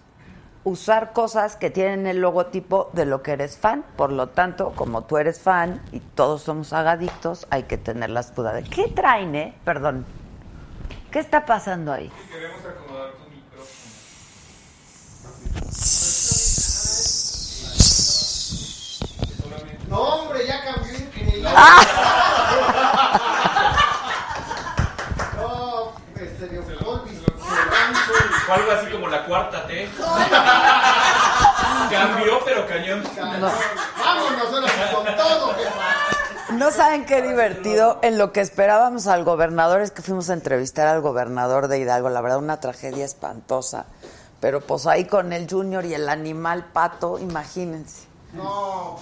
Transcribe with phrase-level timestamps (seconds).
[0.69, 3.85] usar cosas que tienen el logotipo de lo que eres fan.
[3.97, 8.35] Por lo tanto, como tú eres fan y todos somos agadictos, hay que tener las
[8.35, 8.63] dudas.
[8.69, 9.55] ¿Qué traen, eh?
[9.65, 10.05] Perdón.
[11.11, 12.13] ¿Qué está pasando ahí?
[12.31, 13.69] Queremos acomodar tu micrófono.
[19.89, 21.49] No, hombre, ya cambió increíble.
[25.37, 27.19] No, este, de Volvis,
[28.49, 29.91] Fue algo así como la cuarta T.
[31.91, 33.05] Cambió, pero cañón.
[33.15, 35.55] Vámonos ahora sí con todo.
[36.53, 37.99] No saben qué divertido.
[38.01, 42.09] En lo que esperábamos al gobernador es que fuimos a entrevistar al gobernador de Hidalgo.
[42.09, 43.85] La verdad, una tragedia espantosa.
[44.41, 48.07] Pero pues ahí con el Junior y el animal pato, imagínense.
[48.33, 48.99] No,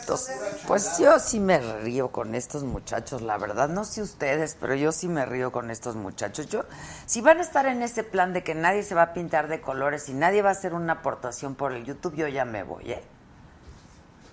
[0.00, 3.68] Entonces, pues yo sí me río con estos muchachos, la verdad.
[3.68, 6.46] No sé ustedes, pero yo sí me río con estos muchachos.
[6.48, 6.64] Yo,
[7.12, 9.60] si van a estar en ese plan de que nadie se va a pintar de
[9.60, 12.90] colores y nadie va a hacer una aportación por el YouTube, yo ya me voy,
[12.90, 13.02] ¿eh?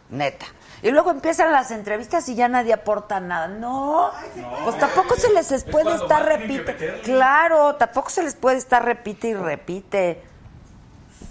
[0.10, 0.46] Neta.
[0.82, 3.50] Y luego empiezan las entrevistas y ya nadie aporta nada.
[3.50, 4.12] No,
[4.64, 7.02] pues tampoco se les puede estar repite.
[7.04, 10.24] Claro, tampoco se les puede estar repite y repite.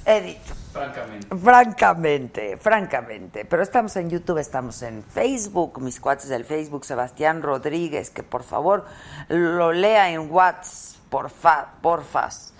[0.04, 0.54] He dicho.
[0.70, 1.34] Francamente.
[1.34, 3.44] Francamente, francamente.
[3.46, 8.42] Pero estamos en YouTube, estamos en Facebook, mis cuates del Facebook, Sebastián Rodríguez, que por
[8.42, 8.84] favor
[9.30, 12.54] lo lea en WhatsApp, porfa, porfas.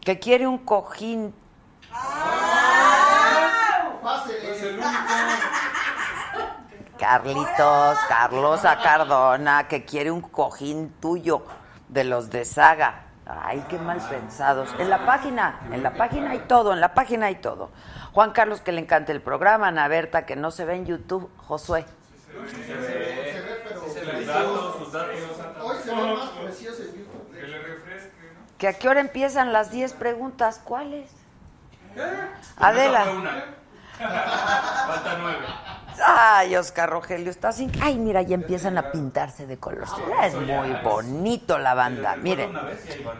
[0.00, 1.34] Que quiere un cojín.
[6.98, 11.44] Carlitos, Carlosa Cardona, que quiere un cojín tuyo
[11.88, 13.04] de los de Saga.
[13.26, 14.68] Ay, qué mal pensados.
[14.78, 17.70] En la página, en la página hay todo, en la página hay todo.
[18.12, 21.30] Juan Carlos, que le encanta el programa, Ana Berta, que no se ve en YouTube,
[21.38, 21.86] Josué.
[24.26, 25.14] Datos, sus datos.
[25.62, 27.24] Hoy se ve más precioso en YouTube.
[28.58, 28.74] Que le refresque, ¿no?
[28.74, 30.60] ¿Que a qué hora empiezan las 10 preguntas?
[30.64, 31.10] ¿Cuáles?
[32.56, 33.04] Adela.
[33.98, 35.46] Falta nueve.
[36.04, 37.70] Ay, Oscar Rogelio, está sin...
[37.80, 39.86] Ay, mira, ya empiezan a pintarse de color.
[40.08, 42.16] Ya es muy bonito la banda.
[42.16, 42.52] Miren,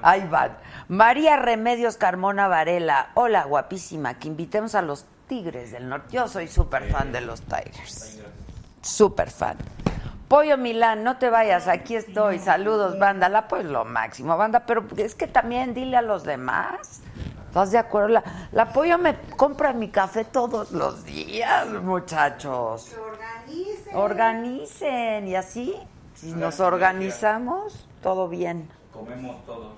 [0.02, 0.56] ahí van.
[0.88, 3.10] María Remedios Carmona Varela.
[3.14, 4.14] Hola, guapísima.
[4.18, 6.08] Que invitemos a los Tigres del Norte.
[6.10, 8.18] Yo soy súper fan de los Tigers.
[8.82, 9.56] Súper fan.
[10.28, 12.38] Pollo Milán, no te vayas, aquí estoy.
[12.38, 13.28] Saludos, banda.
[13.28, 14.66] La pues lo máximo, banda.
[14.66, 17.02] Pero es que también dile a los demás.
[17.48, 18.08] ¿Estás de acuerdo?
[18.08, 22.96] La, la pollo me compra mi café todos los días, muchachos.
[22.98, 23.94] Organice.
[23.94, 25.72] Organicen y así,
[26.14, 28.68] si nos organizamos, todo bien.
[28.92, 29.72] Comemos todos.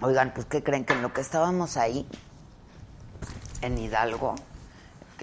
[0.00, 0.84] Oigan, pues ¿qué creen?
[0.84, 2.04] Que en lo que estábamos ahí,
[3.60, 4.34] en Hidalgo,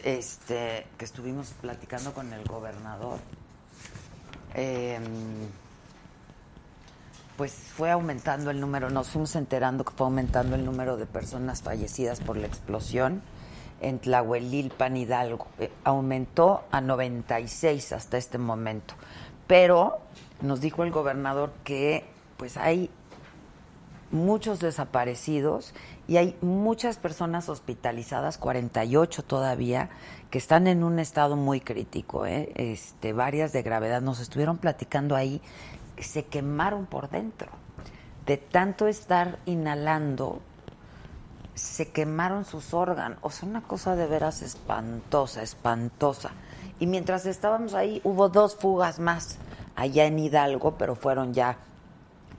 [0.03, 3.19] este, que estuvimos platicando con el gobernador,
[4.53, 5.03] em,
[7.38, 11.62] pues fue aumentando el número, nos fuimos enterando que fue aumentando el número de personas
[11.62, 13.21] fallecidas por la explosión
[13.81, 15.48] en Tlahuelilpan, Hidalgo.
[15.59, 18.94] Eh, aumentó a 96 hasta este momento.
[19.48, 20.00] Pero
[20.42, 22.06] nos dijo el gobernador que
[22.38, 22.89] pues hay
[24.12, 25.74] muchos desaparecidos
[26.11, 29.89] y hay muchas personas hospitalizadas, 48 todavía,
[30.29, 32.51] que están en un estado muy crítico, ¿eh?
[32.55, 34.01] este, varias de gravedad.
[34.01, 35.41] Nos estuvieron platicando ahí
[35.97, 37.47] se quemaron por dentro.
[38.25, 40.41] De tanto estar inhalando,
[41.55, 43.19] se quemaron sus órganos.
[43.21, 46.31] O sea, una cosa de veras espantosa, espantosa.
[46.81, 49.37] Y mientras estábamos ahí, hubo dos fugas más
[49.77, 51.55] allá en Hidalgo, pero fueron ya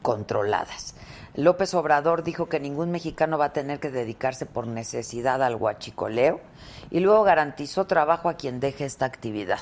[0.03, 0.95] controladas.
[1.35, 6.41] López Obrador dijo que ningún mexicano va a tener que dedicarse por necesidad al huachicoleo
[6.91, 9.61] y luego garantizó trabajo a quien deje esta actividad.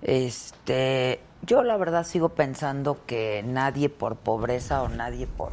[0.00, 5.52] Este, yo la verdad sigo pensando que nadie por pobreza o nadie por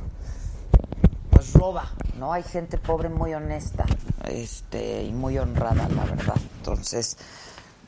[1.29, 2.31] pues roba, ¿no?
[2.31, 3.85] Hay gente pobre muy honesta,
[4.23, 6.37] este, y muy honrada, la verdad.
[6.57, 7.17] Entonces,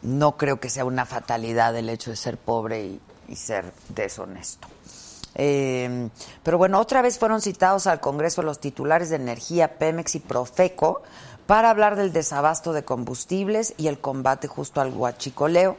[0.01, 4.67] no creo que sea una fatalidad el hecho de ser pobre y, y ser deshonesto.
[5.35, 6.09] Eh,
[6.43, 11.01] pero bueno, otra vez fueron citados al Congreso los titulares de Energía, Pemex y Profeco
[11.49, 15.77] para hablar del desabasto de combustibles y el combate justo al huachicoleo.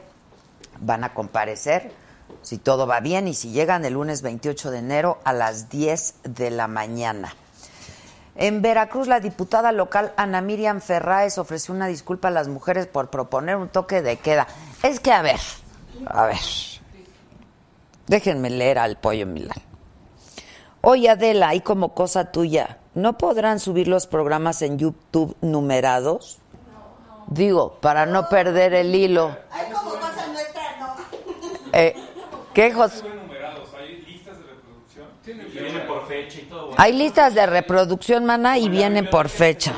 [0.81, 1.93] Van a comparecer,
[2.41, 6.15] si todo va bien, y si llegan el lunes 28 de enero a las 10
[6.23, 7.35] de la mañana.
[8.35, 13.09] En Veracruz, la diputada local Ana Miriam Ferráez ofreció una disculpa a las mujeres por
[13.09, 14.47] proponer un toque de queda.
[14.83, 15.39] Es que, a ver,
[16.05, 16.39] a ver,
[18.11, 19.57] déjenme leer al pollo Milán.
[20.81, 26.39] Oye, Adela, hay como cosa tuya, ¿no podrán subir los programas en YouTube numerados?
[27.27, 29.37] Digo, para no perder el hilo.
[29.51, 30.95] Hay como cosa nuestra, no.
[31.71, 31.95] Eh,
[32.53, 35.07] ¿Qué, Jos- Son numerados, hay listas de reproducción.
[35.25, 36.71] Y vienen por fecha y todo.
[36.77, 39.73] Hay listas de reproducción, mana, y vienen por fecha.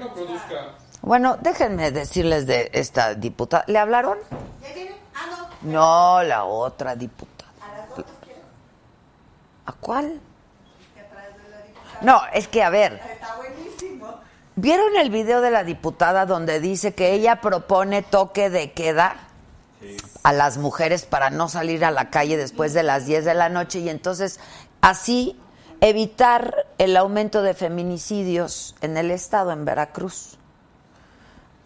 [0.00, 0.74] No produzca.
[1.02, 3.62] Bueno, déjenme decirles de esta diputada.
[3.68, 4.18] ¿Le hablaron?
[5.66, 6.22] No.
[6.22, 7.50] La otra diputada.
[7.60, 8.40] A las otras quiero.
[9.66, 10.20] ¿A cuál?
[12.02, 14.20] No, es que a ver, Está buenísimo.
[14.54, 19.16] ¿vieron el video de la diputada donde dice que ella propone toque de queda
[20.22, 23.48] a las mujeres para no salir a la calle después de las 10 de la
[23.48, 24.40] noche y entonces
[24.80, 25.40] así
[25.80, 30.38] evitar el aumento de feminicidios en el estado, en Veracruz?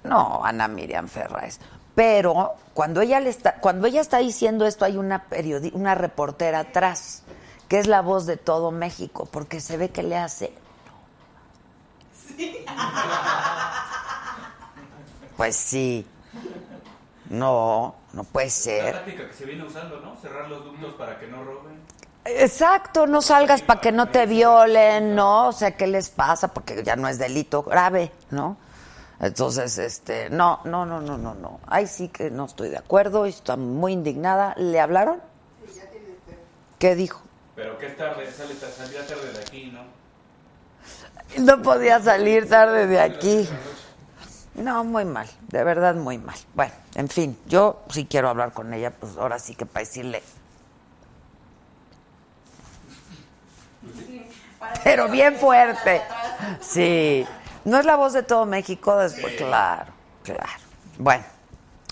[0.04, 1.58] No, Ana Miriam Ferráez.
[2.00, 6.60] Pero cuando ella le está, cuando ella está diciendo esto, hay una periodi- una reportera
[6.60, 7.24] atrás,
[7.68, 10.50] que es la voz de todo México, porque se ve que le hace.
[15.36, 16.06] Pues sí.
[17.28, 18.92] No, no puede La ser.
[18.94, 20.16] táctica que se viene usando, ¿no?
[20.22, 21.80] Cerrar los ductos para que no roben.
[22.24, 25.48] Exacto, no salgas para que no te violen, ¿no?
[25.48, 26.48] O sea, ¿qué les pasa?
[26.48, 28.56] Porque ya no es delito grave, ¿no?
[29.20, 31.60] Entonces, este, no, no, no, no, no, no.
[31.66, 34.54] Ahí sí que no estoy de acuerdo y estoy muy indignada.
[34.56, 35.20] ¿Le hablaron?
[36.78, 37.20] ¿Qué dijo?
[37.54, 40.00] Pero que es tarde, sale, salía tarde de aquí, ¿no?
[41.44, 43.48] No podía salir tarde de aquí.
[44.54, 46.36] No, muy mal, de verdad muy mal.
[46.54, 50.22] Bueno, en fin, yo sí quiero hablar con ella, pues ahora sí que para decirle.
[54.82, 56.02] Pero bien fuerte.
[56.60, 57.26] Sí.
[57.64, 60.62] No es la voz de todo México, después, claro, claro.
[60.98, 61.24] Bueno,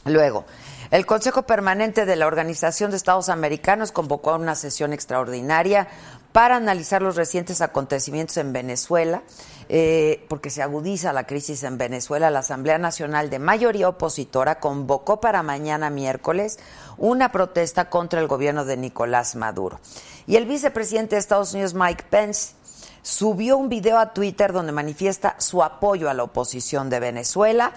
[0.05, 0.45] luego,
[0.91, 5.89] el Consejo Permanente de la Organización de Estados Americanos convocó a una sesión extraordinaria
[6.33, 9.23] para analizar los recientes acontecimientos en Venezuela.
[9.69, 15.21] eh, porque se agudiza la crisis en Venezuela, la Asamblea Nacional de mayoría opositora convocó
[15.21, 16.59] para mañana miércoles
[16.97, 19.79] una protesta contra el gobierno de Nicolás Maduro.
[20.27, 22.55] Y el vicepresidente de Estados Unidos, Mike Pence,
[23.03, 27.73] subió un video a Twitter donde manifiesta su apoyo a la oposición de Venezuela.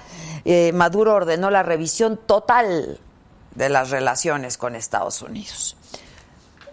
[0.46, 3.00] Eh, Maduro ordenó la revisión total
[3.56, 5.78] de las relaciones con Estados Unidos.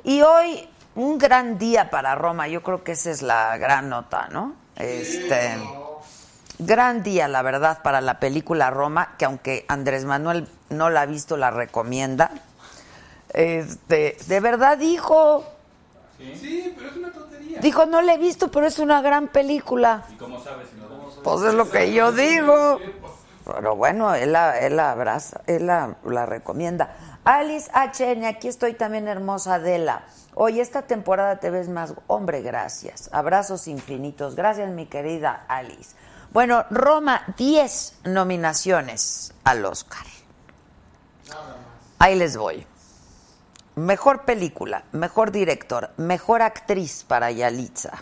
[0.05, 4.29] Y hoy, un gran día para Roma, yo creo que esa es la gran nota,
[4.31, 4.55] ¿no?
[4.77, 5.59] Este,
[6.59, 11.07] gran día, la verdad, para la película Roma, que aunque Andrés Manuel no la ha
[11.07, 12.31] visto, la recomienda.
[13.31, 15.45] Este, de verdad dijo,
[16.19, 17.13] Sí, pero es una.
[17.61, 20.05] Dijo, no la he visto, pero es una gran película.
[20.13, 20.69] ¿Y cómo sabes
[21.23, 22.79] Pues es lo que yo digo.
[23.45, 26.95] Pero bueno, él la, él la abraza, él la, la recomienda.
[27.25, 30.05] Alice HN, aquí estoy también hermosa Adela.
[30.35, 33.09] Hoy esta temporada te ves más hombre, gracias.
[33.13, 34.37] Abrazos infinitos.
[34.37, 35.97] Gracias, mi querida Alice.
[36.33, 40.07] Bueno, Roma, 10 nominaciones al Oscar.
[41.99, 42.67] Ahí les voy.
[43.79, 47.93] Mejor película, mejor director, mejor actriz para Yalitza,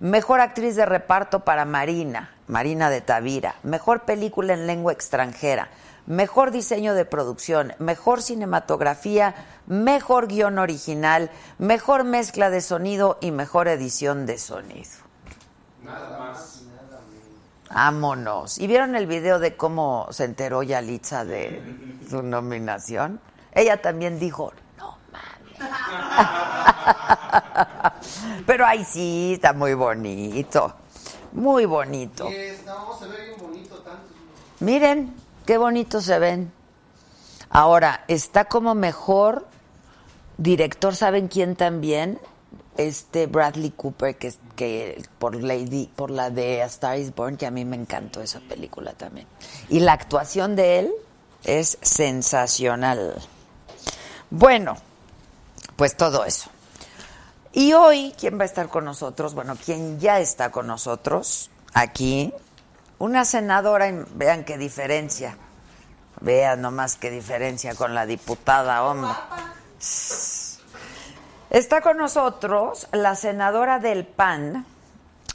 [0.00, 5.68] mejor actriz de reparto para Marina, Marina de Tavira, mejor película en lengua extranjera,
[6.06, 9.36] mejor diseño de producción, mejor cinematografía,
[9.68, 14.90] mejor guion original, mejor mezcla de sonido y mejor edición de sonido.
[17.72, 18.58] Vámonos.
[18.58, 21.62] ¿Y vieron el video de cómo se enteró Yalitza de
[22.10, 23.20] su nominación?
[23.52, 24.52] Ella también dijo.
[28.46, 30.74] Pero ahí sí, está muy bonito.
[31.32, 32.28] Muy bonito.
[32.28, 34.02] Es, no, se ve bien bonito tanto.
[34.60, 35.14] Miren,
[35.46, 36.52] qué bonito se ven.
[37.50, 39.46] Ahora, está como mejor
[40.38, 42.18] director, ¿saben quién también?
[42.76, 47.36] Este Bradley Cooper, que, es- que por Lady, por la de A Star is Born,
[47.36, 49.26] que a mí me encantó esa película también.
[49.68, 50.92] Y la actuación de él
[51.44, 53.14] es sensacional.
[54.30, 54.76] Bueno,
[55.76, 56.50] pues todo eso.
[57.52, 59.34] Y hoy, ¿quién va a estar con nosotros?
[59.34, 62.32] Bueno, quien ya está con nosotros aquí,
[62.98, 65.36] una senadora, vean qué diferencia.
[66.20, 69.10] Vean nomás qué diferencia con la diputada, hombre.
[71.50, 74.66] Está con nosotros la senadora del PAN,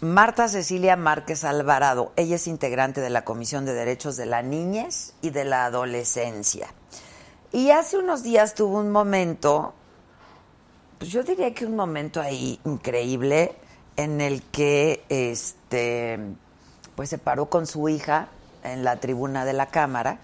[0.02, 2.12] Marta Cecilia Márquez Alvarado.
[2.16, 6.74] Ella es integrante de la Comisión de Derechos de la Niñez y de la Adolescencia.
[7.52, 9.74] Y hace unos días tuvo un momento,
[11.00, 13.56] pues yo diría que un momento ahí increíble
[13.96, 16.20] en el que este
[16.96, 18.28] pues se paró con su hija
[18.64, 20.20] en la tribuna de la Cámara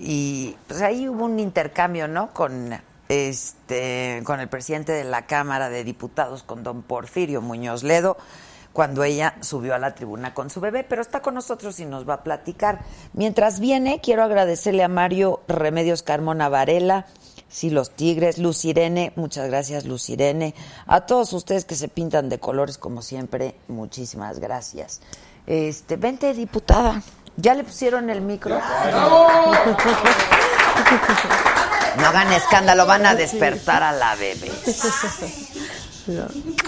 [0.00, 2.32] y pues ahí hubo un intercambio, ¿no?
[2.32, 8.16] Con este con el presidente de la Cámara de Diputados con don Porfirio Muñoz Ledo
[8.72, 12.08] cuando ella subió a la tribuna con su bebé, pero está con nosotros y nos
[12.08, 12.80] va a platicar.
[13.12, 17.06] Mientras viene, quiero agradecerle a Mario Remedios Carmona Varela,
[17.48, 20.54] Sí, los tigres, Luz Irene, muchas gracias Luz Irene.
[20.86, 25.00] A todos ustedes que se pintan de colores como siempre, muchísimas gracias.
[25.46, 27.02] Este, vente diputada.
[27.36, 28.58] ¿Ya le pusieron el micro?
[31.98, 34.52] No hagan escándalo, van a despertar a la bebé.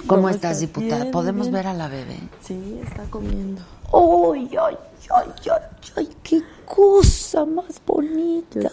[0.07, 1.03] ¿Cómo estás, diputada?
[1.03, 1.55] Bien, ¿Podemos bien.
[1.55, 2.19] ver a la bebé?
[2.43, 3.63] Sí, está comiendo.
[3.93, 4.77] ¡Ay, ay,
[5.11, 5.61] ay, ay,
[5.97, 6.09] ay!
[6.23, 8.71] ¡Qué cosa más bonita!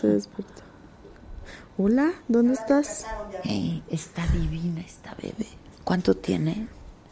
[1.78, 3.06] Hola, ¿dónde estás?
[3.44, 5.48] Eh, está divina esta bebé.
[5.84, 6.68] ¿Cuánto tiene?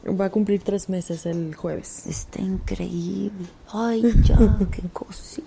[0.07, 2.05] Va a cumplir tres meses el jueves.
[2.07, 3.47] Está increíble.
[3.71, 4.37] Ay, ya,
[4.71, 5.45] qué cosita.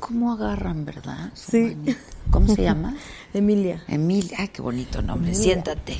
[0.00, 1.30] ¿Cómo agarran, verdad?
[1.34, 1.60] Su Sí.
[1.76, 1.98] manita.
[2.30, 2.96] ¿Cómo se llama?
[3.34, 3.82] Emilia.
[3.88, 4.36] Emilia.
[4.40, 5.28] Ay, qué bonito nombre.
[5.30, 5.44] Emilia.
[5.44, 5.98] Siéntate.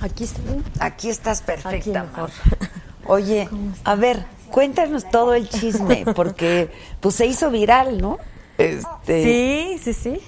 [0.00, 0.40] Aquí está.
[0.80, 2.10] Aquí estás perfecta, Aquí.
[2.20, 2.30] Mar.
[3.06, 3.48] Oye,
[3.84, 6.70] a ver, cuéntanos todo el chisme, porque
[7.00, 8.18] pues se hizo viral, ¿no?
[8.58, 10.20] Este, Sí, sí, sí.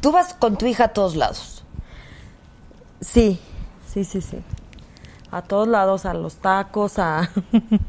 [0.00, 1.64] Tú vas con tu hija a todos lados.
[3.00, 3.40] Sí,
[3.92, 4.38] sí, sí, sí.
[5.30, 7.28] A todos lados, a los tacos, a...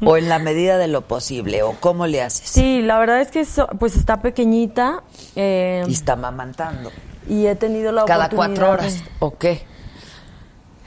[0.04, 2.48] O en la medida de lo posible, o cómo le haces.
[2.48, 5.02] Sí, la verdad es que so- pues está pequeñita
[5.36, 6.90] eh, Y está mamantando.
[7.28, 8.94] y he tenido la Cada oportunidad cuatro horas.
[9.04, 9.62] de- ¿O qué?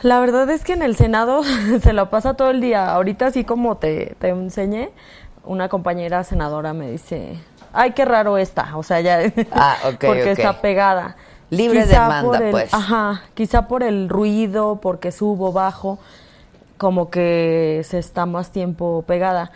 [0.01, 1.42] La verdad es que en el Senado
[1.82, 2.94] se la pasa todo el día.
[2.94, 4.92] Ahorita, así como te, te enseñé,
[5.46, 7.40] una compañera senadora me dice,
[7.74, 8.75] ay, qué raro está.
[8.78, 9.20] O sea, ya...
[9.51, 11.16] Ah, ok, porque está pegada.
[11.50, 12.74] Libre Quizá demanda, el- pues.
[12.74, 16.00] Ajá, quizá por el ruido, porque subo, bajo,
[16.78, 19.51] como que se está más tiempo pegada.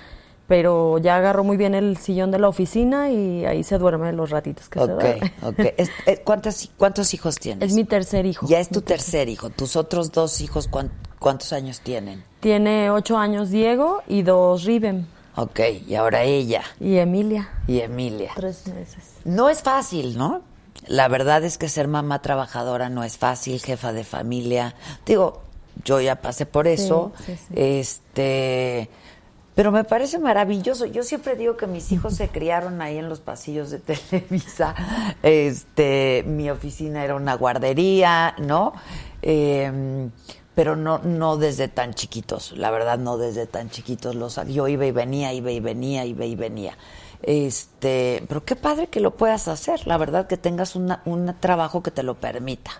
[0.48, 4.30] pero ya agarró muy bien el sillón de la oficina y ahí se duerme los
[4.30, 5.34] ratitos que se duerme.
[5.42, 5.60] ok.
[5.78, 7.70] Es- eh, ¿cuántas- ¿Cuántos hijos tienes?
[7.72, 8.46] Es mi tercer hijo.
[8.48, 9.50] Ya es tu tercer hijo.
[9.50, 12.24] ¿Tus otros dos hijos cuán- cuántos años tienen?
[12.42, 15.08] Tiene ocho años Diego y dos Riven.
[15.38, 18.32] Ok, y ahora ella Y Emilia, y Emilia.
[18.36, 19.04] tres meses.
[19.26, 20.42] No es fácil, ¿no?
[20.88, 24.76] La verdad es que ser mamá trabajadora no es fácil, jefa de familia.
[25.06, 25.42] Digo,
[25.84, 27.12] yo ya pasé por eso.
[27.26, 27.54] sí, sí.
[27.56, 28.90] Este,
[29.56, 30.86] pero me parece maravilloso.
[30.86, 33.80] Yo siempre digo que mis hijos se criaron ahí en los pasillos de
[34.12, 34.76] Televisa.
[35.24, 38.74] Este, mi oficina era una guardería, ¿no?
[39.22, 40.10] Eh,
[40.56, 44.86] pero no no desde tan chiquitos, la verdad no desde tan chiquitos los yo iba
[44.86, 46.78] y venía, iba y venía, iba y venía.
[47.22, 51.82] Este, pero qué padre que lo puedas hacer, la verdad que tengas una, un trabajo
[51.84, 52.72] que te lo permita.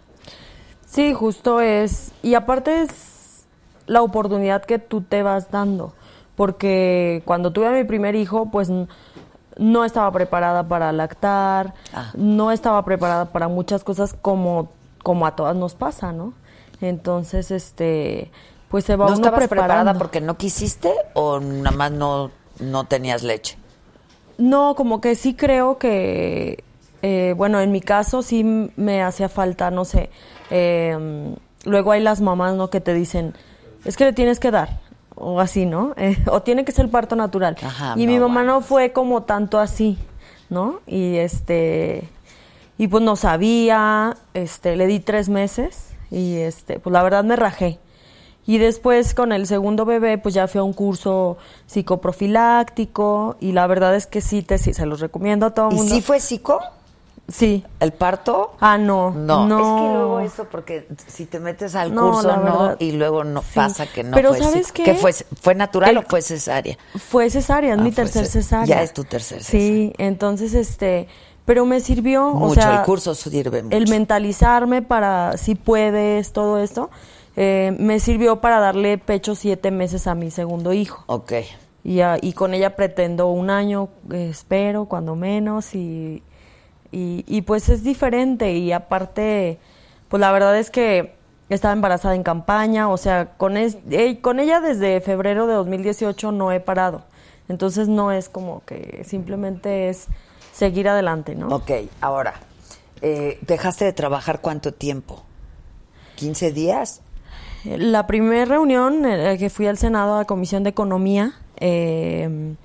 [0.86, 2.12] Sí, justo es.
[2.24, 3.46] Y aparte es
[3.88, 5.94] la oportunidad que tú te vas dando.
[6.36, 8.70] Porque cuando tuve a mi primer hijo, pues
[9.58, 12.12] no estaba preparada para lactar, Ah.
[12.14, 14.70] no estaba preparada para muchas cosas como,
[15.02, 16.34] como a todas nos pasa, ¿no?
[16.82, 18.32] Entonces, este,
[18.70, 19.68] pues se va ¿No uno estabas preparando.
[19.74, 23.58] preparada porque no quisiste o nada más no, no tenías leche?
[24.38, 26.64] No, como que sí creo que,
[27.02, 28.44] eh, bueno, en mi caso sí
[28.76, 30.10] me hacía falta, no sé.
[30.50, 32.70] eh, luego hay las mamás, ¿no?
[32.70, 33.34] Que te dicen,
[33.86, 34.82] es que le tienes que dar,
[35.16, 35.94] o así, ¿no?
[35.98, 37.56] Eh, o tiene que ser parto natural.
[37.64, 38.54] Ajá, y no, mi mamá bueno.
[38.56, 39.98] no fue como tanto así,
[40.50, 40.82] ¿no?
[40.86, 42.10] Y este,
[42.78, 47.36] y pues no sabía, este, le di tres meses y este, pues la verdad me
[47.36, 47.78] rajé.
[48.48, 53.68] Y después con el segundo bebé, pues ya fui a un curso psicoprofiláctico y la
[53.68, 55.96] verdad es que sí, te, sí, se los recomiendo a todo el ¿Y mundo.
[55.96, 56.60] sí fue psico?
[57.28, 57.64] Sí.
[57.80, 58.56] ¿El parto?
[58.60, 59.10] Ah, no.
[59.12, 59.58] No, no.
[59.58, 63.42] es que luego eso, porque si te metes al No, curso, no, y luego no
[63.42, 63.48] sí.
[63.56, 64.94] pasa que no Pero fue ¿sabes qué?
[64.94, 66.78] fue, fue natural El- o fue cesárea?
[66.96, 68.78] Fue cesárea, es Ah, mi fue tercer ce- cesárea.
[68.78, 71.08] ya es tu tercer Sí, entonces este,
[71.46, 73.78] pero me sirvió, o Mucho, sea, el curso sirve mucho.
[73.78, 76.90] el mentalizarme para si puedes, todo esto,
[77.36, 81.04] eh, me sirvió para darle pecho siete meses a mi segundo hijo.
[81.08, 81.34] Ok.
[81.84, 86.24] Y, a- y con ella pretendo un año, eh, espero, cuando menos, y,
[86.92, 88.54] y, y pues es diferente.
[88.54, 89.60] Y aparte,
[90.08, 91.14] pues la verdad es que
[91.50, 96.32] estaba embarazada en campaña, o sea, con, es- eh, con ella desde febrero de 2018
[96.32, 97.04] no he parado.
[97.50, 100.08] Entonces no es como que simplemente es
[100.56, 101.48] seguir adelante, ¿no?
[101.48, 102.36] Ok, ahora,
[103.02, 105.24] eh, ¿dejaste de trabajar cuánto tiempo?
[106.18, 107.02] ¿15 días?
[107.66, 112.56] La primera reunión eh, que fui al Senado a la Comisión de Economía, eh,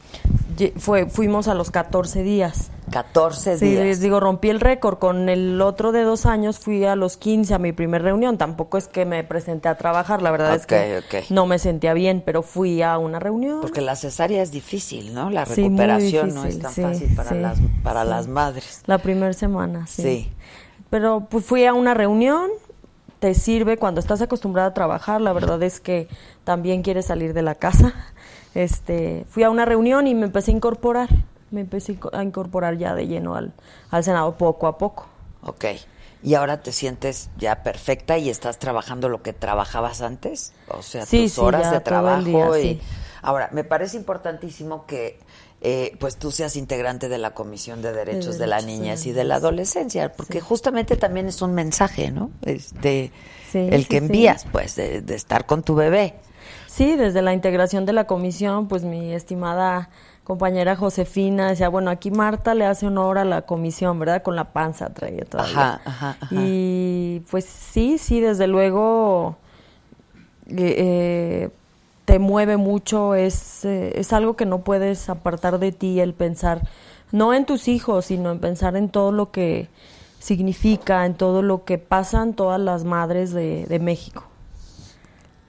[0.77, 2.71] fue, fuimos a los 14 días.
[2.91, 3.85] 14 Sí, días.
[3.85, 4.99] les digo, rompí el récord.
[4.99, 8.39] Con el otro de dos años fui a los 15 a mi primer reunión.
[8.39, 12.23] Tampoco es que me presenté a trabajar, la verdad es que no me sentía bien,
[12.25, 13.61] pero fui a una reunión.
[13.61, 15.31] Porque la cesárea es difícil, ¿no?
[15.31, 18.09] La Sí, recuperación no es tan sí, fácil para, sí, las, para sí.
[18.09, 18.83] las madres.
[18.87, 20.03] La primera semana, sí.
[20.03, 20.33] Sí.
[20.91, 22.51] Pero pues fui a una reunión,
[23.21, 26.09] te sirve cuando estás acostumbrada a trabajar, la verdad es que
[26.45, 27.95] también quieres salir de la casa.
[28.55, 31.09] Este, fui a una reunión y me empecé a incorporar,
[31.51, 33.53] me empecé a incorporar ya de lleno al,
[33.91, 35.07] al Senado poco a poco.
[35.43, 35.65] Ok.
[36.23, 40.53] ¿Y ahora te sientes ya perfecta y estás trabajando lo que trabajabas antes?
[40.69, 42.23] O sea, Sí, tus sí, horas de trabajo.
[42.25, 42.63] día, y...
[42.63, 42.81] sí.
[43.23, 45.19] Ahora, me parece importantísimo que
[45.63, 49.13] eh, pues tú seas integrante de la Comisión de Derechos de, de la Niñez y
[49.13, 49.37] de la.
[49.37, 52.31] Adolescencia, porque justamente también es un mensaje, ¿no?
[52.43, 53.13] Este,
[53.53, 56.15] el que envías, pues, de, de estar con tu bebé.
[56.67, 59.91] Sí, desde la integración de la comisión, pues mi estimada
[60.31, 64.23] compañera Josefina decía, bueno, aquí Marta le hace honor a la comisión, ¿verdad?
[64.23, 65.75] Con la panza traía todavía.
[65.75, 66.29] Ajá, ajá, ajá.
[66.31, 69.39] Y pues sí, sí, desde luego
[70.47, 71.49] eh, eh,
[72.05, 76.63] te mueve mucho, es, eh, es algo que no puedes apartar de ti el pensar,
[77.11, 79.67] no en tus hijos, sino en pensar en todo lo que
[80.21, 84.23] significa, en todo lo que pasan todas las madres de, de México,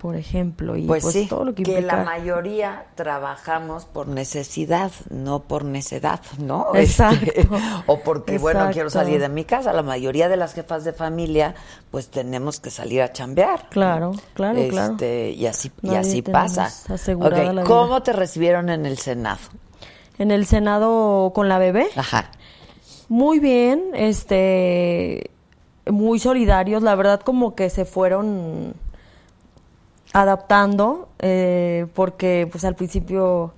[0.02, 1.98] por ejemplo, y Pues, pues, sí, todo lo que, que, implica.
[1.98, 6.70] la mayoría trabajamos por necesidad, no por necedad, ¿no?
[6.74, 7.24] Exacto.
[7.36, 7.48] Este,
[7.86, 9.06] o porque, bueno, quiero Exacto.
[9.06, 9.72] salir de mi casa.
[9.74, 11.54] La mayoría de las jefas de familia,
[11.92, 13.70] pues tenemos que salir a chambear.
[13.70, 14.94] Claro, claro, claro.
[14.94, 16.66] Este, Y así, y así pasa.
[16.92, 17.64] asegurada Ok, la vida.
[17.66, 19.42] ¿Cómo te recibieron en el Senado?
[20.18, 21.88] En el Senado con la bebé.
[21.96, 22.32] Ajá.
[23.08, 25.30] Muy bien, este,
[25.86, 28.74] muy solidarios, la verdad como que se fueron
[30.14, 33.54] adaptando, eh, porque pues al principio,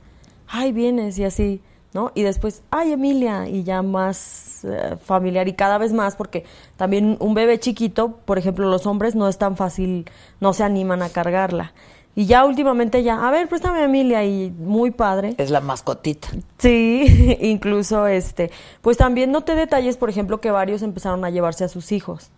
[0.47, 1.61] ay, vienes y así,
[1.93, 2.11] ¿no?
[2.15, 6.45] Y después, ay, Emilia, y ya más eh, familiar y cada vez más, porque
[6.77, 11.01] también un bebé chiquito, por ejemplo, los hombres no es tan fácil, no se animan
[11.01, 11.73] a cargarla.
[12.15, 15.33] Y ya últimamente ya, a ver, préstame a Emilia y muy padre.
[15.39, 16.27] Es la mascotita.
[16.59, 21.69] Sí, incluso este, pues también noté detalles, por ejemplo, que varios empezaron a llevarse a
[21.69, 22.29] sus hijos.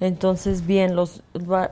[0.00, 1.22] Entonces, bien, los,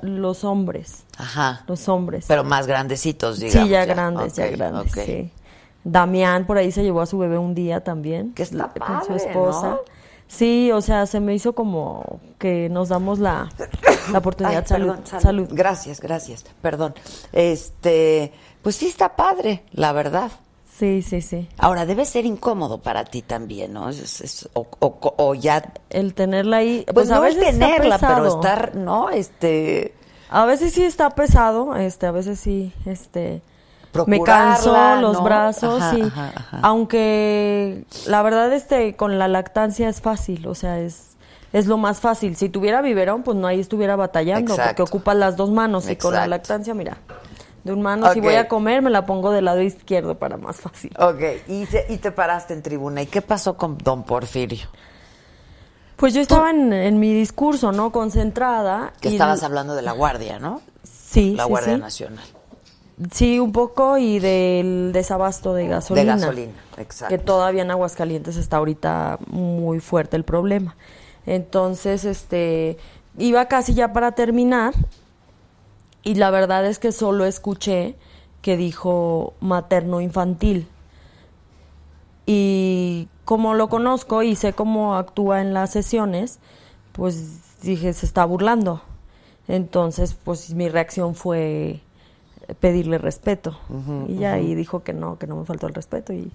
[0.03, 1.65] los hombres, Ajá.
[1.67, 2.25] los hombres.
[2.29, 3.65] Pero más grandecitos, digamos.
[3.67, 5.03] sí, ya grandes, ya grandes, ok.
[5.05, 5.31] sí.
[5.85, 8.33] Damián por ahí se llevó a su bebé un día también.
[8.35, 9.71] Que está con su esposa.
[9.71, 9.81] ¿no?
[10.29, 13.51] Sí, o sea, se me hizo como que nos damos la,
[14.11, 14.61] la oportunidad.
[14.63, 15.49] Ay, salud, perdón, salud.
[15.51, 16.45] Gracias, gracias.
[16.63, 16.95] Perdón.
[17.33, 18.33] Este,
[18.63, 20.31] pues sí está padre, la verdad.
[20.79, 21.49] Sí, sí, sí.
[21.59, 23.89] Ahora, debe ser incómodo para ti también, ¿no?
[23.91, 25.73] Es- es- o, o- o ya...
[25.91, 29.11] El tenerla ahí, Pues, pues, a no veces el está tenerla, pero estar, ¿no?
[29.11, 29.95] Este...
[30.31, 33.43] A veces sí está pesado, este, a veces sí, este,
[34.07, 35.23] me cansó los ¿no?
[35.25, 36.01] brazos, Ajá, sí.
[36.01, 36.61] ajá, ajá.
[36.63, 41.17] Aunque la verdad, este, con la lactancia es fácil, o sea, es,
[41.53, 42.35] es lo más fácil.
[42.37, 44.71] Si tuviera biberón, pues no ahí estuviera batallando, Exacto.
[44.85, 46.97] porque ocupa las dos manos y con la lactancia, mira,
[47.65, 50.57] de un mano, si voy a comer, me la pongo del lado izquierdo para más
[50.57, 50.93] fácil.
[50.99, 53.03] Ok, y te, y te paraste en tribuna.
[53.03, 54.67] ¿Y qué pasó con don Porfirio?
[55.97, 57.93] Pues yo estaba en, en mi discurso, ¿no?
[57.93, 58.93] Concentrada.
[59.01, 60.61] Que y- estabas hablando de la Guardia, ¿no?
[60.83, 61.81] Sí, La sí, Guardia sí.
[61.81, 62.25] Nacional.
[63.13, 66.17] Sí, un poco y del desabasto de gasolina.
[66.17, 67.15] gasolina, exacto.
[67.15, 70.77] Que todavía en Aguascalientes está ahorita muy fuerte el problema.
[71.27, 72.77] Entonces, este,
[73.19, 74.75] iba casi ya para terminar
[76.03, 77.97] y la verdad es que solo escuché
[78.41, 80.67] que dijo materno infantil.
[82.27, 86.39] Y como lo conozco y sé cómo actúa en las sesiones,
[86.93, 88.83] pues dije, se está burlando.
[89.49, 91.81] Entonces, pues mi reacción fue
[92.61, 93.59] pedirle respeto.
[94.09, 96.13] y ya ahí dijo que no, que no me faltó el respeto.
[96.13, 96.31] Y,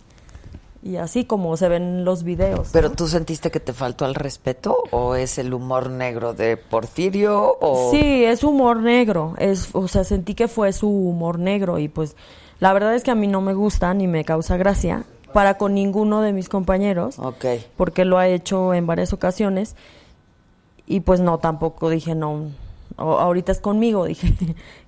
[0.83, 2.69] y así como se ven los videos.
[2.71, 2.95] ¿Pero ¿no?
[2.95, 7.91] tú sentiste que te faltó al respeto o es el humor negro de Porfirio o
[7.91, 9.33] Sí, es humor negro.
[9.37, 12.15] Es, o sea, sentí que fue su humor negro y pues
[12.59, 15.73] la verdad es que a mí no me gusta ni me causa gracia para con
[15.73, 17.19] ninguno de mis compañeros.
[17.19, 17.45] Ok.
[17.75, 19.75] Porque lo ha hecho en varias ocasiones
[20.85, 22.51] y pues no, tampoco dije no.
[22.97, 24.33] ahorita es conmigo, dije.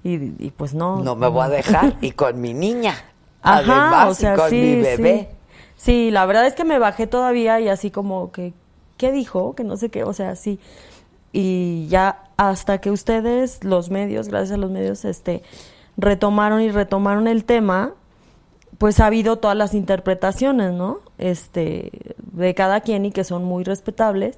[0.04, 1.04] y, y pues no.
[1.04, 2.95] no me voy a dejar y con mi niña?
[3.41, 5.28] Ajá, Además, o sea, y con sí, mi bebé.
[5.32, 5.36] Sí.
[5.79, 8.53] Sí, la verdad es que me bajé todavía y así como que,
[8.97, 9.55] ¿qué dijo?
[9.55, 10.59] Que no sé qué, o sea, sí.
[11.31, 15.41] Y ya hasta que ustedes, los medios, gracias a los medios, este,
[15.95, 17.93] retomaron y retomaron el tema,
[18.77, 20.99] pues ha habido todas las interpretaciones, ¿no?
[21.17, 24.37] Este, de cada quien y que son muy respetables.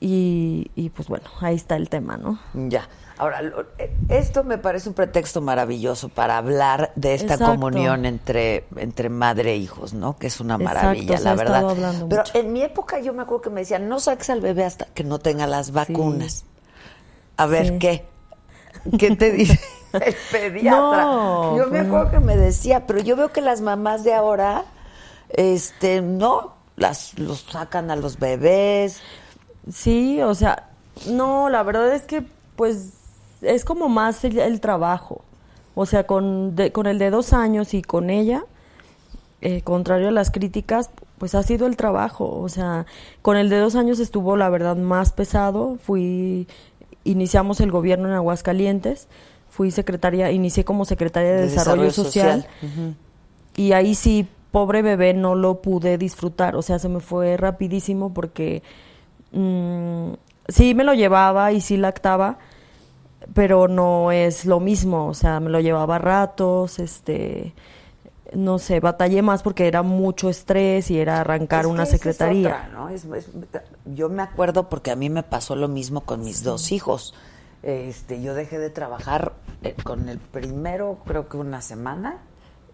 [0.00, 2.38] Y, y pues bueno, ahí está el tema, ¿no?
[2.54, 2.88] Ya.
[3.18, 7.54] Ahora, lo- eh, esto me parece un pretexto maravilloso para hablar de esta Exacto.
[7.54, 10.16] comunión entre, entre madre e hijos, ¿no?
[10.18, 11.64] Que es una maravilla, la verdad.
[12.08, 12.38] Pero mucho.
[12.38, 15.02] en mi época yo me acuerdo que me decían, no saques al bebé hasta que
[15.02, 16.44] no tenga las vacunas.
[17.38, 17.78] A ver, Sí.
[17.78, 18.04] ¿qué?
[18.98, 19.58] ¿Qué te dice
[19.94, 21.02] el pediatra?
[21.02, 24.12] No, yo me pues acuerdo que me decía, pero yo veo que las mamás de
[24.14, 24.64] ahora,
[25.30, 29.00] este, no, las los sacan a los bebés.
[29.72, 30.68] Sí, o sea,
[31.08, 32.22] no, la verdad es que
[32.56, 32.90] pues
[33.42, 35.22] es como más el, el trabajo.
[35.74, 38.44] O sea, con, de- con el de dos años y con ella,
[39.42, 42.38] eh, contrario a las críticas, pues ha sido el trabajo.
[42.40, 42.86] O sea,
[43.22, 45.76] con el de dos años estuvo, la verdad, más pesado.
[45.82, 46.48] Fui,
[47.04, 49.08] iniciamos el gobierno en Aguascalientes,
[49.50, 52.46] fui secretaria, inicié como secretaria de, De Desarrollo, Desarrollo Social.
[52.60, 52.94] Social.
[53.56, 56.56] Y ahí sí, pobre bebé, no lo pude disfrutar.
[56.56, 58.62] O sea, se me fue rapidísimo porque
[59.32, 60.12] mm,
[60.48, 62.38] sí me lo llevaba y sí lactaba,
[63.34, 65.06] pero no es lo mismo.
[65.08, 67.54] O sea, me lo llevaba a ratos, este,
[68.34, 71.90] no sé, batallé más porque era mucho estrés y era arrancar Es que una es
[71.90, 72.48] secretaría.
[72.48, 72.88] otra, ¿no?
[72.88, 73.30] Es- es-
[73.84, 77.14] yo me acuerdo porque a mí me pasó lo mismo con mis dos hijos.
[77.62, 82.18] Este, yo dejé de trabajar eh, con el primero, creo que una semana,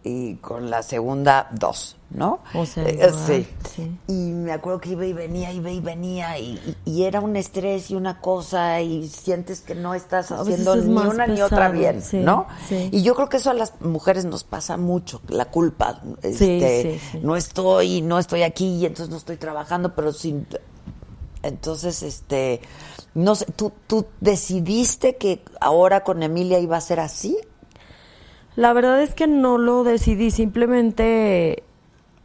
[0.04, 2.40] y con la segunda dos, ¿no?
[2.54, 3.46] O sea, Eh, igual, sí.
[3.74, 3.98] sí.
[4.08, 7.94] Y me acuerdo que iba y venía, iba y venía, y, era un estrés y
[7.94, 12.18] una cosa, y sientes que no estás haciendo es ni una ni otra bien, sí,
[12.18, 12.46] ¿no?
[12.68, 12.88] sí.
[12.90, 16.00] Y yo creo que eso a las mujeres nos pasa mucho, la culpa.
[16.22, 17.00] Sí, Este.
[17.22, 20.46] No estoy, no estoy aquí, y entonces no estoy trabajando, pero sin...
[21.44, 22.60] Entonces, este,
[23.14, 27.36] no sé, ¿tú, ¿tú decidiste que ahora con Emilia iba a ser así?
[28.56, 31.62] La verdad es que no lo decidí, simplemente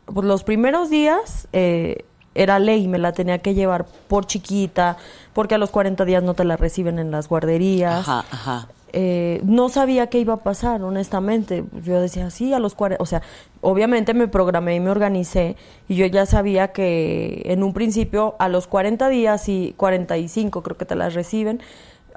[0.05, 4.97] pues, los primeros días eh, era ley, me la tenía que llevar por chiquita,
[5.33, 8.07] porque a los 40 días no te la reciben en las guarderías.
[8.07, 8.67] Ajá, ajá.
[8.93, 11.65] Eh, no sabía qué iba a pasar, honestamente.
[11.83, 13.21] Yo decía, sí, a los 40, o sea,
[13.61, 15.55] obviamente me programé y me organicé
[15.87, 20.77] y yo ya sabía que en un principio a los 40 días y 45 creo
[20.77, 21.61] que te las reciben,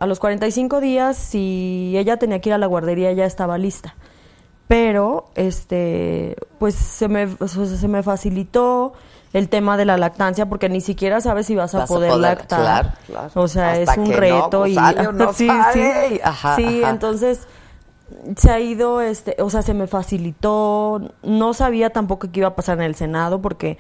[0.01, 3.95] a los 45 días, si ella tenía que ir a la guardería, ya estaba lista.
[4.67, 8.93] Pero, este, pues se me, se me facilitó
[9.33, 12.17] el tema de la lactancia porque ni siquiera sabes si vas a, Vas a poder,
[12.17, 12.61] lactar.
[12.61, 13.31] claro, claro.
[13.35, 14.77] O sea, Hasta es un que no, reto pues, y
[15.15, 16.09] no sí, sale.
[16.09, 16.21] sí.
[16.23, 16.91] Ajá, Sí, ajá.
[16.91, 17.47] entonces
[18.37, 21.01] se ha ido, este, o sea, se me facilitó.
[21.23, 23.77] No sabía tampoco qué iba a pasar en el Senado porque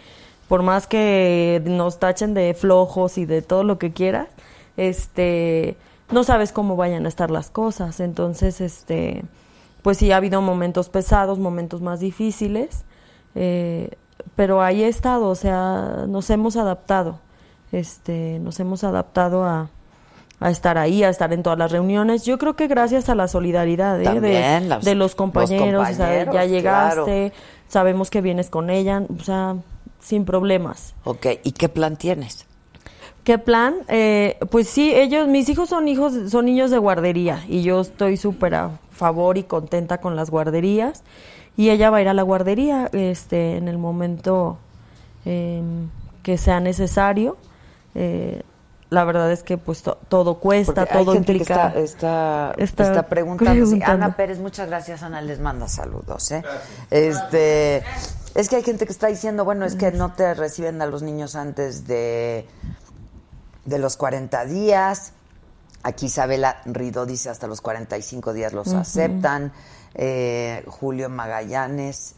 [0.48, 4.26] por más que nos tachen de flojos y de todo lo que quieras,
[4.76, 5.76] este,
[6.10, 8.00] no sabes cómo vayan a estar las cosas.
[8.00, 9.22] Entonces, este,
[9.82, 12.84] pues sí ha habido momentos pesados, momentos más difíciles,
[13.34, 13.90] eh,
[14.36, 17.18] pero ahí he estado, o sea, nos hemos adaptado,
[17.72, 19.68] este, nos hemos adaptado a,
[20.40, 22.24] a estar ahí, a estar en todas las reuniones.
[22.24, 24.20] Yo creo que gracias a la solidaridad ¿eh?
[24.20, 27.44] de, las- de los los compañeros, o sea, compañeros, ya llegaste, claro.
[27.68, 29.56] sabemos que vienes con ella, o sea,
[30.00, 30.94] sin problemas.
[31.04, 32.46] Ok, ¿y qué plan tienes?
[33.24, 33.74] ¿Qué plan?
[33.88, 38.16] Eh, pues sí, ellos, mis hijos son hijos, son niños de guardería y yo estoy
[38.16, 41.02] súper a favor y contenta con las guarderías
[41.56, 44.58] y ella va a ir a la guardería, este, en el momento
[45.26, 45.62] eh,
[46.22, 47.36] que sea necesario.
[47.94, 48.42] Eh,
[48.88, 51.72] la verdad es que pues to- todo cuesta, Porque hay todo gente implica.
[51.72, 53.52] que está, está, está está preguntando.
[53.52, 54.04] Sí, preguntando.
[54.06, 55.02] Ana Pérez, muchas gracias.
[55.02, 56.30] Ana les manda saludos.
[56.32, 56.42] ¿eh?
[56.90, 57.82] Este,
[58.34, 61.02] es que hay gente que está diciendo, bueno, es que no te reciben a los
[61.02, 62.46] niños antes de,
[63.64, 65.12] de los 40 días.
[65.82, 69.52] Aquí Isabela Rido dice hasta los 45 días los aceptan.
[69.94, 72.14] Eh, Julio Magallanes.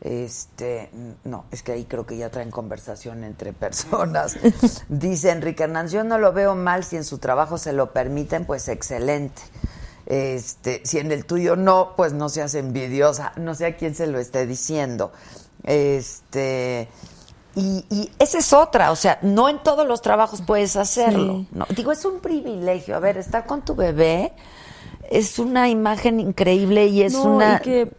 [0.00, 0.90] Este,
[1.24, 4.36] no, es que ahí creo que ya traen conversación entre personas.
[4.88, 8.46] Dice Enrique Hernández, yo no lo veo mal si en su trabajo se lo permiten,
[8.46, 9.42] pues excelente.
[10.06, 14.06] Este, si en el tuyo no, pues no seas envidiosa, no sé a quién se
[14.06, 15.12] lo esté diciendo.
[15.64, 16.88] Este,
[17.56, 21.38] y, y esa es otra, o sea, no en todos los trabajos puedes hacerlo.
[21.38, 21.48] Sí.
[21.52, 21.66] ¿no?
[21.74, 22.96] Digo, es un privilegio.
[22.96, 24.32] A ver, estar con tu bebé
[25.10, 27.56] es una imagen increíble y es No, una...
[27.56, 27.92] y que,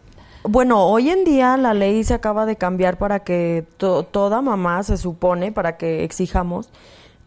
[0.44, 4.82] bueno, hoy en día la ley se acaba de cambiar para que to- toda mamá,
[4.82, 6.70] se supone, para que exijamos,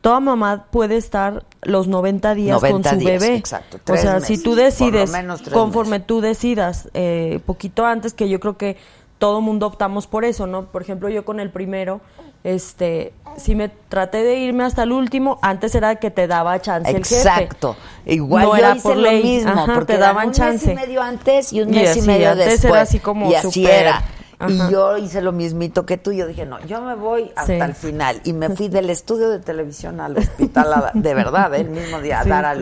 [0.02, 3.36] toda mamá puede estar los 90 días 90 con su días, bebé.
[3.38, 5.12] exacto, o sea, meses, si tú decides,
[5.54, 6.08] conforme meses.
[6.08, 8.78] tú decidas, eh, poquito antes, que yo creo que
[9.18, 10.66] todo mundo optamos por eso, ¿no?
[10.66, 12.02] Por ejemplo, yo con el primero,
[12.44, 16.90] este, si me traté de irme hasta el último, antes era que te daba chance
[16.92, 17.16] el jefe.
[17.18, 17.76] Exacto.
[18.06, 20.38] Igual No yo era hice por lo mismo, Ajá, porque te daban daban un mes
[20.38, 20.72] chance.
[20.72, 22.72] y medio antes y un Y mes así, y medio antes después.
[22.72, 24.04] era así como y así era.
[24.50, 26.12] Y yo hice lo mismito que tú.
[26.12, 27.54] Yo dije, no, yo me voy hasta Sí.
[27.54, 28.20] el final.
[28.26, 32.20] Y me fui del estudio de televisión al hospital, a- de verdad, el mismo día,
[32.20, 32.60] a Sí, dar a sí.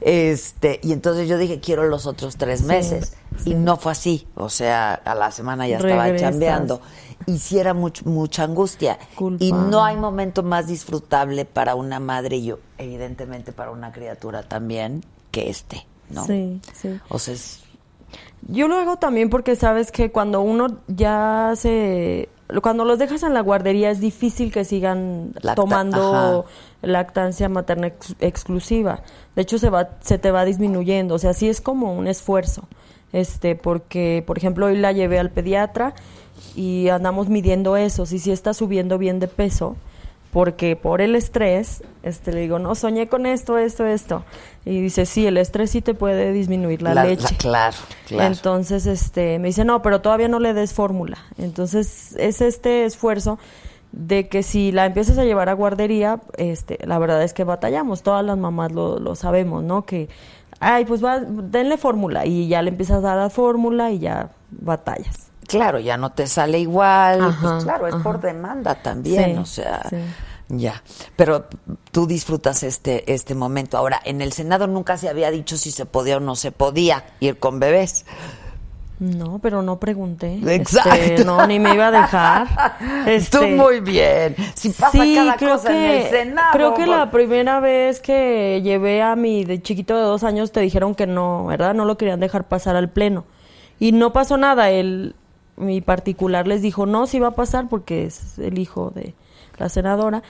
[0.00, 3.14] Este, y entonces yo dije, quiero los otros tres meses.
[3.44, 4.26] Y no fue así.
[4.34, 6.30] O sea, a la semana ya estaba Regresas.
[6.30, 6.80] chambeando.
[7.26, 8.98] Y sí era much- mucha angustia.
[9.14, 9.44] Culpa.
[9.44, 14.42] Y no hay momento más disfrutable para una madre y yo, evidentemente para una criatura
[14.42, 16.24] también, que este, ¿no?
[16.26, 16.98] Sí, sí.
[17.08, 17.60] O sea, es-
[18.48, 22.28] Yo lo hago también porque sabes que cuando uno ya se...
[22.62, 26.46] Cuando los dejas en la guardería es difícil que sigan Lacta- tomando
[26.82, 29.02] lactancia materna ex- exclusiva.
[29.36, 31.14] De hecho, se, va, se te va disminuyendo.
[31.14, 32.68] O sea, sí es como un esfuerzo.
[33.12, 35.94] Este, porque, por ejemplo, hoy la llevé al pediatra
[36.54, 38.06] y andamos midiendo eso.
[38.06, 39.76] Si sí está subiendo bien de peso,
[40.32, 44.24] porque por el estrés, este, le digo, no, soñé con esto, esto, esto.
[44.64, 47.36] Y dice, sí, el estrés sí te puede disminuir la, La- la- leche.
[47.36, 48.32] claro, claro.
[48.32, 51.18] Entonces, este, me dice, no, pero todavía no le des fórmula.
[51.38, 53.38] Entonces, es este esfuerzo
[53.92, 58.02] de que si la empiezas a llevar a guardería, este, la verdad es que batallamos,
[58.02, 59.84] todas las mamás lo, lo sabemos, ¿no?
[59.84, 60.08] Que,
[60.60, 64.30] ay, pues va, denle fórmula y ya le empiezas a dar la fórmula y ya
[64.52, 65.29] batallas.
[65.50, 67.20] Claro, ya no te sale igual.
[67.20, 69.96] Ajá, pues claro, es por demanda también, Sí, o sea, sí.
[70.48, 70.82] ya.
[71.16, 71.46] Pero
[71.90, 73.76] tú disfrutas este este momento.
[73.76, 77.04] Ahora, en el Senado nunca se había dicho si se podía o no se podía
[77.20, 78.04] ir con bebés.
[79.00, 80.38] No, pero no pregunté.
[80.54, 80.92] Exacto.
[80.92, 82.48] Este, no, ni me iba a dejar.
[83.04, 84.36] Tú Este, muy bien.
[84.54, 86.50] Si pasa sí, cada creo cosa que, en el Senado.
[86.52, 90.60] creo que la primera vez que llevé a mi de chiquito de dos años te
[90.60, 91.72] dijeron que no, ¿verdad?
[91.72, 93.24] No lo querían dejar pasar al pleno.
[93.78, 94.68] Y no pasó nada.
[94.68, 95.14] El,
[95.60, 99.14] mi particular les dijo, no, sí va a pasar porque es el hijo de
[99.58, 100.22] la senadora.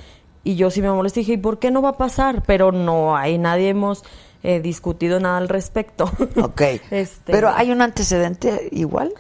[0.43, 2.43] Y yo sí me molesté y dije, ¿y por qué no va a pasar?
[2.47, 4.05] Pero no hay, nadie hemos
[4.43, 6.11] eh, discutido nada al respecto.
[6.43, 6.63] Ok.
[6.91, 9.13] Este, Pero hay un antecedente igual.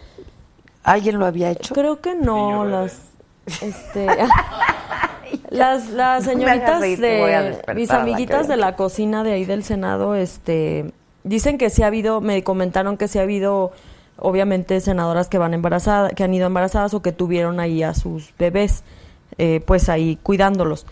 [0.82, 1.74] ¿Alguien lo había hecho?
[1.74, 3.02] Creo que no, las
[3.62, 4.06] este
[5.50, 10.92] las las señoritas reír, de mis amiguitas de la cocina de ahí del Senado este
[11.24, 13.72] dicen que sí ha habido, me comentaron que sí ha habido
[14.20, 18.34] obviamente senadoras que van embarazadas, que han ido embarazadas o que tuvieron ahí a sus
[18.38, 18.84] bebés
[19.38, 20.86] eh, pues ahí cuidándolos.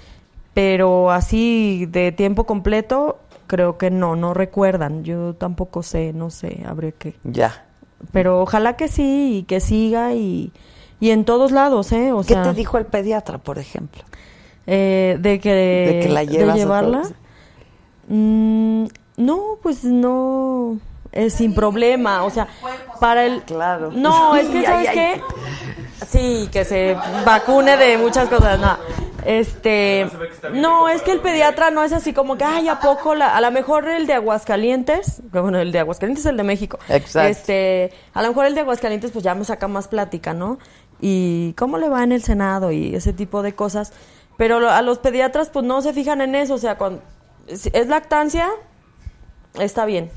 [0.54, 5.04] Pero así de tiempo completo creo que no, no recuerdan.
[5.04, 7.14] Yo tampoco sé, no sé, habría que.
[7.24, 7.64] Ya.
[8.12, 10.52] Pero ojalá que sí y que siga y,
[11.00, 12.12] y en todos lados, ¿eh?
[12.12, 14.02] O ¿Qué sea, te dijo el pediatra, por ejemplo?
[14.66, 17.02] eh, de que De que la llevas a llevarla.
[18.08, 18.86] Mm,
[19.16, 20.78] no, pues no
[21.18, 22.46] es sin problema, o sea,
[23.00, 23.90] para el Claro.
[23.92, 25.20] No, es que sabes qué?
[26.06, 28.76] Sí, que se vacune de muchas cosas, no.
[29.24, 30.08] Este,
[30.52, 33.16] no, es que el pediatra no es así como que, ay, ¿a poco?
[33.16, 36.78] La, a lo mejor el de Aguascalientes, bueno, el de Aguascalientes es el de México.
[36.88, 37.28] Exacto.
[37.28, 40.58] Este, a lo mejor el de Aguascalientes pues ya me saca más plática, ¿no?
[41.00, 43.92] Y cómo le va en el Senado y ese tipo de cosas.
[44.36, 47.02] Pero a los pediatras pues no se fijan en eso, o sea, cuando
[47.48, 48.48] es lactancia,
[49.58, 50.10] está bien.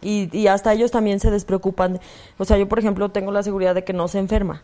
[0.00, 2.00] Y, y hasta ellos también se despreocupan.
[2.38, 4.62] O sea, yo por ejemplo tengo la seguridad de que no se enferma.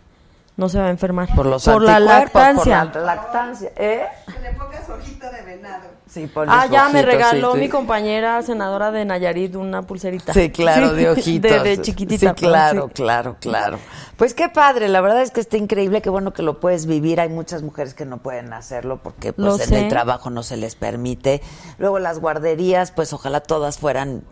[0.57, 1.35] No se va a enfermar.
[1.35, 2.83] Por los la anticuerpos, lactancia.
[2.93, 4.05] Por la lactancia, ¿eh?
[4.33, 5.95] Que le pongas ojito de venado.
[6.07, 7.65] Sí, Ah, ya me regaló sí, sí.
[7.65, 10.33] mi compañera senadora de Nayarit una pulserita.
[10.33, 11.51] Sí, claro, de ojitos.
[11.51, 12.29] De, de chiquitita.
[12.29, 12.93] Sí, claro, sí.
[12.95, 13.79] claro, claro.
[14.17, 17.21] Pues qué padre, la verdad es que está increíble, qué bueno que lo puedes vivir.
[17.21, 19.83] Hay muchas mujeres que no pueden hacerlo porque pues Lo en sé.
[19.83, 21.43] el trabajo no se les permite.
[21.79, 24.23] Luego las guarderías, pues ojalá todas fueran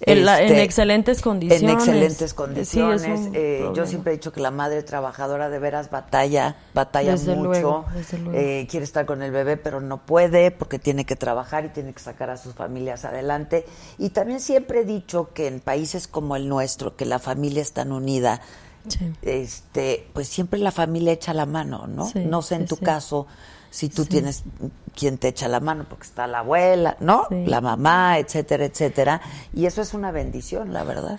[0.00, 1.62] En, la- en este, excelentes condiciones.
[1.62, 3.30] En excelentes condiciones.
[3.32, 7.44] Eh, yo siempre he dicho que la madre trabajadora de veras batalla, batalla Desde mucho.
[7.48, 8.38] luego, desde luego.
[8.38, 11.92] Eh, quiere estar con el bebé, pero no puede porque tiene que trabajar y tiene
[11.92, 13.64] que sacar a sus familias adelante.
[13.98, 17.72] Y también siempre he dicho que en países como el nuestro, que la familia es
[17.72, 18.40] tan unida,
[18.86, 18.98] Sí.
[19.22, 22.06] este, pues siempre la familia echa la mano, ¿no?
[22.06, 23.26] Sí, no sé en tu caso
[23.74, 24.08] si tú Sí.
[24.10, 24.44] tienes
[24.94, 27.26] quien te echa la mano, porque está la abuela, ¿no?
[27.28, 27.44] Sí.
[27.46, 29.20] La mamá, etcétera, etcétera.
[29.52, 31.18] Y eso es una bendición, la verdad.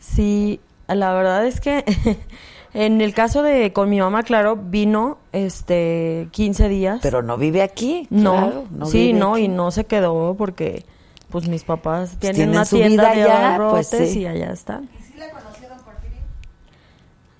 [0.00, 1.82] Sí, la verdad es que
[2.74, 6.98] en el caso de con mi mamá, claro, vino este 15 días.
[7.00, 8.06] Pero no vive aquí.
[8.10, 9.44] no, claro, no sí, vive no, aquí.
[9.44, 10.84] y no se quedó porque
[11.30, 14.20] pues mis papás tienen, tienen una su tienda vida de allá, abarrotes pues, sí.
[14.20, 14.90] y allá están.
[15.00, 16.20] ¿Y si la conoció don Porfirio?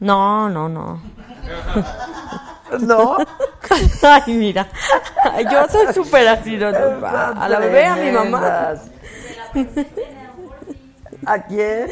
[0.01, 1.03] No, no, no.
[2.81, 3.19] ¿No?
[4.03, 4.69] Ay, mira.
[5.51, 8.75] Yo soy súper así, no, no, a la bebé, a mi mamá.
[11.27, 11.89] ¿A quién?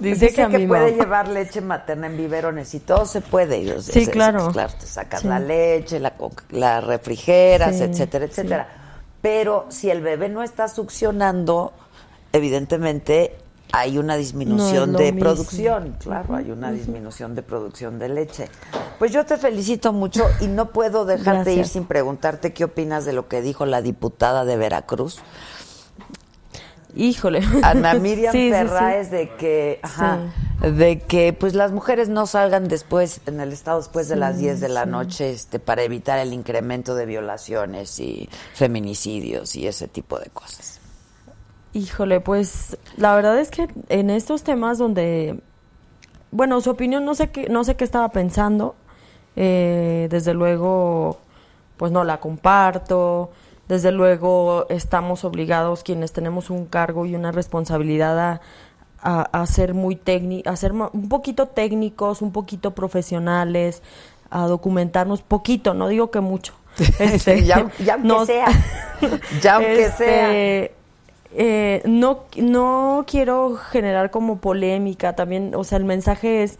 [0.00, 3.58] Dice, que a mi puede llevar leche materna en biberones y todo se puede.
[3.58, 4.50] y, Sí, claro.
[4.50, 5.28] Claro, te sacas Sí.
[5.28, 6.12] la leche, la,
[6.50, 8.68] la refrigeras, Sí, etcétera, etcétera.
[9.22, 11.72] Pero si el bebé no está succionando,
[12.32, 13.36] evidentemente
[13.72, 15.20] hay una disminución de mismo.
[15.20, 15.96] producción.
[15.98, 18.48] Claro, hay una disminución de producción de leche.
[18.98, 21.70] Pues yo te felicito mucho y no puedo dejarte ir Gracias.
[21.72, 25.20] sin preguntarte qué opinas de lo que dijo la diputada de Veracruz.
[26.96, 27.40] Híjole.
[27.62, 28.50] Ana Miriam Sí, sí, sí.
[28.52, 30.18] Ferráez de que ajá,
[30.60, 34.60] de que pues las mujeres no salgan después en el estado después de las 10
[34.60, 40.20] de la noche este para evitar el incremento de violaciones y feminicidios y ese tipo
[40.20, 40.73] de cosas.
[41.74, 45.40] Híjole, pues la verdad es que en estos temas donde,
[46.30, 48.74] bueno, su opinión no sé qué, no sé qué estaba pensando.
[49.36, 51.18] eh, desde luego,
[51.76, 53.30] pues no la comparto.
[53.66, 58.40] Desde luego estamos obligados quienes tenemos un cargo y una responsabilidad a,
[59.02, 63.82] a, a ser muy técnicos, a ser un poquito técnicos, un poquito profesionales,
[64.30, 66.54] a documentarnos poquito, no digo que mucho.
[67.00, 68.46] Este, ya, ya aunque nos- sea,
[69.42, 70.70] ya aunque Este, sea.
[71.34, 76.58] Eh, no, no quiero generar como polémica también, o sea, el mensaje es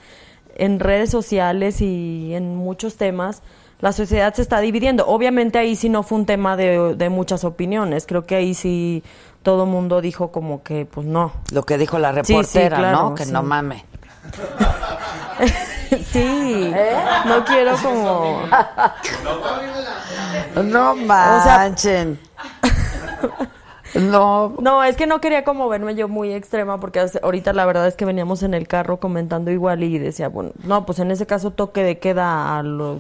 [0.56, 3.42] en redes sociales y en muchos temas,
[3.80, 5.06] la sociedad se está dividiendo.
[5.06, 9.02] Obviamente ahí sí no fue un tema de, de muchas opinioes, creo que ahí sí
[9.42, 11.32] todo mundo dijo como que pues no.
[11.52, 13.14] Lo que dijo la Sí, sí, reportera, claro, ¿no?
[13.14, 13.32] Que sí.
[13.32, 13.84] no mame.
[16.12, 16.96] sí, ¿Eh?
[17.26, 18.42] no quiero como...
[20.62, 22.18] No sea- manchen.
[24.00, 27.87] no, No, es que no quería como verme yo muy extrema porque ahorita la verdad
[27.87, 31.26] es que veníamos en el carro comentando igual y decía, bueno, no, pues en ese
[31.26, 32.98] caso toque de queda a los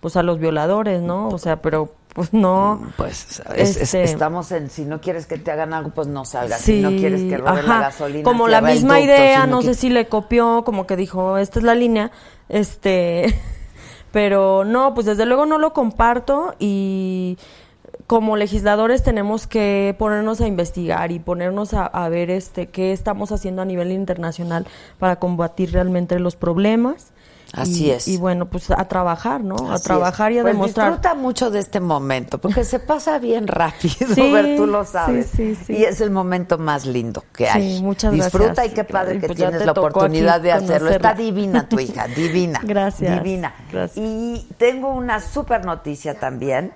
[0.00, 1.28] pues a los violadores, ¿no?
[1.28, 2.80] O sea, pero pues no.
[2.98, 6.24] pues es- es- Este- estamos en si no quieres que te hagan algo, pues no
[6.26, 6.60] salgas.
[6.60, 9.62] Sí, si no quieres que roben la gasolina, Como la misma ducto, idea, si no
[9.62, 12.10] sé si le copió, como que dijo, esta es la línea,
[12.50, 13.34] este,
[14.12, 17.38] pero no, pues desde luego no lo comparto y
[18.06, 23.32] como legisladores tenemos que ponernos a investigar y ponernos a, a ver este qué estamos
[23.32, 24.66] haciendo a nivel internacional
[24.98, 27.12] para combatir realmente los problemas.
[27.52, 28.08] Así Y- es.
[28.08, 29.54] Y bueno, pues a trabajar, ¿no?
[29.70, 30.36] a trabajar es.
[30.36, 30.88] y a Pues demostrar.
[30.90, 35.28] Disfruta mucho de este momento, porque se pasa bien rápido, Sí, ver, tú lo sabes.
[35.28, 35.72] sí, sí, sí.
[35.76, 37.76] Y es el momento más lindo que hay.
[37.76, 38.66] Sí, muchas Disfruta gracias.
[38.66, 40.90] y qué padre Y que pues tienes la oportunidad de hacerlo.
[40.90, 42.60] Está divina tu hija, divina.
[42.64, 43.54] Gracias, Divina.
[43.70, 44.04] gracias.
[44.04, 46.72] Y tengo una super noticia también,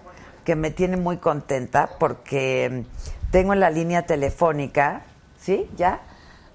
[0.49, 2.84] que me tiene muy contenta porque
[3.30, 5.03] tengo en la línea telefónica,
[5.38, 5.68] ¿sí?
[5.76, 6.01] ¿Ya?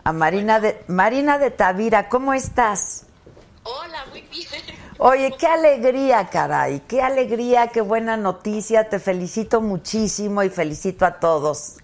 [0.04, 3.06] A Marina de Marina de Tavira, ¿cómo estás?
[3.62, 4.48] Hola, muy bien.
[4.98, 8.90] Oye, qué alegría, caray, qué alegría, qué buena noticia.
[8.90, 11.76] Te felicito muchísimo y felicito a todos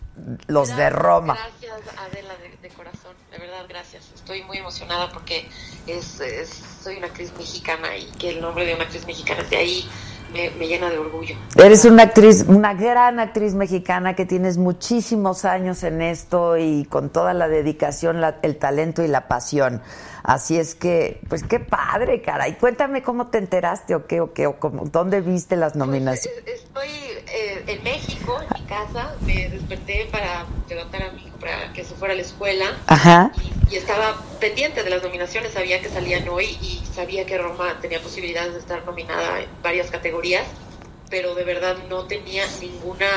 [0.47, 1.35] los de Roma.
[1.35, 3.13] Gracias, Adela, de, de corazón.
[3.31, 4.09] De verdad, gracias.
[4.15, 5.47] Estoy muy emocionada porque
[5.85, 9.57] es, es- soy una actriz mexicana y que el nombre de una actriz mexicana esté
[9.57, 9.87] ahí
[10.33, 11.35] me, me llena de orgullo.
[11.55, 17.09] Eres una actriz, una gran actriz mexicana que tienes muchísimos años en esto y con
[17.09, 19.81] toda la dedicación, la- el talento y la pasión.
[20.23, 22.55] Así es que, pues qué padre, caray.
[22.55, 26.43] Cuéntame cómo te enteraste o qué, o qué, o cómo, dónde viste las nominaciones.
[26.45, 26.89] Eh, Estoy
[27.27, 29.15] eh, en México, en mi casa.
[29.21, 32.65] Me desperté para levantar a mi hijo para que se fuera a la escuela.
[32.87, 33.31] Ajá.
[33.71, 38.01] y estaba pendiente de las nominaciones, sabía que salían hoy y sabía que Roma tenía
[38.01, 40.45] posibilidades de estar nominada en varias categorías,
[41.09, 43.07] pero de verdad no tenía ninguna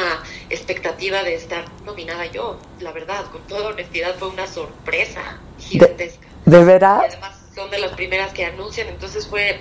[0.50, 6.26] expectativa de estar nominada yo, la verdad, con toda honestidad fue una sorpresa gigantesca.
[6.26, 7.02] ¿De Y veras?
[7.08, 9.60] además son de las primeras que anuncian, entonces fue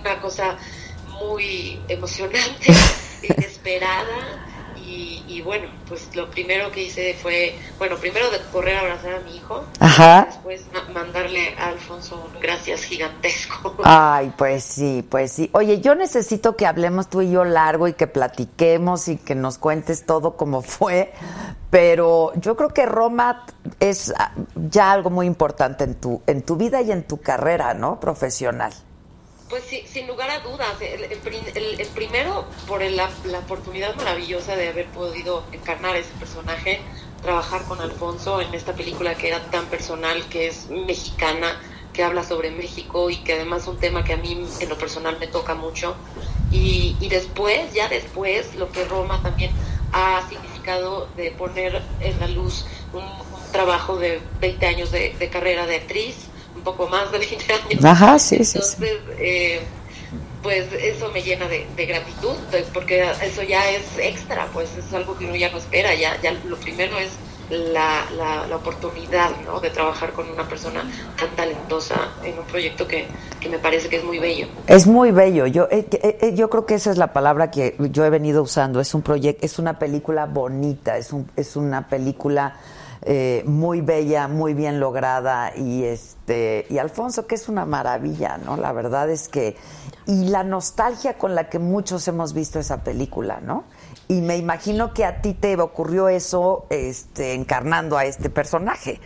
[0.00, 0.56] una cosa
[1.20, 2.72] muy emocionante,
[3.22, 4.41] inesperada.
[5.32, 9.20] Y, bueno, pues lo primero que hice fue, bueno, primero de correr a abrazar a
[9.20, 10.26] mi hijo, Ajá.
[10.26, 13.76] después ma- mandarle a Alfonso un gracias gigantesco.
[13.84, 15.48] Ay, pues sí, pues sí.
[15.54, 19.56] Oye, yo necesito que hablemos tú y yo largo y que platiquemos y que nos
[19.58, 21.12] cuentes todo como fue,
[21.70, 23.46] pero yo creo que Roma
[23.80, 27.72] es ah, ya algo muy importante en tu en tu vida y en tu carrera,
[27.74, 27.98] ¿no?
[27.98, 28.72] Profesional.
[29.52, 33.94] Pues sí, sin lugar a dudas, el, el prim- el- el primero por la, oportunidad
[33.96, 36.80] maravillosa de haber podido encarnar ese personaje,
[37.20, 41.60] trabajar con Alfonso en esta película que era tan personal, que es mexicana,
[41.92, 44.78] que habla sobre México y que además es un tema que a mí en lo
[44.78, 45.96] personal me toca mucho.
[46.50, 49.50] Y, después, ya después, lo que Roma también
[49.92, 53.04] ha significado de poner en la luz un,
[53.52, 56.31] trabajo de 20 años de carrera de actriz,
[56.62, 57.84] un poco más de 20 años.
[57.84, 58.58] Ajá, sí, sí, sí.
[58.58, 59.60] Entonces, eh,
[60.42, 64.92] pues eso me llena de, de gratitud, pues, porque eso ya es extra, pues es
[64.94, 67.10] algo que uno ya no espera, ya, ya lo primero es
[67.50, 69.60] la, la, la oportunidad ¿no?
[69.60, 70.84] de trabajar con una persona
[71.18, 73.06] tan talentosa en un proyecto que,
[73.40, 74.46] que me parece que es muy bello.
[74.68, 75.46] Es muy bello.
[75.46, 78.80] Yo eh, eh, yo creo que esa es la palabra que yo he venido usando.
[78.80, 82.56] Es un proyecto, es una película bonita, es un es una película
[83.04, 88.56] eh, muy bella, muy bien lograda y este y Alfonso que es una maravilla, ¿no?
[88.56, 89.56] La verdad es que
[90.06, 93.64] y la nostalgia con la que muchos hemos visto esa película, ¿no?
[94.06, 99.00] Y me imagino que a ti te ocurrió eso este encarnando a este personaje.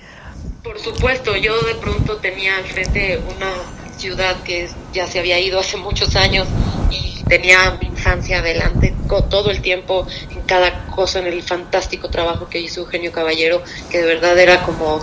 [0.62, 3.50] Por supuesto, yo de pronto tenía al frente una
[3.96, 6.46] ciudad que ya se había ido hace muchos años
[6.90, 8.94] y tenía mi infancia adelante
[9.30, 13.98] todo el tiempo en cada cosa, en el fantástico trabajo que hizo Eugenio Caballero, que
[13.98, 15.00] de verdad era como,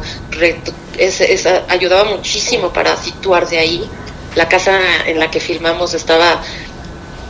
[1.22, 3.90] es- ayudaba muchísimo para situarse ahí.
[4.36, 6.42] La casa en la que filmamos estaba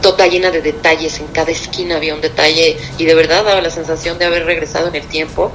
[0.04, 3.72] toda llena de detalles, en cada esquina había un detalle y de verdad daba la
[3.72, 5.52] sensación de haber regresado en el tiempo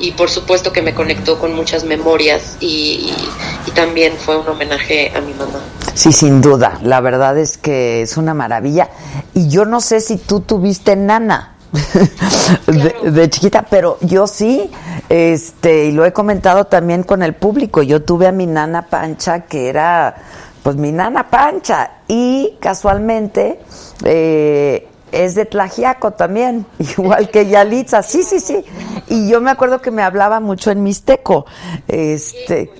[0.00, 3.28] y por supuesto que me conectó con muchas memorias y, y-
[3.68, 5.60] y también fue un homenaje a mi mamá.
[5.94, 6.80] Sí, sin duda.
[6.82, 8.88] La verdad es que es una maravilla.
[9.34, 11.54] Y yo no sé si tú tuviste nana
[12.66, 14.70] de, de chiquita, pero yo sí.
[15.08, 17.82] Este, y lo he comentado también con el público.
[17.82, 20.16] Yo tuve a mi nana Pancha, que era,
[20.62, 21.90] pues, mi nana Pancha.
[22.08, 23.60] Y casualmente,
[24.04, 28.02] eh, es de Tlajiaco también, igual que Yalitza.
[28.02, 28.64] Sí, sí, sí.
[29.08, 31.46] Y yo me acuerdo que me hablaba mucho en Mixteco.
[31.88, 32.70] Este,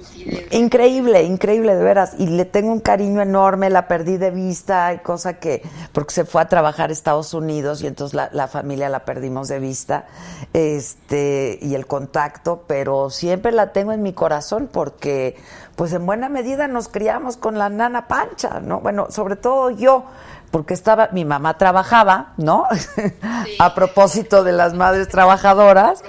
[0.50, 2.14] increíble, increíble, de veras.
[2.18, 5.62] Y le tengo un cariño enorme, la perdí de vista, cosa que,
[5.92, 9.48] porque se fue a trabajar a Estados Unidos y entonces la, la familia la perdimos
[9.48, 10.06] de vista,
[10.52, 15.36] este, y el contacto, pero siempre la tengo en mi corazón porque,
[15.80, 18.80] pues en buena medida nos criamos con la nana pancha, ¿no?
[18.80, 20.04] Bueno, sobre todo yo,
[20.50, 22.66] porque estaba, mi mamá trabajaba, ¿no?
[23.58, 26.04] a propósito de las madres trabajadoras,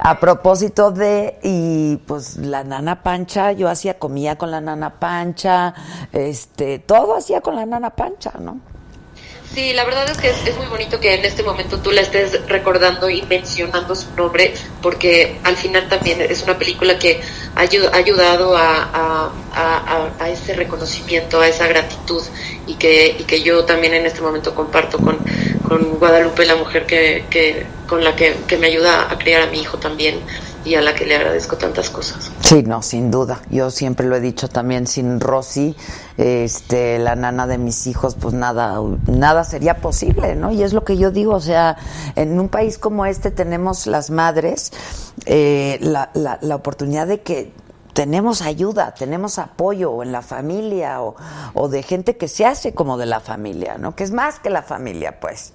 [0.00, 5.72] a propósito de, y pues la nana pancha, yo hacía comida con la nana pancha,
[6.10, 8.71] este, todo hacía con la nana pancha, ¿no?
[9.54, 12.40] Sí, la verdad es que es, muy bonito que en este momento tú la estés
[12.48, 17.20] recordando y mencionando su nombre, porque al final también es una película que
[17.54, 22.22] ha ayu- ha ayudado a, a- ese reconocimiento, a esa gratitud,
[22.66, 25.18] y que, y que yo también en este momento comparto con,
[25.98, 29.60] Guadalupe, la mujer que, que con la que, que me ayuda a criar a mi
[29.60, 30.20] hijo también
[30.64, 32.30] y a la que le agradezco tantas cosas.
[32.40, 33.40] Sí, no, sin duda.
[33.50, 35.74] Yo siempre lo he dicho también, sin Rosy,
[36.16, 40.52] este, la nana de mis hijos, pues nada, nada sería posible, ¿no?
[40.52, 41.76] Y es lo que yo digo, o sea,
[42.16, 44.72] en un país como este tenemos las madres
[45.26, 47.52] eh, la, la, oportunidad de que
[47.92, 51.16] tenemos ayuda, tenemos apoyo en la familia o,
[51.54, 53.94] o de gente que se hace como de la familia, ¿no?
[53.94, 55.52] Que es más que la familia, pues.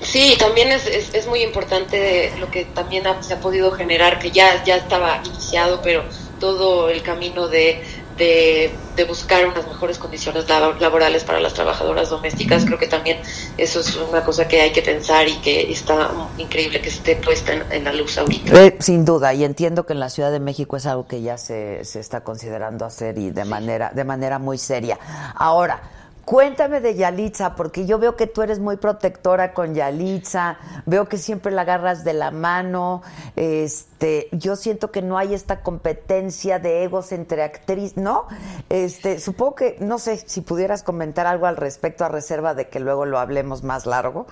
[0.00, 4.62] Sí, también es, es, muy importante lo que también se ha podido generar, que ya,
[4.64, 6.04] ya estaba iniciado, pero
[6.38, 7.82] todo el camino de,
[8.16, 13.18] de, de buscar unas mejores condiciones labo- laborales para las trabajadoras domésticas, creo que también
[13.58, 17.52] eso es una cosa que hay que pensar y que está increíble que esté puesta
[17.52, 18.64] en, en la luz ahorita.
[18.64, 21.36] Eh, sin duda, y entiendo que en la Ciudad de México es algo que ya
[21.38, 24.98] se, se está considerando hacer y de manera, de manera muy seria.
[25.34, 25.80] Ahora,
[26.26, 31.18] cuéntame de Yalitza, porque yo veo que tú eres muy protectora con Yalitza, veo que
[31.18, 33.02] siempre la agarras de la mano,
[33.36, 38.26] este, yo siento que no hay esta competencia de egos entre actriz, ¿no?
[38.68, 42.80] Este, supongo que, no sé si pudieras comentar algo al respecto a reserva de que
[42.80, 44.26] luego lo hablemos más largo.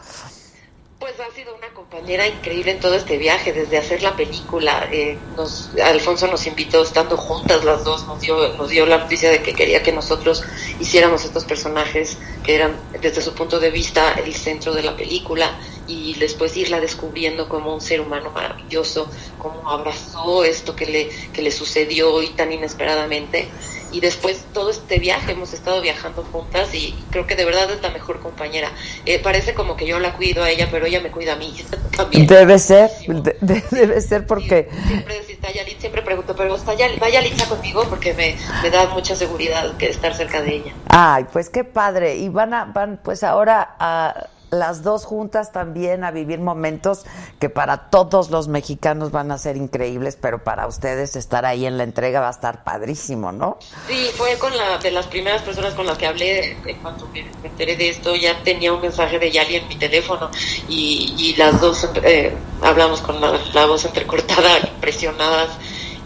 [1.04, 4.88] Pues ha sido una compañera increíble en todo este viaje, desde hacer la película.
[4.90, 9.28] eh, nos, Alfonso nos invitó estando juntas las dos, nos dio, nos dio la noticia
[9.28, 10.42] de que quería que nosotros
[10.80, 15.54] hiciéramos estos personajes que eran desde su punto de vista el centro de la película
[15.86, 21.42] y después irla descubriendo como un ser humano maravilloso, cómo abrazó esto que le, que
[21.42, 23.46] le sucedió y tan inesperadamente.
[23.94, 27.80] Y después todo este viaje hemos estado viajando juntas y creo que de verdad es
[27.80, 28.72] la mejor compañera.
[29.06, 31.54] Eh, parece como que yo la cuido a ella, pero ella me cuida a mí
[31.96, 32.26] también.
[32.26, 34.68] Debe ser, de- de- debe ser porque...
[34.88, 37.84] Siempre, si está Yalit, siempre pregunto, pero está Yalit, ¿va Yalitza conmigo?
[37.88, 40.72] Porque me, me da mucha seguridad que estar cerca de ella.
[40.88, 42.16] Ay, pues qué padre.
[42.16, 47.04] Y van a, van pues ahora a las dos juntas también a vivir momentos
[47.38, 51.78] que para todos los mexicanos van a ser increíbles, pero para ustedes estar ahí en
[51.78, 53.58] la entrega va a estar padrísimo, ¿no?
[53.88, 57.24] Sí, fue con la de las primeras personas con las que hablé en cuanto me,
[57.42, 58.14] enteré de esto.
[58.14, 60.30] Ya tenía un mensaje de Yali en mi teléfono
[60.68, 65.50] y, y las dos eh, hablamos con la, la voz entrecortada, impresionadas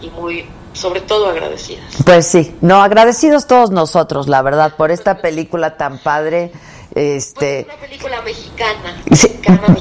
[0.00, 1.96] y muy, sobre todo agradecidas.
[2.04, 6.52] Pues sí, no, agradecidos todos nosotros, la verdad, por esta película tan padre.
[6.98, 9.02] Este, Una película mexicana.
[9.14, 9.38] Sí,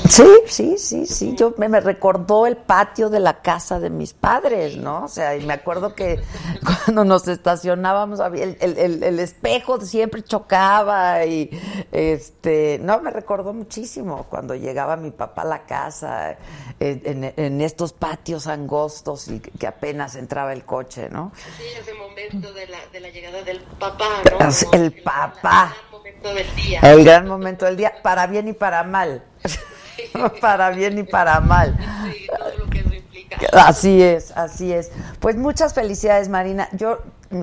[0.08, 1.36] sí, sí, sí, sí.
[1.36, 5.06] Yo me, me recordó el patio de la casa de mis padres, ¿no?
[5.06, 6.20] O sea, y me acuerdo que
[6.86, 11.50] cuando nos estacionábamos, había el, el- el- espejo siempre chocaba y,
[11.92, 16.38] este, no, me recordó muchísimo cuando llegaba mi papá a la casa
[16.80, 21.32] en, en- en estos patios angostos y que apenas entraba el coche, ¿no?
[21.58, 24.06] Sí, ese momento de la, de la llegada del papá,
[24.40, 24.48] ¿no?
[24.74, 25.76] El papá.
[26.22, 26.80] Gran momento del día.
[26.82, 29.24] El gran momento del día, para bien y para mal.
[30.42, 31.78] para bien y para mal.
[32.12, 33.38] Sí, todo lo que eso implica.
[33.54, 34.92] Así es, así es.
[35.20, 36.70] Pues muchas felicidades, Marina.
[36.74, 37.00] Yo,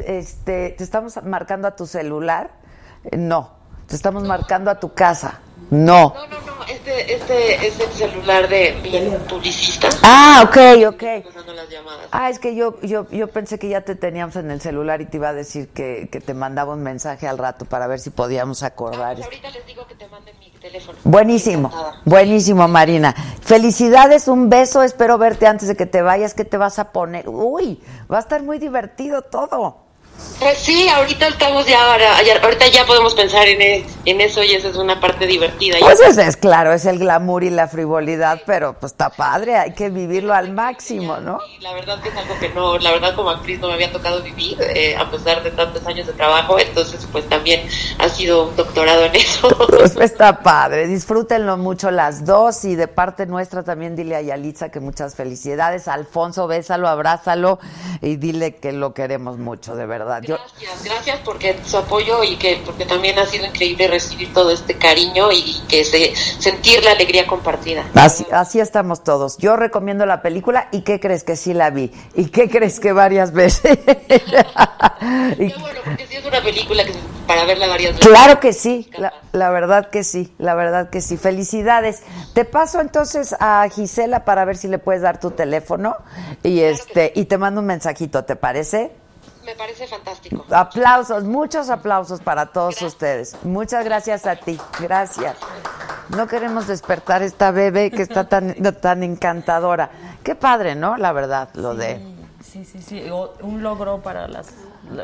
[0.06, 2.50] este, te estamos marcando a tu celular.
[3.04, 3.52] Eh, No,
[3.86, 5.40] te estamos marcando a tu casa.
[5.70, 6.14] No.
[6.14, 8.90] No, no, no, este, este es el celular de mi
[9.28, 9.88] publicista.
[10.02, 11.24] Ah, ok, ok.
[11.24, 12.06] Pasando las llamadas.
[12.12, 15.06] Ah, es que yo, yo, yo pensé que ya te teníamos en el celular y
[15.06, 18.10] te iba a decir que, que te mandaba un mensaje al rato para ver si
[18.10, 19.16] podíamos acordar.
[19.16, 20.98] Pues ahorita les digo que te manden mi teléfono.
[21.04, 21.70] Buenísimo,
[22.04, 23.14] buenísimo, Marina.
[23.42, 24.82] Felicidades, un beso.
[24.82, 26.34] Espero verte antes de que te vayas.
[26.34, 27.28] ¿Qué te vas a poner?
[27.28, 29.83] Uy, va a estar muy divertido todo.
[30.40, 34.42] Pues sí, ahorita estamos ya, ahora- ya- ahorita ya podemos pensar en, e- en eso
[34.42, 35.78] y esa es una parte divertida.
[35.80, 39.72] Pues eso es claro, es el glamour y la frivolidad, pero pues está padre, hay
[39.74, 41.38] que vivirlo al máximo, ¿no?
[41.58, 43.92] Y la verdad que es algo que no, la verdad como actriz no me había
[43.92, 47.66] tocado vivir, eh, a pesar de tantos años de trabajo, entonces pues también
[47.98, 49.48] ha sido un doctorado en eso.
[49.68, 54.68] Pues está padre, disfrútenlo mucho las dos y de parte nuestra también dile a Yalitza
[54.70, 55.88] que muchas felicidades.
[55.88, 57.58] Alfonso, bésalo, abrázalo
[58.02, 60.03] y dile que lo queremos mucho, de verdad.
[60.04, 64.76] Gracias, gracias porque su apoyo y que porque también ha sido increíble recibir todo este
[64.76, 67.84] cariño y que se, sentir la alegría compartida.
[67.94, 69.36] Así, así estamos todos.
[69.38, 71.90] Yo recomiendo la película y ¿qué crees que sí la vi?
[72.14, 73.78] ¿Y qué crees que varias veces?
[75.38, 76.92] Y- Qué bueno, porque sí es una película que
[77.26, 78.06] para verla varias veces.
[78.08, 81.16] claro que sí, la, la verdad que sí, la verdad que sí.
[81.16, 82.02] Felicidades.
[82.34, 85.96] Te paso entonces a Gisela para ver si le puedes dar tu teléfono
[86.42, 88.92] y este y te mando un mensajito, ¿te parece?
[89.44, 90.44] Me parece fantástico.
[90.50, 93.36] Aplausos, muchos aplausos para todos ustedes.
[93.44, 95.36] Muchas gracias a ti, gracias.
[96.10, 99.90] No queremos despertar esta bebé que está tan, tan encantadora.
[100.22, 100.96] Qué padre, ¿no?
[100.96, 102.14] La verdad, lo de...
[102.42, 103.10] Sí, sí, sí.
[103.10, 104.48] o- Un logro para las.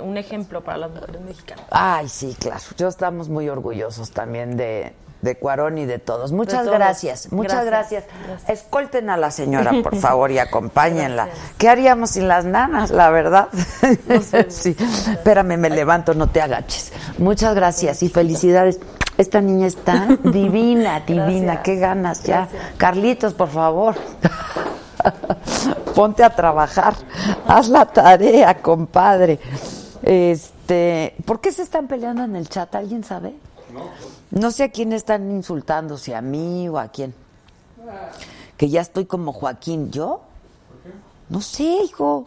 [0.03, 1.65] Un ejemplo para las mujeres mexicanas.
[1.71, 2.61] Ay, sí, claro.
[2.77, 6.33] Yo estamos muy orgullosos también de, de Cuarón y de todos.
[6.33, 6.75] Muchas todos.
[6.75, 8.05] gracias, muchas gracias.
[8.27, 8.49] Gracias.
[8.49, 11.29] Escolten a la señora, por favor, y acompáñenla.
[11.59, 13.49] ¿Qué haríamos sin las nanas, la verdad?
[14.49, 14.77] sí.
[15.11, 16.93] Espérame, me levanto, no te agaches.
[17.19, 18.81] Muchas gracias y felicidades.
[19.19, 21.55] Esta niña está divina, divina.
[21.55, 21.63] Gracias.
[21.65, 22.49] Qué ganas ya.
[22.51, 22.63] Gracias.
[22.79, 23.95] Carlitos, por favor.
[25.95, 26.95] Ponte a trabajar.
[27.47, 29.39] Haz la tarea, compadre.
[30.03, 32.75] Este, ¿por qué se están peleando en el chat?
[32.75, 33.35] ¿Alguien sabe?
[33.73, 34.20] No
[34.51, 37.15] sé a quién están insultando, si a mí o a quién.
[38.57, 39.91] Que ya estoy como Joaquín.
[39.91, 40.23] ¿Yo?
[41.29, 42.27] No sé, hijo.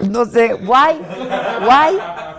[0.00, 0.98] No sé, guay,
[1.64, 1.98] guay,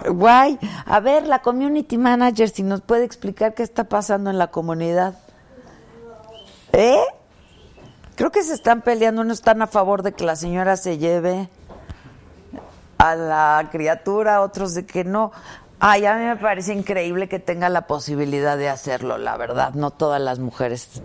[0.10, 0.60] guay.
[0.86, 5.16] A ver, la community manager, si nos puede explicar qué está pasando en la comunidad.
[6.72, 7.04] ¿Eh?
[8.16, 11.50] Creo que se están peleando, unos están a favor de que la señora se lleve
[12.98, 15.32] a la criatura, otros de que no.
[15.86, 19.74] Ay, a mí me parece increíble que tenga la posibilidad de hacerlo, la verdad.
[19.74, 21.02] No todas las mujeres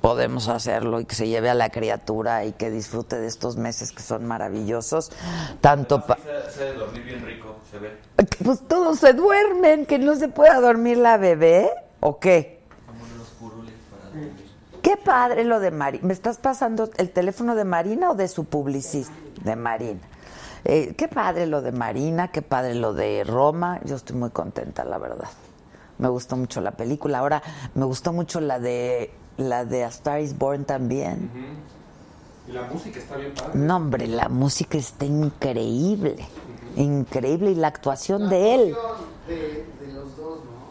[0.00, 3.92] podemos hacerlo y que se lleve a la criatura y que disfrute de estos meses
[3.92, 5.12] que son maravillosos.
[5.60, 7.96] Tanto pa- Se, se debe dormir bien rico, se ve.
[8.44, 12.58] pues todos se duermen, que no se pueda dormir la bebé, ¿o qué?
[14.82, 16.06] Qué padre lo de Marina.
[16.06, 19.12] ¿Me estás pasando el teléfono de Marina o de su publicista?
[19.44, 20.00] De Marina.
[20.70, 23.80] Eh, qué padre lo de Marina, qué padre lo de Roma.
[23.84, 25.28] Yo estoy muy contenta, la verdad.
[25.96, 27.20] Me gustó mucho la película.
[27.20, 27.42] Ahora
[27.74, 31.30] me gustó mucho la de la de A Star Is Born también.
[32.46, 33.58] Y la música está bien padre.
[33.58, 36.16] No, hombre, la música está increíble.
[36.76, 37.52] Increíble.
[37.52, 38.76] Y la actuación de él.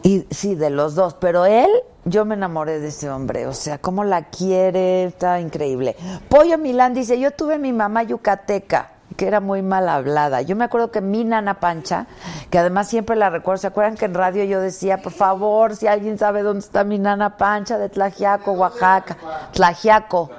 [0.04, 1.68] Y sí, de los dos, pero él,
[2.04, 5.96] yo me enamoré de ese hombre, o sea, cómo la quiere, está increíble.
[6.28, 10.42] Pollo Milán dice, yo tuve mi mamá yucateca, que era muy mal hablada.
[10.42, 12.06] Yo me acuerdo que mi nana Pancha,
[12.50, 15.86] que además siempre la recuerdo, ¿se acuerdan que en radio yo decía, por favor, si
[15.86, 19.16] alguien sabe dónde está mi nana Pancha de Tlajiaco, Oaxaca?
[19.52, 20.30] Tlajiaco.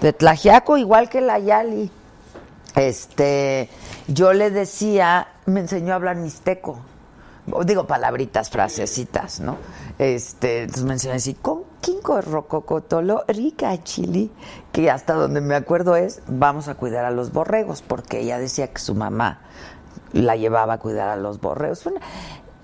[0.00, 1.90] De Tlajiaco, igual que la Yali.
[2.74, 3.68] Este,
[4.08, 6.78] yo le decía, me enseñó a hablar mixteco.
[7.64, 9.58] Digo palabritas, frasecitas, ¿no?
[9.98, 11.36] Este, entonces me enseñó a decir,
[11.84, 14.30] quinco rococotolo, rica chili,
[14.72, 18.68] que hasta donde me acuerdo es, vamos a cuidar a los borregos, porque ella decía
[18.68, 19.42] que su mamá
[20.12, 21.84] la llevaba a cuidar a los borregos.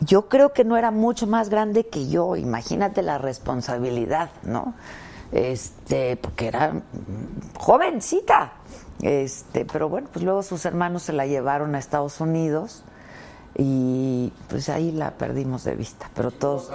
[0.00, 4.72] Yo creo que no era mucho más grande que yo, imagínate la responsabilidad, ¿no?
[5.32, 6.80] Este, porque era
[7.58, 8.52] jovencita.
[9.02, 12.84] Este, pero bueno, pues luego sus hermanos se la llevaron a Estados Unidos
[13.54, 16.70] y pues ahí la perdimos de vista, pero todos.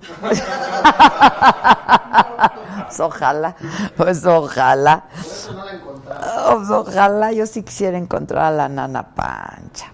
[3.00, 3.56] ojalá,
[3.96, 5.04] pues ojalá.
[5.12, 9.86] Pues ojalá yo sí quisiera encontrar a la nana Pancha.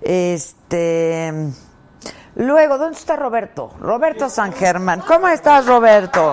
[0.00, 1.52] Este.
[2.36, 3.70] Luego, ¿dónde está Roberto?
[3.80, 5.02] Roberto San Germán.
[5.06, 6.32] ¿Cómo estás, Roberto?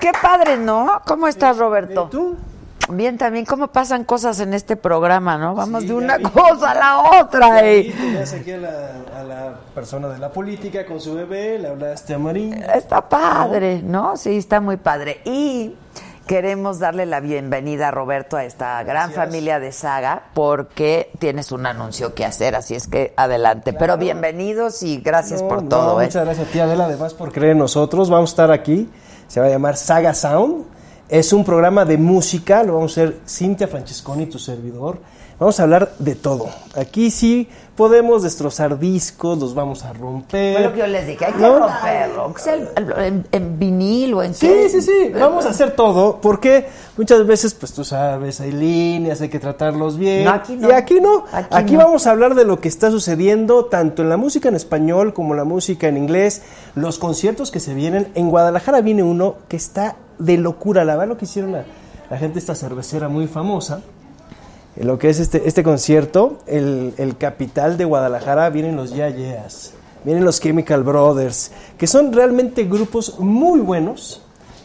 [0.00, 1.02] Qué padre, ¿no?
[1.06, 2.08] ¿Cómo estás, Roberto?
[2.10, 2.36] ¿Tú?
[2.88, 5.54] Bien, también, ¿cómo pasan cosas en este programa, no?
[5.54, 6.24] Vamos Sí, de una vi.
[6.24, 7.94] cosa a la otra, Ahí ¿eh?
[7.96, 8.70] tenías aquí a la,
[9.18, 12.54] a la persona de la política con su bebé, le hablaste a Marín.
[12.74, 14.16] Está padre, ¿no?
[14.16, 15.20] Sí, está muy padre.
[15.24, 15.74] Y
[16.28, 19.24] queremos darle la bienvenida a Roberto a esta gran Gracias.
[19.26, 23.72] familia de Saga porque tienes un anuncio que hacer, así es que adelante.
[23.72, 26.04] Pero bienvenidos y gracias No, por no, todo, ¿eh?
[26.06, 28.10] Muchas gracias a ti, Adela, además por creer en nosotros.
[28.10, 28.88] Vamos a estar aquí,
[29.26, 30.75] se va a llamar Saga Sound.
[31.08, 34.98] Es un programa de música, lo vamos a hacer Cintia Francesconi, tu servidor.
[35.38, 36.48] Vamos a hablar de todo.
[36.74, 37.46] Aquí sí
[37.76, 40.54] podemos destrozar discos, los vamos a romper.
[40.56, 41.58] Fue lo que yo les dije, hay que ¿No?
[41.58, 42.34] romperlo,
[42.96, 44.68] en, en vinil o en Sí, qué.
[44.70, 49.28] sí, sí, vamos a hacer todo, porque muchas veces, pues tú sabes, hay líneas, hay
[49.28, 50.24] que tratarlos bien.
[50.24, 50.70] No, aquí no.
[50.70, 51.24] Y aquí no.
[51.30, 51.80] Aquí Aquí, no.
[51.80, 55.34] vamos a hablar de lo que está sucediendo tanto en la música en español como
[55.34, 56.42] la música en inglés,
[56.74, 58.08] los conciertos que se vienen.
[58.14, 61.64] En Guadalajara viene uno que está de locura, la verdad lo que hicieron la,
[62.10, 63.80] la gente esta cervecera muy famosa.
[64.76, 69.08] En lo que es este, este concierto, el, el capital de Guadalajara, vienen los Ya
[69.08, 69.72] Yeahs,
[70.04, 74.20] vienen los Chemical Brothers, que son realmente grupos muy buenos,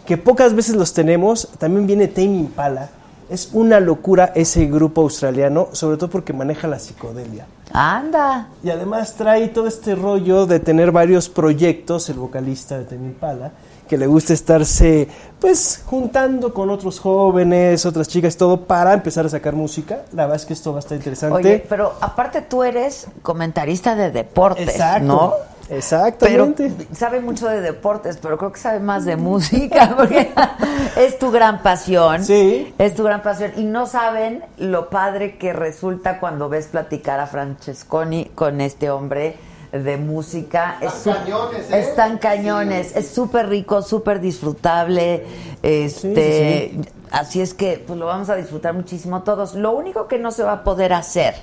[0.05, 1.47] que pocas veces los tenemos.
[1.57, 2.89] También viene Tame Impala.
[3.29, 7.45] Es una locura ese grupo australiano, sobre todo porque maneja la psicodelia.
[7.71, 8.49] Anda.
[8.61, 13.53] Y además trae todo este rollo de tener varios proyectos, el vocalista de Tame Impala,
[13.91, 19.29] que le gusta estarse, pues, juntando con otros jóvenes, otras chicas, todo, para empezar a
[19.29, 20.03] sacar música.
[20.13, 21.35] La verdad es que esto va a estar interesante.
[21.35, 25.05] Oye, pero aparte tú eres comentarista de deportes, Exacto.
[25.05, 25.33] ¿no?
[25.67, 26.71] Pero Exactamente.
[26.93, 30.31] sabe mucho de deportes, pero creo que sabe más de música, porque
[30.95, 32.23] es tu gran pasión.
[32.23, 32.73] Sí.
[32.77, 33.51] Es tu gran pasión.
[33.57, 39.35] Y no saben lo padre que resulta cuando ves platicar a Francesconi con este hombre
[39.71, 40.77] de música.
[40.81, 41.79] Es Están cañones, ¿eh?
[41.79, 42.95] Están cañones.
[42.95, 45.25] Es súper rico, súper disfrutable.
[45.63, 49.53] Este, Sí, Así es que pues, lo vamos a disfrutar muchísimo todos.
[49.53, 51.35] Lo único que no se va a poder hacer,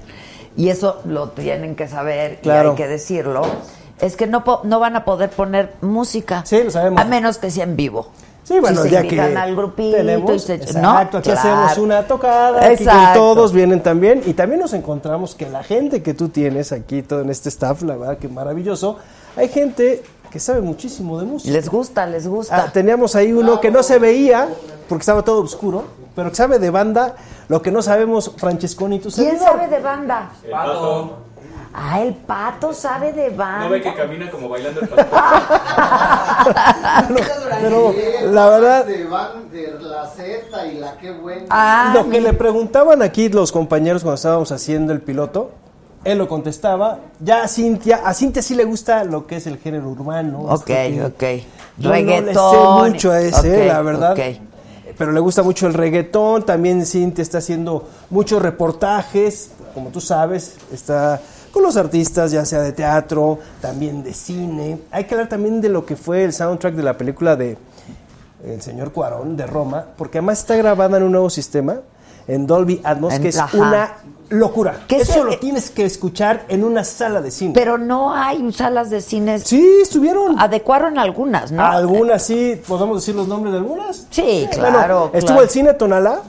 [0.57, 2.69] y eso lo tienen que saber Claro.
[2.69, 3.43] y hay que decirlo,
[4.01, 6.43] es que no, no van a poder poner música.
[6.47, 7.01] Sí, lo sabemos.
[7.01, 8.09] A menos que sea en vivo.
[8.49, 10.97] Sí, bueno, Si se ya que al grupito tenemos, y se- exacto, ¿no?
[10.97, 11.39] aquí Claro.
[11.41, 16.03] hacemos una tocada, aquí con todos vienen también y también nos encontramos que la gente
[16.03, 18.97] que tú tienes aquí, todo en este staff, la verdad que maravilloso,
[19.37, 21.53] hay gente que sabe muchísimo de música.
[21.53, 22.57] Les gusta, les gusta.
[22.57, 24.49] Ah, teníamos ahí uno que no se veía
[24.89, 25.85] porque estaba todo oscuro,
[26.17, 27.17] pero que sabe de banda,
[27.49, 29.47] lo que no sabemos, Francesconi, tu ¿Quién servidor.
[29.47, 30.31] sabe de banda?
[30.43, 31.17] El pato.
[31.75, 33.65] Ah, el pato sabe de banda.
[33.65, 35.17] ¿No ve que camina como bailando el pato?
[37.61, 37.95] Pero
[38.31, 39.05] la verdad, De,
[39.81, 41.45] la Z y la qué buena.
[41.51, 45.51] Ah, lo que le preguntaban aquí los compañeros cuando estábamos haciendo el piloto,
[46.05, 46.99] él lo contestaba.
[47.21, 50.41] Ya a Cintia, a Cintia sí le gusta lo que es el género urbano.
[50.41, 51.45] Ok, este que- ok.
[51.79, 54.13] Yo no le sé mucho a ese, la verdad.
[54.13, 54.21] ok.
[54.97, 56.45] Pero le gusta mucho el reggaetón.
[56.45, 59.53] También Cintia está haciendo muchos reportajes.
[59.75, 61.21] Como tú sabes, está
[61.53, 64.79] con los artistas, ya sea de teatro, también de cine.
[64.91, 67.57] Hay que hablar también de lo que fue el soundtrack de la película de
[68.45, 71.77] El señor Cuarón de Roma, porque además está grabada en un nuevo sistema,
[72.29, 73.57] en Dolby Atmos, En- que es ajá.
[73.59, 73.95] una
[74.29, 74.81] locura.
[74.87, 77.53] ¿Qué Eso se- lo tienes que escuchar en una sala de cine.
[77.55, 79.39] Pero no hay salas de cine.
[79.41, 80.39] sí, estuvieron.
[80.39, 81.65] Adecuaron algunas, ¿no?
[81.65, 84.07] Algunas sí, podemos decir los nombres de algunas.
[84.11, 85.11] Sí, Bueno, claro.
[85.15, 86.21] estuvo el cine Tonalá,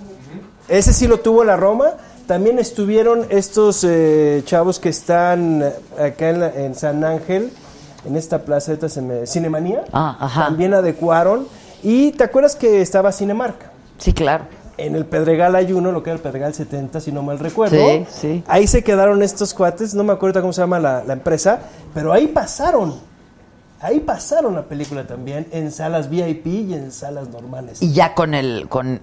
[0.67, 1.91] ese sí lo tuvo la Roma.
[2.29, 5.63] También estuvieron estos eh, chavos que están
[5.99, 7.51] acá en, la- en San Ángel,
[8.05, 9.83] en esta plaza, esta se me- Cinemanía.
[9.91, 10.43] Ah, ajá.
[10.45, 11.47] También adecuaron.
[11.81, 13.55] Y te acuerdas que estaba Cinemark.
[13.97, 14.43] Sí, claro.
[14.77, 17.75] En el Pedregal hay uno, lo que era el Pedregal 70, si no mal recuerdo.
[17.75, 18.43] Sí, sí.
[18.47, 21.61] Ahí se quedaron estos cuates, no me acuerdo cómo se llama la, la empresa,
[21.95, 22.93] pero ahí pasaron.
[23.81, 27.81] Ahí pasaron la película también, en salas VIP y en salas normales.
[27.81, 28.69] Y ya con el.
[28.69, 28.99] Con,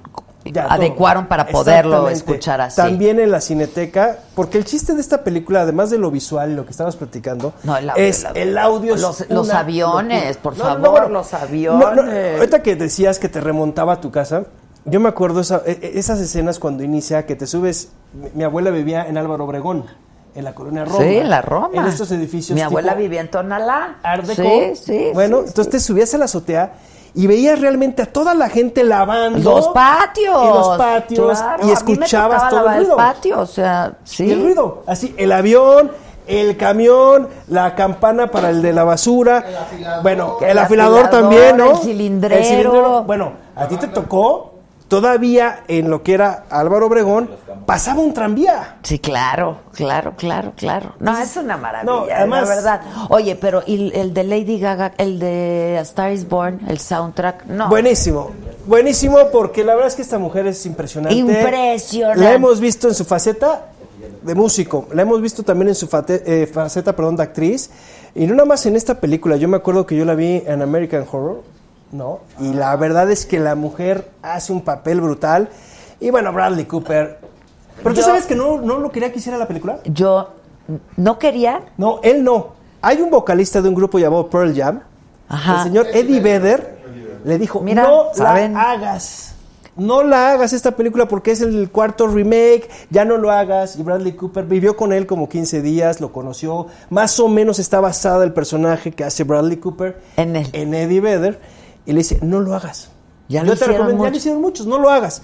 [0.53, 1.28] Ya, adecuaron todo.
[1.28, 2.76] para poderlo escuchar así.
[2.76, 6.55] También en la cineteca, porque el chiste de esta película, además de lo visual y
[6.55, 8.42] lo que estabas platicando, No, el audio, es el audio.
[8.42, 8.94] el audio.
[8.94, 10.42] es Los- aviones, locura.
[10.42, 12.38] por favor, los aviones.
[12.38, 14.44] ahorita que decías que te remontaba a tu casa,
[14.84, 17.90] yo me acuerdo esa- e- e- esas escenas cuando inicia, que te subes.
[18.12, 19.84] Mi, mi abuela vivía en Álvaro Obregón,
[20.34, 20.99] en la colonia Roma.
[20.99, 21.70] Sí, en la Roma.
[21.72, 22.55] En estos edificios.
[22.55, 23.97] Mi abuela tipo vivía en Tonalá.
[24.03, 24.42] Art Deco.
[24.42, 25.11] Sí, sí.
[25.14, 26.74] Bueno, sí, entonces te subías a la azotea
[27.16, 29.56] y veías realmente a toda la gente lavando.
[29.56, 30.44] Los patios.
[30.44, 31.38] Y los patios.
[31.38, 32.96] Claro, y a mí me escuchabas todo el ruido.
[32.96, 34.26] patio, o sea, sí.
[34.26, 34.82] Y el ruido.
[34.86, 35.90] Así, el avión,
[36.26, 39.42] el camión, la campana para el de la basura.
[40.02, 41.70] Bueno, el, El afilador, afilador, también, ¿no?
[41.70, 43.04] el cilindrero.
[43.04, 44.55] Bueno, a ti te tocó
[44.89, 47.30] todavía en lo que era Álvaro Obregón,
[47.66, 48.76] pasaba un tranvía.
[48.82, 50.95] Sí, claro, claro, claro, claro.
[51.01, 52.80] No, es una maravilla, no, además- la verdad.
[53.11, 57.47] Oye, pero ¿y el de Lady Gaga, el de A Star is Born, el soundtrack?
[57.47, 57.68] No.
[57.68, 58.30] Buenísimo.
[58.66, 61.16] Buenísimo porque la verdad es que esta mujer es impresionante.
[61.16, 62.20] Impresionante.
[62.22, 63.66] La hemos visto en su faceta
[64.22, 67.70] de músico, la hemos visto también en su fate- eh, faceta, perdón, de actriz.
[68.14, 70.62] Y no nada más en esta película, yo me acuerdo que yo la vi en
[70.62, 71.43] American Horror,
[71.93, 72.20] ¿no?
[72.41, 75.49] Y la verdad es que la mujer hace un papel brutal.
[76.01, 77.18] Y bueno, Bradley Cooper.
[77.82, 79.78] Pero tú Yo- sabes que no, no lo quería que hiciera la película.
[79.84, 80.30] Yo
[80.97, 81.61] no quería.
[81.76, 82.55] No, él no.
[82.82, 84.80] Hay un vocalista de un grupo llamado Pearl Jam.
[85.28, 85.59] Ajá.
[85.59, 86.78] El señor Eddie Vedder
[87.24, 88.53] le dijo, Mira, no ¿saben?
[88.55, 89.32] la hagas.
[89.76, 93.76] No la hagas esta película porque es el cuarto remake, ya no lo hagas.
[93.76, 96.68] Y Bradley Cooper vivió con él como 15 días, lo conoció.
[96.89, 100.49] Más o menos está basada el personaje que hace Bradley Cooper En él.
[100.55, 101.41] Eddie Vedder.
[101.87, 102.91] Y le dice, no lo hagas.
[103.28, 104.18] Ya Yo lo te hicieron recomiendo, ya lo muchos.
[104.18, 105.22] hicieron muchos, no lo hagas.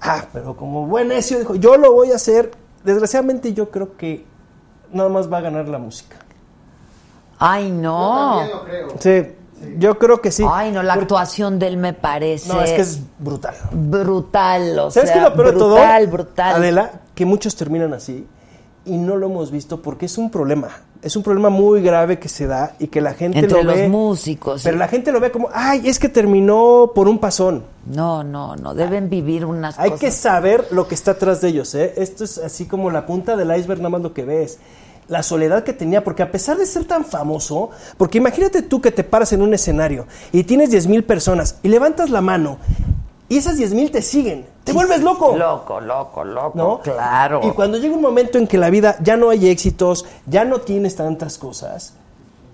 [0.00, 2.50] Ah, pero como buen necio dijo, yo lo voy a hacer.
[2.84, 4.24] Desgraciadamente yo creo que
[4.92, 6.16] nada más va a ganar la música.
[7.38, 8.38] Ay, no.
[8.38, 8.88] También lo creo.
[8.98, 9.32] Sí,
[9.78, 10.44] yo creo que sí.
[10.48, 13.54] Ay, no, la actuación de él me parece No, es que es brutal.
[13.72, 15.74] brutal, o ¿Sabes sea, qué lo peor de todo?
[15.74, 16.54] brutal, brutal.
[16.56, 18.26] Adela, que muchos terminan así
[18.86, 20.68] y no lo hemos visto porque es un problema.
[21.02, 23.74] Es un problema muy grave que se da y que la gente Entre lo los
[23.76, 23.88] ve.
[23.88, 24.62] músicos.
[24.62, 27.64] Pero la gente lo ve como, ay, es que terminó por un pasón.
[27.86, 30.00] No, no, no, deben vivir unas Hay cosas.
[30.00, 31.94] que saber lo que está atrás de ellos, ¿eh?
[31.96, 34.58] Esto es así como la punta del iceberg, nada más lo que ves.
[35.08, 38.92] La soledad que tenía, porque a pesar de ser tan famoso, porque imagínate tú que
[38.92, 42.58] te paras en un escenario y tienes 10 mil personas y levantas la mano
[43.30, 45.36] y esas 10 mil te siguen, te vuelves loco.
[45.36, 46.52] Loco, loco, loco.
[46.58, 46.80] ¿no?
[46.80, 47.40] Claro.
[47.44, 50.60] Y cuando llega un momento en que la vida ya no hay éxitos, ya no
[50.62, 51.94] tienes tantas cosas,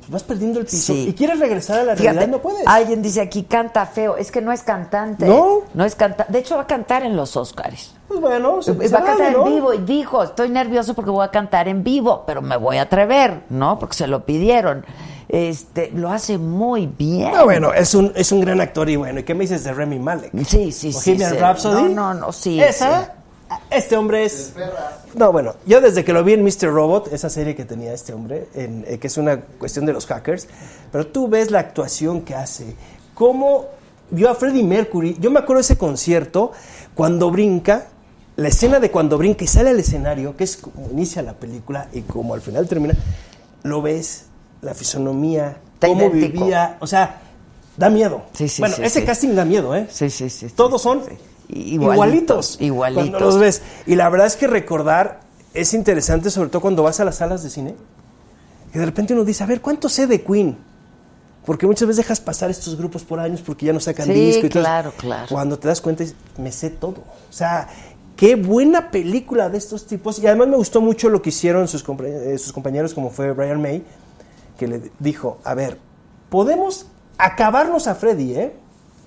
[0.09, 1.09] vas perdiendo el piso Sí.
[1.09, 2.66] y quieres regresar a la Fíjate, realidad, no puedes.
[2.66, 5.24] Alguien dice aquí canta feo, es que no es cantante.
[5.24, 5.61] ¿No?
[5.72, 6.31] No es cantante.
[6.31, 7.95] De hecho va a cantar en los Óscares.
[8.07, 9.47] Pues bueno, se, va a cantar ¿no?
[9.47, 12.77] en vivo y dijo, estoy nervioso porque voy a cantar en vivo, pero me voy
[12.77, 13.79] a atrever, ¿no?
[13.79, 14.85] Porque se lo pidieron.
[15.29, 17.33] Este, lo hace muy bien.
[17.35, 19.72] Ah, bueno, es un, es un gran actor y bueno, ¿y qué me dices de
[19.72, 20.33] Remy Malek?
[20.45, 21.11] Sí, sí, sí.
[21.11, 21.39] Bohemian sí.
[21.39, 21.83] Rhapsody.
[21.83, 22.61] No, no, no, sí.
[22.61, 23.14] Esa,
[23.70, 24.55] este hombre es...
[25.14, 26.72] No, bueno, yo desde que lo vi en Mr.
[26.72, 30.07] Robot, esa serie que tenía este hombre, en, eh, que es una cuestión de los
[30.07, 30.49] hackers,
[30.93, 32.77] pero tú ves la actuación que hace,
[33.14, 33.66] cómo
[34.11, 36.53] vio a Freddie Mercury, yo me acuerdo de ese concierto,
[36.95, 37.89] cuando brinca,
[38.37, 41.89] la escena de cuando brinca y sale al escenario, que es como inicia la película
[41.93, 42.95] y como al final termina,
[43.62, 44.27] lo ves,
[44.63, 46.45] la fisonomía, Está cómo idéntico.
[46.45, 47.21] vivía, o sea,
[47.77, 48.23] da miedo.
[48.33, 49.87] Sí, sí, bueno, sí, ese casting da miedo, ¿eh?
[49.91, 50.47] Sí, sí, sí.
[50.55, 51.03] Todos son
[51.49, 53.09] Igualitos, igualitos.
[53.11, 53.63] Cuando los ves.
[53.87, 55.21] Y la verdad es que recordar
[55.55, 57.75] es interesante, sobre todo cuando vas a las salas de cine,
[58.73, 60.57] que de repente uno dice, a ver, ¿cuánto sé de Queen?
[61.45, 64.47] Porque muchas veces dejas pasar estos grupos por años porque ya no sacan Sí, disco
[64.47, 64.63] y todo.
[64.65, 65.27] claro, claro.
[65.31, 66.05] Cuando te das cuenta,
[66.39, 66.97] me sé todo.
[67.31, 67.69] O sea,
[68.17, 70.19] qué buena película de estos tipos.
[70.19, 73.63] Y además me gustó mucho lo que hicieron sus, eh, sus compañeros, como fue Brian
[73.63, 73.85] May,
[74.59, 75.79] que le dijo, a ver,
[76.31, 76.87] podemos
[77.19, 78.57] acabarnos a Freddy, ¿eh?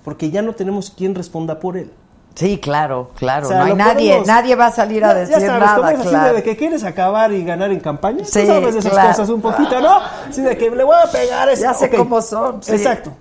[0.04, 1.92] Porque ya no tenemos quien responda por él.
[2.34, 3.46] Sí, claro, claro.
[3.46, 5.94] O sea, no hay nadie, podemos- nadie va a salir a decir ya sabes, nada,
[6.02, 6.34] claro.
[6.36, 8.24] de que quieres acabar y ganar en campaña.
[8.24, 9.08] Sí, Tú sabes de esas claro.
[9.10, 9.98] cosas un poquito, ¿no?
[10.28, 12.72] Así de que le voy a pegar a ese- Ya sé cómo son, sí.
[12.72, 13.12] Exacto.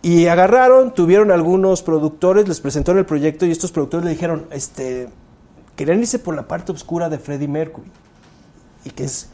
[0.00, 5.08] Y agarraron, tuvieron algunos productores, les presentaron el proyecto y estos productores le dijeron, este,
[5.74, 7.90] querían irse por la parte oscura de Freddie Mercury.
[8.84, 9.28] Y que es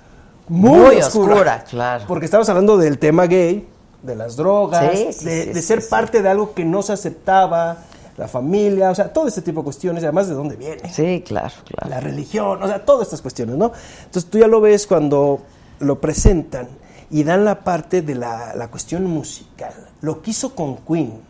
[0.53, 1.33] muy, Muy oscura.
[1.35, 2.05] oscura, claro.
[2.07, 3.67] Porque estamos hablando del tema gay,
[4.03, 6.83] de las drogas, Sí, sí, de, sí, de sí, ser parte de algo que no
[6.83, 7.79] se aceptaba,
[8.19, 11.55] la familia, o sea, todo este tipo de cuestiones, además de dónde viene Sí, claro,
[11.65, 11.89] claro.
[11.89, 13.73] la religión, o sea, todas estas cuestiones, ¿no?
[14.05, 15.41] Entonces tú ya lo ves cuando
[15.81, 16.69] lo presentan
[17.11, 19.73] y dan la parte de la, la cuestión musical.
[20.03, 21.21] Lo que hizo con Queen,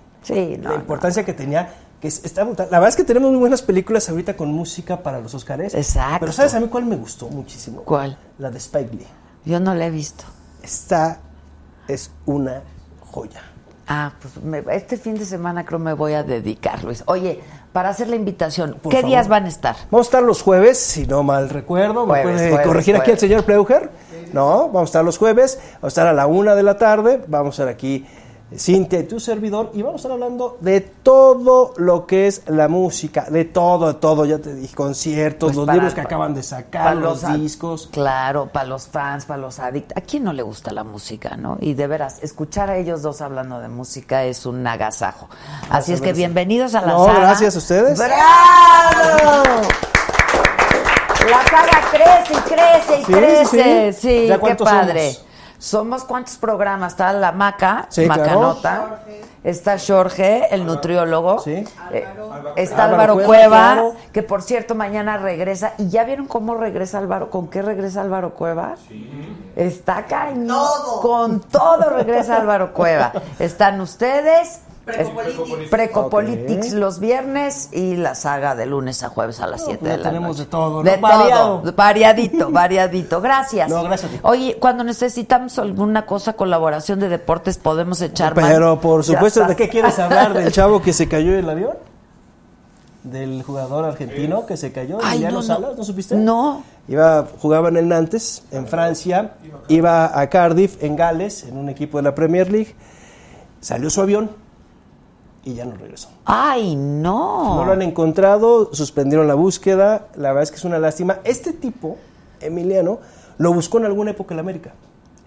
[0.61, 1.73] no, la importancia que tenía,
[2.03, 2.45] que es- está.
[2.45, 5.73] La verdad es que tenemos muy buenas películas ahorita con música para los Oscars.
[5.73, 6.19] Exacto.
[6.21, 7.83] Pero ¿sabes a mí cuál me gustó muchísimo?
[7.83, 8.19] ¿Cuál?
[8.39, 9.07] La de Spike Lee.
[9.45, 10.25] Yo no la he visto.
[10.63, 11.19] Esta
[11.89, 12.63] es una
[13.11, 13.41] joya.
[13.87, 17.03] Ah, pues me- este fin de semana creo me voy a dedicar, Luis.
[17.07, 17.41] Oye,
[17.73, 19.11] para hacer la invitación, Por ¿qué favor.
[19.11, 19.77] días van a estar?
[19.91, 22.05] Vamos a estar los jueves, si no mal recuerdo.
[22.07, 23.91] ¿Me Jueves, puede jueves, corregir aquí el señor Pleuger?
[24.33, 27.23] No, vamos a estar los jueves, vamos a estar a la una de la tarde,
[27.29, 28.07] vamos a estar aquí
[28.59, 32.69] Cintia y tu servidor y vamos a estar hablando de todo lo que es la
[32.69, 36.35] música, de todo, de todo, ya te dije, conciertos, Pues los para- libros que acaban
[36.35, 37.89] de sacar, los, discos.
[37.93, 39.97] Claro, para los fans, para los adictos.
[39.97, 41.57] ¿A quién no le gusta la música, no?
[41.61, 45.29] Y de veras, escuchar a ellos dos hablando de música es un agasajo.
[45.71, 47.19] Así es que bienvenidos a la No, saga.
[47.21, 47.99] gracias a ustedes.
[47.99, 49.63] ¡Bravo!
[51.29, 53.45] La saga crece y crece y Sí, crece.
[53.93, 54.27] sí, Sí, sí.
[54.27, 55.13] ¿Ya qué padre.
[55.13, 55.32] somos?
[55.63, 56.95] Somos cuántos programas?
[56.95, 58.21] Está la Maca, Sí, claro.
[58.21, 58.99] Macanota.
[59.45, 61.39] Está Jorge, el nutriólogo.
[61.39, 61.65] Sí.
[61.93, 62.05] Eh,
[62.57, 65.75] está Álvaro Álvaro, Cueva, que por cierto mañana regresa.
[65.79, 67.31] ¿Y ya vieron cómo regresa Álvaro?
[67.31, 68.75] ¿Con qué regresa Álvaro Cueva?
[69.55, 70.49] Está cañón.
[70.49, 71.01] Todo.
[71.01, 73.13] Con todo regresa Álvaro Cueva.
[73.39, 74.63] Están ustedes.
[74.85, 75.71] Precopolitics.
[75.71, 76.79] Precopolitics Ok.
[76.79, 80.03] los viernes y la saga de lunes a jueves a las 7 pues de ya
[80.03, 80.45] la tenemos noche.
[80.45, 80.91] de todo, ¿no?
[80.91, 81.61] De Variado.
[81.61, 81.73] todo.
[81.73, 83.21] Variadito, variadito.
[83.21, 83.69] Gracias.
[83.71, 84.21] No, gracias a ti.
[84.23, 88.35] Oye, cuando necesitamos alguna cosa, colaboración de deportes, podemos echar?
[88.35, 90.33] Pero por supuesto, ¿de qué quieres hablar?
[90.35, 91.77] ¿Del chavo que se cayó del avión?
[93.05, 94.99] ¿Del jugador argentino que se cayó?
[95.03, 95.47] Ay, ¿Ya no, no, no.
[95.47, 95.77] Salas?
[95.77, 96.15] ¿No supiste?
[96.17, 96.63] No.
[96.89, 99.35] Iba, jugaba en el Nantes, en Francia,
[99.69, 102.75] iba a Cardiff, en Gales, en un equipo de la Premier League,
[103.61, 104.31] salió su avión
[105.45, 106.09] y ya no regresó.
[106.25, 107.57] Ay, no.
[107.57, 111.19] No lo han encontrado, suspendieron la búsqueda, la verdad es que es una lástima.
[111.25, 111.97] Este tipo,
[112.41, 113.01] Emiliano,
[113.39, 114.73] lo buscó en alguna época en América.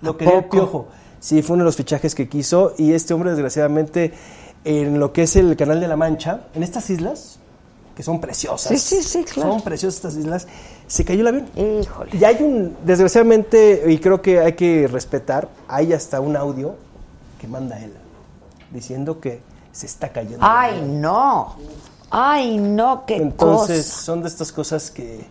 [0.02, 0.88] Lo ¿A quería el piojo.
[1.20, 4.14] Sí, fue uno de los fichajes que quiso y este hombre desgraciadamente
[4.64, 7.40] en lo que es el Canal de la Mancha, en estas islas,
[7.96, 8.72] que son preciosas.
[8.72, 9.54] Sí, sí, sí, claro.
[9.54, 10.48] Son preciosas estas islas,
[10.88, 11.46] se cayó el avión.
[11.56, 12.12] Híjole.
[12.14, 16.76] Y hay un, desgraciadamente, y creo que hay que respetar, hay hasta un audio
[17.40, 17.94] que manda él,
[18.72, 19.42] diciendo que
[19.76, 20.38] se está cayendo.
[20.40, 21.56] Ay, no.
[22.10, 24.02] Ay, no, qué Entonces, cosa.
[24.06, 25.28] son de estas cosas que,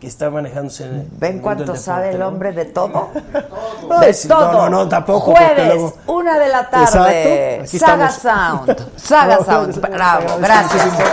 [0.00, 2.28] que están manejándose en el Ven cuánto sabe el ¿no?
[2.28, 3.10] hombre de todo.
[3.90, 4.52] Ay, de todo.
[4.52, 7.54] no, no, no, tampoco, porque Jueves, luego- una de la tarde.
[7.60, 8.66] Exacto, Saga estamos.
[8.66, 8.90] Sound.
[8.96, 9.76] Saga No, Sound.
[9.76, 10.84] no, Bravo, no, gracias.
[10.84, 11.08] muchísimo.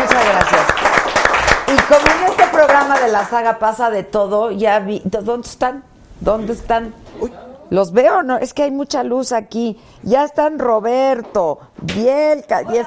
[0.00, 0.60] Muchas gracias.
[1.68, 5.02] Y como en este programa de la saga pasa de todo, ya vi.
[5.04, 5.84] ¿Dónde están?
[6.20, 6.94] ¿Dónde están?
[7.70, 8.38] Los veo, ¿no?
[8.38, 9.78] Es que hay mucha luz aquí.
[10.02, 12.62] Ya están Roberto, Bielka.
[12.62, 12.78] y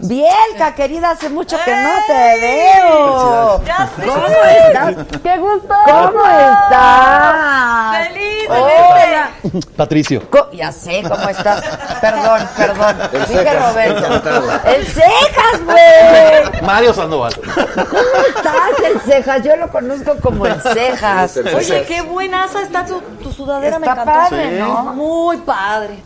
[0.00, 3.62] Bielka, querida, hace mucho que no te veo.
[3.64, 4.06] Ya sé.
[4.06, 4.94] ¿Cómo estás?
[5.22, 5.74] ¡Qué gusto!
[5.84, 8.06] ¿Cómo estás?
[8.08, 8.48] ¡Feliz!
[8.48, 9.30] Hola.
[9.76, 10.28] Patricio.
[10.30, 11.62] Co- Ya sé cómo estás.
[12.00, 12.96] Perdón, perdón.
[13.12, 14.68] El Dije Cejas, Roberto.
[14.68, 16.62] El Cejas, güey.
[16.62, 17.34] Mario Sandoval.
[17.36, 19.42] ¿Cómo estás, el Cejas?
[19.42, 21.36] Yo lo conozco como el Cejas.
[21.54, 24.20] Oye, qué buenaza está tu, tu sudadera, me Está encantó.
[24.30, 24.82] padre, ¿no?
[24.94, 26.02] Muy padre.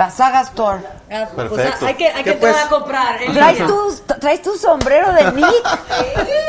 [0.00, 0.80] La Saga Store.
[1.12, 1.84] Ah, pues, Perfecto.
[1.84, 2.56] hay que, hay que ¿Qué, pues?
[2.56, 3.20] a comprar.
[3.22, 5.44] en ¿Traes tu, ¿Traes tu sombrero de Nick?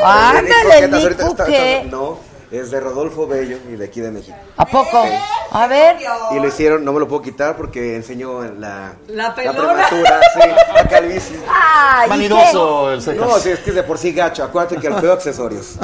[0.02, 1.84] Ándale, Nick Fouquet.
[1.84, 2.18] No,
[2.50, 4.38] es de Rodolfo Bello y de aquí de México.
[4.56, 5.04] ¿A poco?
[5.50, 5.98] A ver.
[6.30, 9.58] Y lo hicieron, no me lo puedo quitar porque enseñó la, La pelona.
[9.58, 10.40] prematura, sí,
[10.74, 11.38] la calvicie.
[11.46, 13.20] Ay, Vanidoso el Cejas.
[13.28, 14.44] No, sí, es que es de por sí gacho.
[14.44, 15.74] Acuérdate que al feo accesorios.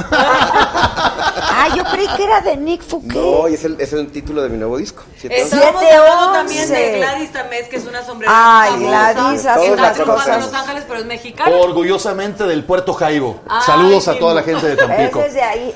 [1.59, 3.12] Ah, yo creí que era de Nick Fouquet.
[3.14, 5.02] No, y es, el, es el título de mi nuevo disco.
[5.18, 5.40] Siete.
[5.42, 6.32] Estábamos hablando once.
[6.38, 9.92] también de Gladys Tamés, que es una sombrerera Ay, famosa, Gladys que hace está las
[9.94, 10.36] triunfando cosas.
[10.36, 11.56] en Los Ángeles, pero es mexicana.
[11.56, 13.40] Orgullosamente del Puerto Jaibo.
[13.48, 15.18] Ay, Saludos a toda la gente de Tampico.
[15.20, 15.74] Ese es de ahí.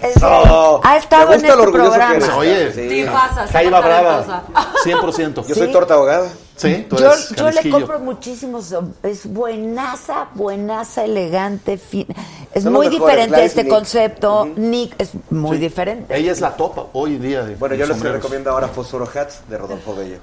[0.84, 2.36] ha estado en este que programa.
[2.36, 2.88] Oye, Sí.
[2.88, 4.42] Sí, pasa, Jaiba talentosa.
[4.52, 4.72] Brava.
[4.84, 5.46] 100%.
[5.46, 6.28] Yo soy torta ahogada.
[6.62, 8.74] Sí, tú Yo, eres yo le compro muchísimos.
[9.02, 12.06] Es buenaza, buenaza, elegante, fin.
[12.54, 13.72] Es Son muy diferente este Nick.
[13.72, 14.48] concepto.
[14.56, 16.16] Nick es muy diferente.
[16.16, 17.44] Ella es la topa hoy en día.
[17.44, 18.18] de Bueno, yo les sombreros.
[18.18, 20.18] recomiendo ahora Fosforo Hats de Rodolfo Bello.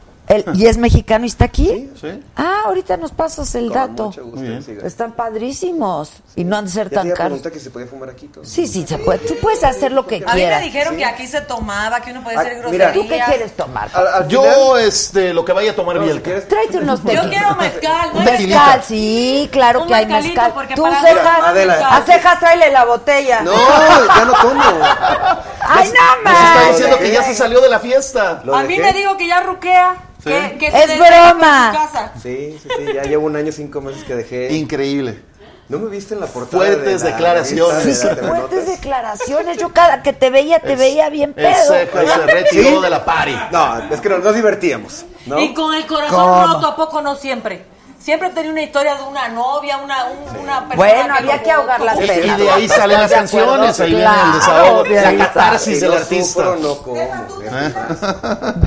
[0.53, 1.89] ¿Y es mexicano y está aquí?
[1.99, 2.23] Sí.
[2.35, 4.05] Ah, ahorita nos pasas el Con dato.
[4.05, 4.61] mucho gusto, Muy bien.
[4.63, 4.85] siga.
[4.85, 6.11] Están padrísimos.
[6.35, 7.41] Y no han de ser Ya tan caros.
[7.41, 8.27] que si podía fumar aquí.
[8.27, 8.45] todo.
[8.45, 9.17] Sí, sí, se puede.
[9.19, 10.61] Tú puedes hacer lo que A mí me quieras.
[10.61, 12.61] dijeron que aquí se tomaba, que uno podía Ah, hacer mira.
[12.69, 12.93] groserías.
[12.93, 13.89] ¿Tú qué quieres tomar?
[13.91, 16.23] Al, al Yo, final, este, lo que vaya a tomar no, si Bielka.
[16.25, 17.27] quieres- Tráete unos Yo tequilas.
[17.27, 18.19] quiero mezcal, ¿no?
[18.21, 20.51] Mezcal, sí, claro Un que hay mezcal.
[20.53, 21.95] porque Tú, para- cejas, Adela.
[21.97, 23.41] a cejas, tráele la botella.
[23.41, 24.61] No, ya no tomo.
[25.61, 26.67] ¡Ay, no Nos está más!
[26.69, 28.43] diciendo que ya se salió de la fiesta.
[28.53, 29.95] A mí me digo que ya ruquea.
[30.23, 30.31] Sí.
[30.31, 31.71] Es broma.
[31.73, 32.11] casa.
[32.21, 34.53] Sí, sí, sí, ya llevo un año, cinco meses que dejé.
[34.53, 35.21] Increíble.
[35.69, 36.63] ¿No me viste en la portada?
[36.63, 37.85] Fuertes de la declaraciones.
[37.85, 39.57] de Sí, la fuertes declaraciones.
[39.57, 41.73] Yo cada que te veía, te veía bien El pedo.
[41.73, 43.35] Cejas se retiró de la party.
[43.51, 45.05] No, es que nos, nos divertíamos.
[45.27, 45.39] ¿no?
[45.39, 46.53] Y con el corazón ¿Cómo?
[46.53, 47.65] roto, ¿a poco no siempre?
[47.99, 51.51] Siempre tenía una historia de una novia, una, un- una persona Bueno, que había que
[51.51, 52.05] ahogar las botó.
[52.05, 52.37] Y penas.
[52.37, 56.25] de ahí salen las canciones, ahí viene el desahogo, de la catarsis Si del artista.
[56.43, 56.95] sufro, no como.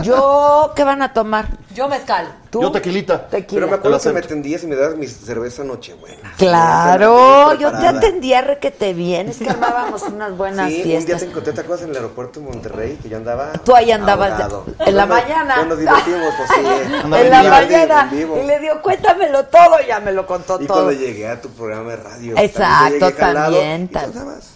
[0.03, 1.47] Yo, ¿qué van a tomar?
[1.74, 2.28] Yo mezcal.
[2.53, 2.61] ¿Tú?
[2.61, 3.28] Yo tequila.
[3.28, 3.46] Tequila.
[3.61, 6.34] Pero me acuerdo que me atendías y me dabas mi cerveza Nochebuena.
[6.36, 9.30] Claro, yo te atendía requete bien.
[9.30, 11.20] Es que armábamos unas buenas Sí, un día fiestas.
[11.20, 12.98] te encontré, ¿te acuerdas en el aeropuerto de Monterrey?
[13.03, 13.53] Que yo andaba.
[13.64, 14.66] Tú ahí andabas ahogado.
[14.80, 15.57] en la mañana.
[15.57, 16.94] no nos divertimos, pues sí.
[17.05, 18.09] Andaba en en la mañana.
[18.12, 18.38] En vivo.
[18.42, 20.82] Y le dio, cuéntamelo todo, ya me lo contó Y todo.
[20.84, 22.34] cuando llegué a tu programa de radio.
[22.36, 24.51] Exacto, llegué jalado, también, ¿y tú tam- andabas?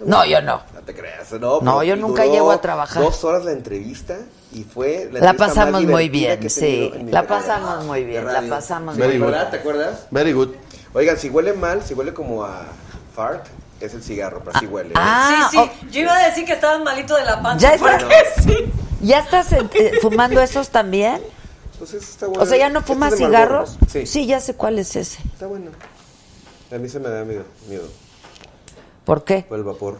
[0.00, 0.62] Tú- No, yo no.
[0.72, 1.38] No te creas, no.
[1.38, 3.02] No, pero yo nunca llego a trabajar.
[3.02, 4.16] Dos horas la entrevista
[4.50, 6.90] y fue la, La más pasamos muy bien, sí.
[7.10, 9.20] La pasamos muy bien, la pasamos muy bien.
[9.20, 9.50] ¿verdad?
[9.50, 10.06] ¿Te acuerdas?
[10.10, 10.48] Very good.
[10.94, 12.62] Oigan, si huele mal, si huele como a
[13.14, 13.46] fart,
[13.78, 14.88] es el cigarro, pero sí huele.
[14.90, 14.94] ¿eh?
[14.96, 15.88] Ah, sí, sí.
[15.90, 17.68] Yo iba a decir que estaban malito de la panza.
[17.68, 18.72] Ya está- porque sí.
[19.02, 21.20] ¿Ya estás eh, eh, fumando esos también?
[21.74, 22.42] Entonces está bueno.
[22.42, 23.78] O sea, ¿ya no Este fumas es cigarros?
[23.90, 24.06] Sí.
[24.06, 25.18] Sí, ya sé cuál es ese.
[25.32, 25.70] Está bueno.
[26.72, 27.84] A mí se me da miedo, miedo
[29.04, 29.44] ¿Por qué?
[29.48, 29.98] por el vapor.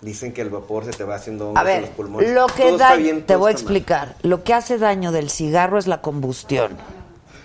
[0.00, 2.30] Dicen que el vapor se te va haciendo hongos A en los pulmones.
[2.30, 3.52] lo que Todo está da, te voy a mal.
[3.52, 4.14] explicar.
[4.22, 6.76] Lo que hace daño del cigarro es la combustión.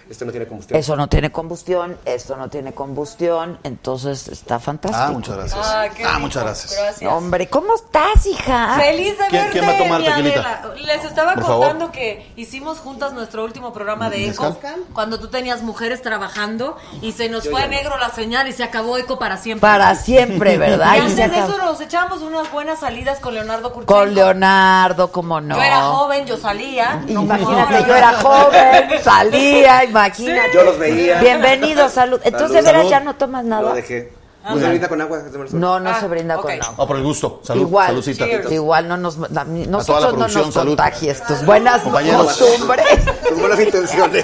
[0.10, 0.80] Esto no tiene combustión.
[0.80, 5.04] Eso no tiene combustión, esto no tiene combustión, entonces está fantástico.
[5.08, 5.60] Ah, muchas gracias.
[5.66, 6.76] Ah, qué Ah, muchas gracias.
[6.78, 7.12] Gracias.
[7.12, 8.76] Hombre, ¿cómo estás, hija?
[8.80, 10.60] Feliz de ¿Quién- verte, quién va a tomar mi tequilita?
[10.64, 10.76] Adela.
[10.86, 11.68] Les estaba Por favor.
[11.68, 14.58] contando que hicimos juntas nuestro último programa de Eco
[14.94, 17.72] cuando tú tenías mujeres trabajando y se nos Yo fue a no.
[17.72, 19.62] negro la señal y se acabó Eco para siempre.
[19.62, 20.96] Para siempre, ¿verdad?
[20.96, 23.94] Y antes de eso nos echamos unas buenas salidas con Leonardo Curchenko.
[23.94, 25.56] Con Leonardo, ¿cómo no?
[25.56, 26.96] Yo era joven, yo salía.
[27.08, 30.50] no como Imagínate, yo era joven, salía, imagínate.
[30.54, 31.20] Yo los veía.
[31.22, 32.20] Bienvenido, salud.
[32.24, 32.56] Entonces, Salud.
[32.56, 32.90] ¿de veras Salud.
[32.92, 33.74] ya no tomas Lo nada?
[33.74, 34.12] dejé.
[34.46, 35.20] Ah, ¿No se brinda con agua?
[35.54, 36.42] No, no Ah, se brinda ok.
[36.42, 36.74] con agua.
[36.78, 37.40] Ah, por el gusto.
[37.44, 37.62] Salud.
[37.62, 38.26] Igual, Saludcita.
[38.26, 38.52] cheers.
[38.52, 40.68] igual no nos, a mí- nosotros no producción, nos salud.
[40.72, 42.26] contagies tus buenas Compañeros.
[42.26, 42.86] costumbres.
[43.30, 44.24] Tus buenas intenciones.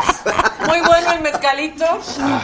[0.68, 1.86] Muy bueno el mezcalito.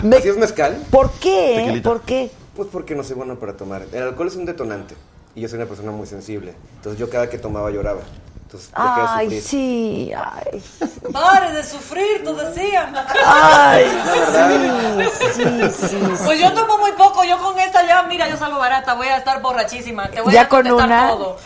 [0.04, 0.78] Me- ¿Así es mezcal?
[0.90, 1.56] ¿Por qué?
[1.58, 1.90] Tequilita.
[1.90, 2.32] ¿Por qué?
[2.56, 3.82] Pues porque no soy bueno para tomar.
[3.92, 4.96] El alcohol es un detonante.
[5.36, 6.54] Y yo soy una persona muy sensible.
[6.78, 8.00] Entonces yo cada que tomaba lloraba.
[8.64, 10.64] Entonces Ay, sí, ay,
[11.12, 12.90] Pare de sufrir, tú decías.
[13.26, 13.86] ay,
[15.12, 15.98] sí, sí, sí.
[16.26, 19.18] Pues yo tomo muy poco, yo con esta ya, mira, yo salgo barata, voy a
[19.18, 21.10] estar borrachísima, te voy Ya a con una.
[21.10, 21.38] todo.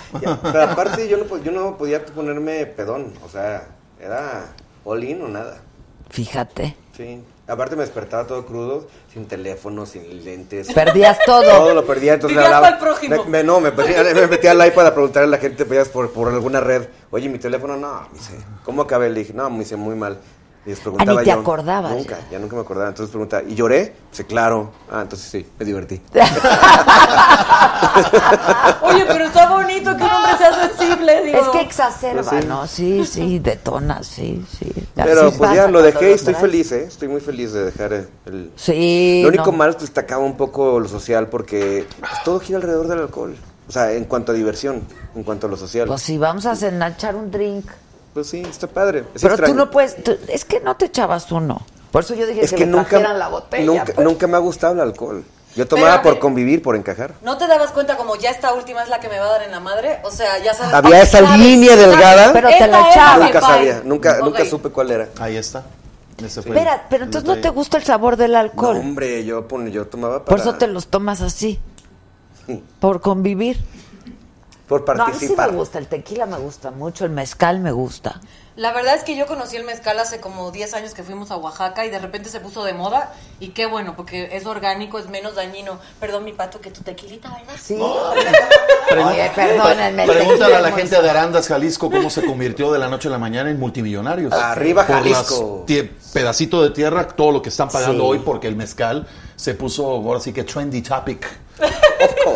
[0.44, 3.14] Pero aparte yo no, po- yo no podía ponerme pedón.
[3.26, 3.68] O sea,
[4.00, 4.46] era
[4.86, 5.58] all in o nada.
[6.10, 7.24] Fíjate, Sí.
[7.50, 10.72] Aparte me despertaba todo crudo, sin teléfono, sin lentes.
[10.72, 11.44] perdías todo.
[11.50, 13.24] Todo lo perdía, entonces Vivías hablaba- pa'l prójimo.
[13.26, 15.90] Me, me- no, me, metía- me metía al iPad a preguntarle a la gente pedías
[15.90, 16.88] por, por alguna red.
[17.12, 18.34] Oye, mi teléfono, no, me dice,
[18.64, 19.10] ¿cómo acabé?
[19.10, 20.20] Le dije, no, me dice, muy mal.
[20.70, 21.40] Y les preguntaba Ah, ni te yo.
[21.40, 21.92] acordabas.
[21.94, 22.90] Nunca, ya nunca me acordaba.
[22.90, 23.96] Entonces preguntaba, ¿y lloré?
[24.12, 24.70] Sí, claro.
[24.92, 26.00] Ah, entonces sí, me divertí.
[28.84, 31.24] Oye, pero está bonito que un hombre sea sensible.
[31.26, 31.40] digo.
[31.40, 32.48] Es que exacerba, Pues sí.
[32.48, 32.68] ¿no?
[32.68, 34.72] Sí, sí, detona, sí, sí.
[34.94, 36.84] Pero pues ya lo dejé y estoy feliz, ¿eh?
[36.88, 38.08] Estoy muy feliz de dejar el...
[38.28, 39.58] el- Sí, Lo único no.
[39.58, 43.36] malo es que destacaba un poco lo social porque pues, todo gira alrededor del alcohol.
[43.68, 44.84] O sea, en cuanto a diversión,
[45.16, 45.88] en cuanto a lo social.
[45.88, 47.66] Pues sí, vamos a cenar, echar un drink.
[48.14, 49.06] Pues sí, está padre.
[49.14, 49.54] Es Pero extraño.
[49.54, 51.62] tú no puedes, tú- es que no te echabas uno.
[51.92, 53.66] Por eso yo dije Es que, que me nunca, la botella.
[53.66, 54.00] nunca, pues.
[54.06, 55.24] nunca me ha gustado el alcohol.
[55.56, 57.16] Yo tomaba Pero, por convivir, por encajar.
[57.24, 59.42] ¿No te dabas cuenta como ya esta última es la que me va a dar
[59.44, 60.00] en la madre?
[60.04, 60.74] O sea, ya sabes.
[60.74, 62.34] Había esa sabes, línea sabes, delgada.
[62.34, 63.26] Pero te la echaba.
[63.26, 65.10] Nunca sabía, nunca, nunca supe cuál era.
[65.20, 65.64] Ahí está.
[66.24, 68.78] Ese fue Espera, pero entonces no te gusta el sabor del No, alcohol.
[68.78, 70.26] hombre, yo, pon- yo tomaba para...
[70.26, 71.60] Por eso te los tomas así.
[72.80, 73.58] Por convivir.
[74.70, 75.52] Por No, a mí sí participar.
[75.52, 75.80] me gusta.
[75.80, 77.04] El tequila me gusta mucho.
[77.04, 78.22] El mezcal me gusta.
[78.56, 81.38] La verdad es que yo conocí el mezcal hace como 10 años que fuimos a
[81.38, 83.14] Oaxaca y de repente se puso de moda.
[83.40, 85.80] Y qué bueno, porque es orgánico, es menos dañino.
[86.00, 87.54] Perdón, mi pato, que tu tequilita, ¿verdad?
[87.62, 87.76] Sí.
[87.76, 90.04] Pregun- Oye, perdónenme.
[90.04, 93.12] el Pregúntale a la gente de Arandas, Jalisco, cómo se convirtió de la noche a
[93.12, 94.34] la mañana en multimillonarios.
[94.34, 95.66] Arriba, Por Jalisco.
[95.68, 98.10] las pedacito de tierra, todo lo que están pagando Sí.
[98.10, 101.26] hoy porque el mezcal se puso, ahora sí que trendy topic.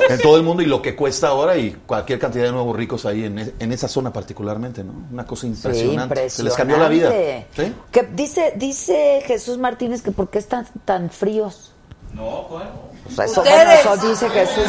[0.09, 3.05] En todo el mundo y lo que cuesta ahora y cualquier cantidad de nuevos ricos
[3.05, 4.93] ahí en, en esa zona particularmente, ¿no?
[5.11, 6.30] Una cosa Sí, impresionante.
[6.30, 7.09] Se les cambió la vida.
[7.09, 11.72] Que dice, dice Jesús Martínez que por qué están tan fríos.
[12.14, 12.72] No, ¿cuál?
[13.05, 14.66] O sea, eso, bueno, eso dice Jesús.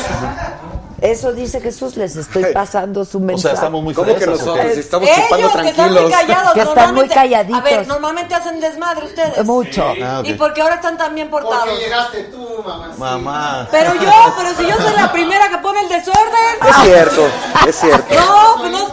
[1.01, 1.97] Eso dice Jesús.
[1.97, 3.42] Les estoy pasando su O mensaje.
[3.42, 4.76] sea, estamos muy ¿Cómo que fresas, ¿o nosotros?
[4.78, 6.53] estamos Ellos chupando que están muy callados.
[6.55, 7.61] Que están muy normalmente- calladitos.
[7.61, 9.45] A ver, normalmente hacen desmadre ustedes.
[9.45, 9.95] Mucho.
[10.03, 10.22] Ah.
[10.24, 11.64] ¿Y por qué ahora están tan bien portados?
[11.68, 12.92] Porque llegaste tú, mamá.
[12.97, 13.68] Mamá.
[13.70, 16.68] Pero yo, pero si yo soy la primera que pone el desorden.
[16.68, 17.26] Es cierto,
[17.68, 18.14] es cierto.
[18.14, 18.88] No, pues no,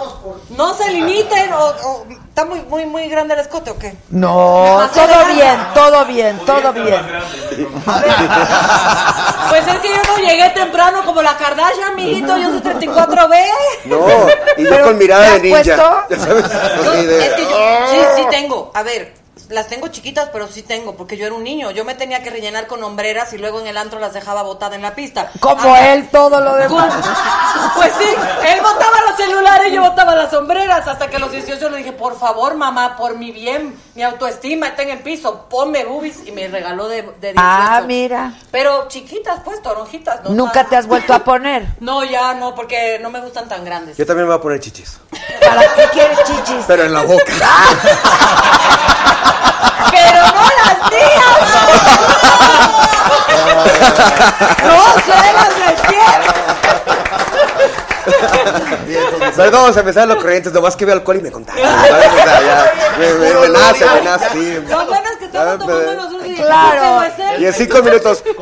[0.58, 1.54] no se limiten.
[1.54, 3.94] O, o- ¿Está muy, muy, muy grande el escote o qué?
[4.10, 7.02] No, todo bien, todo bien, todo bien.
[9.50, 12.38] Pues es que yo no llegué temprano como la Kardashian, amiguito.
[12.38, 13.38] Yo soy 34B.
[13.84, 13.98] No,
[14.58, 15.62] y yo Pero, con mirada ¿te de ninja.
[15.62, 16.04] puesto?
[16.10, 16.50] Ya sabes,
[17.08, 17.50] de- es que yo,
[17.92, 18.72] sí, sí tengo.
[18.74, 19.14] A ver,
[19.52, 21.72] las tengo chiquitas, pero sí tengo, porque yo era un niño.
[21.72, 24.76] Yo me tenía que rellenar con hombreras y luego en el antro las dejaba botada
[24.76, 25.32] en la pista.
[25.40, 26.94] Como él, todo lo demás.
[27.76, 28.08] Pues sí,
[28.48, 30.88] él botaba los celulares y yo botaba las sombreras.
[30.88, 34.68] Hasta que a los 18 le dije, por favor, mamá, por mi bien, mi autoestima
[34.68, 36.28] está en el piso, ponme boobies.
[36.28, 37.36] Y me regaló de, de 18.
[37.38, 38.34] Ah, mira.
[38.52, 40.24] Pero chiquitas, pues, toronjitas.
[40.24, 41.68] No Nunca te has vuelto a poner.
[41.82, 43.98] No, ya no, porque no me gustan tan grandes.
[43.98, 45.00] Yo también me voy a poner chichis.
[45.44, 46.64] ¿Para qué quieres chichis?
[46.68, 47.34] Pero en la boca.
[49.92, 51.40] Pero no las mías.
[54.64, 56.32] No se las despierto.
[59.36, 61.70] Perdón, se me salen los corrientes, nomás que veo alcohol y me contagia.
[61.88, 62.08] ¿sabes?
[62.98, 64.54] Me, me, me nace, me nace, sí.
[64.68, 67.04] Lo bueno es que estamos tomando nosotros y Claro.
[67.40, 68.24] Y en cinco minutos.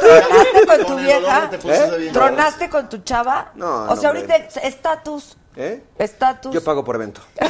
[0.00, 1.50] ¿Tronaste con tu vieja?
[1.64, 2.10] ¿Eh?
[2.12, 3.50] ¿Tronaste con tu chava?
[3.54, 5.36] No, O sea, ahorita es- estatus.
[5.56, 5.82] ¿Eh?
[5.98, 6.52] Estatus.
[6.52, 7.20] Yo pago por evento.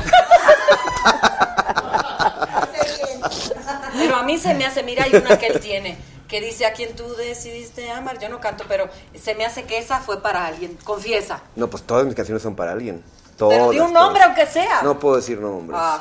[3.93, 5.97] Pero a mí se me hace, mira, hay una que él tiene,
[6.29, 8.19] que dice a quien tú decidiste amar.
[8.19, 8.89] Yo no canto, pero
[9.21, 10.77] se me hace que esa fue para alguien.
[10.85, 11.41] Confiesa.
[11.57, 13.03] No, pues todas mis canciones son para alguien.
[13.37, 13.57] Todas.
[13.59, 14.03] Pero di un todas.
[14.05, 14.83] nombre, aunque sea.
[14.83, 15.79] No puedo decir nombres.
[15.83, 15.99] Ah,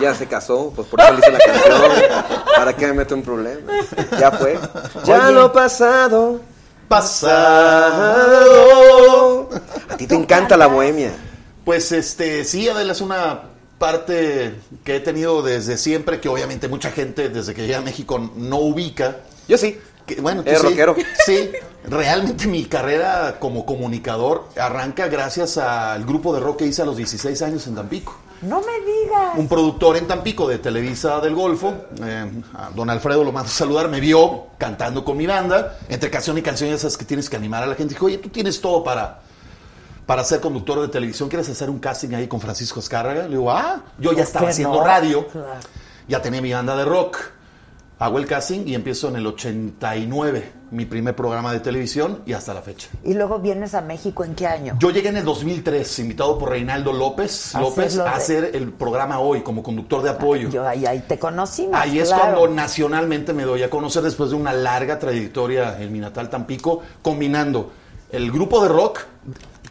[0.00, 1.80] Ya se casó, pues por eso le hice la canción.
[2.56, 3.86] ¿Para qué me meto en problemas?
[4.18, 4.58] Ya fue.
[5.04, 5.32] Ya Oye.
[5.32, 6.40] lo pasado.
[8.12, 9.48] Pasado.
[9.88, 11.12] A ti te encanta la bohemia.
[11.64, 13.40] Pues este, sí, Adela, es una
[13.82, 14.54] parte
[14.84, 18.58] que he tenido desde siempre, que obviamente mucha gente desde que llegué a México no
[18.58, 19.16] ubica.
[19.48, 19.76] Yo sí.
[20.06, 20.68] Que, bueno, tú Eres sí.
[20.68, 20.96] rockero.
[21.26, 21.50] Sí,
[21.88, 26.96] realmente mi carrera como comunicador arranca gracias al grupo de rock que hice a los
[26.96, 28.16] 16 años en Tampico.
[28.42, 29.36] No me digas.
[29.36, 31.74] Un productor en Tampico de Televisa del Golfo,
[32.04, 36.08] eh, a don Alfredo lo mando a saludar, me vio cantando con mi banda, entre
[36.08, 37.94] canción y canción, ya sabes que tienes que animar a la gente.
[37.94, 39.21] Dijo, oye, tú tienes todo para,
[40.12, 43.22] para ser conductor de televisión, ¿quieres hacer un casting ahí con Francisco Escárraga?
[43.22, 44.84] Le digo, ah, yo ya ¿Por estaba haciendo no?
[44.84, 45.48] radio, Claro.
[46.06, 47.16] ya tenía mi banda de rock.
[47.98, 52.52] Hago el casting y empiezo en el 89, mi primer programa de televisión y hasta
[52.52, 52.88] la fecha.
[53.04, 54.76] Y luego vienes a México en qué año?
[54.78, 58.70] Yo llegué en el 2003, invitado por Reinaldo López, A López a de- hacer el
[58.70, 60.50] programa hoy como conductor de apoyo.
[60.50, 61.74] Yo ahí, ahí te conocimos.
[61.74, 66.00] Ahí es cuando nacionalmente me doy a conocer después de una larga trayectoria en mi
[66.00, 67.72] natal Tampico, combinando
[68.10, 69.00] el grupo de rock,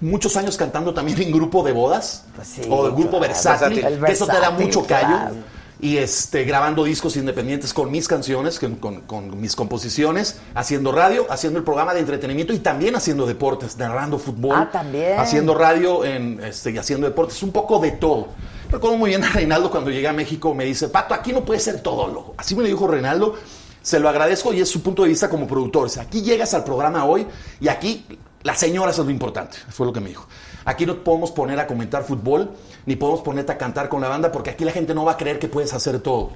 [0.02, 3.28] muchos años cantando también en grupo de bodas, Pues sí, o el grupo claro.
[3.28, 5.08] versátil, El que eso te da mucho callo.
[5.08, 5.36] claro.
[5.84, 11.26] Y este, grabando discos independientes con mis canciones, con, con- con mis composiciones, haciendo radio,
[11.32, 14.56] haciendo el programa de entretenimiento y también haciendo deportes, narrando fútbol.
[14.56, 15.18] Ah, también.
[15.20, 18.28] Haciendo radio en, este, y haciendo deportes, un poco de todo.
[18.70, 21.60] Recuerdo muy bien a Reinaldo cuando llegué a México, me dice, Pato, aquí no puede
[21.60, 22.34] ser todo lo.
[22.38, 23.34] Así me lo dijo Reinaldo,
[23.82, 25.88] se lo agradezco y es su punto de vista como productor.
[25.88, 27.26] O sea, aquí llegas al programa hoy
[27.60, 28.06] y aquí
[28.44, 30.26] las señoras es lo importante, fue lo que me dijo.
[30.66, 32.52] Aquí no podemos poner a comentar fútbol,
[32.86, 35.18] ni podemos ponerte a cantar con la banda, porque aquí la gente no va a
[35.18, 36.32] creer que puedes hacer todo.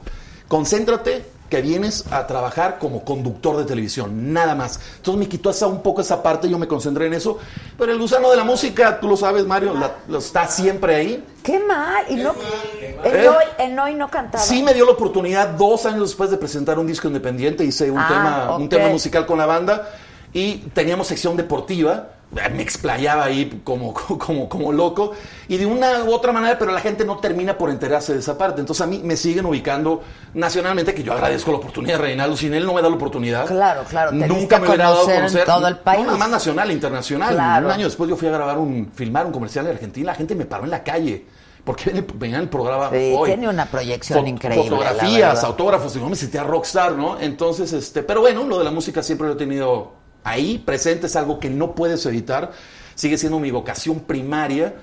[0.47, 4.79] Concéntrate que vienes a trabajar como conductor de televisión, nada más.
[4.97, 7.37] Entonces me quitó esa, un poco esa parte, yo me concentré en eso.
[7.77, 11.23] Pero el gusano de la música, tú lo sabes, Mario, la- lo está siempre ahí.
[11.43, 12.03] Qué mal.
[12.09, 12.97] Y no, ¿Eh?
[13.03, 14.43] Enoy, Enoy no cantaba.
[14.43, 17.99] Sí me dio la oportunidad dos años después de presentar un disco independiente, hice un,
[17.99, 18.69] Ah, tema, un ok.
[18.69, 19.87] tema musical con la banda
[20.35, 22.09] y teníamos sección deportiva.
[22.53, 25.13] Me explayaba ahí como, como, como loco
[25.47, 28.37] y de una u otra manera, pero la gente no termina por enterarse de esa
[28.37, 28.59] parte.
[28.59, 30.03] Entonces a mí me siguen ubicando
[30.33, 32.35] nacionalmente, que yo agradezco la oportunidad de Reinaldo.
[32.35, 33.45] Sin él no me da la oportunidad.
[33.45, 34.11] Claro, claro.
[34.11, 36.01] Nunca a me hubiera dado a conocer todo el país.
[36.01, 37.33] No, nada más nacional, internacional.
[37.33, 37.67] Claro.
[37.67, 40.07] Un año después yo fui a grabar un, filmar un comercial en Argentina.
[40.07, 41.25] La gente me paró en la calle.
[41.63, 43.29] Porque venía el- programa Sí, hoy.
[43.29, 44.69] tiene una proyección increíble.
[44.69, 47.19] Fotografías, autógrafos, digo, me sentía rockstar, ¿no?
[47.19, 51.15] Entonces, este, pero bueno, lo de la música siempre lo he tenido ahí, presente, es
[51.15, 52.51] algo que no puedes evitar.
[52.95, 54.75] Sigue siendo mi vocación primaria.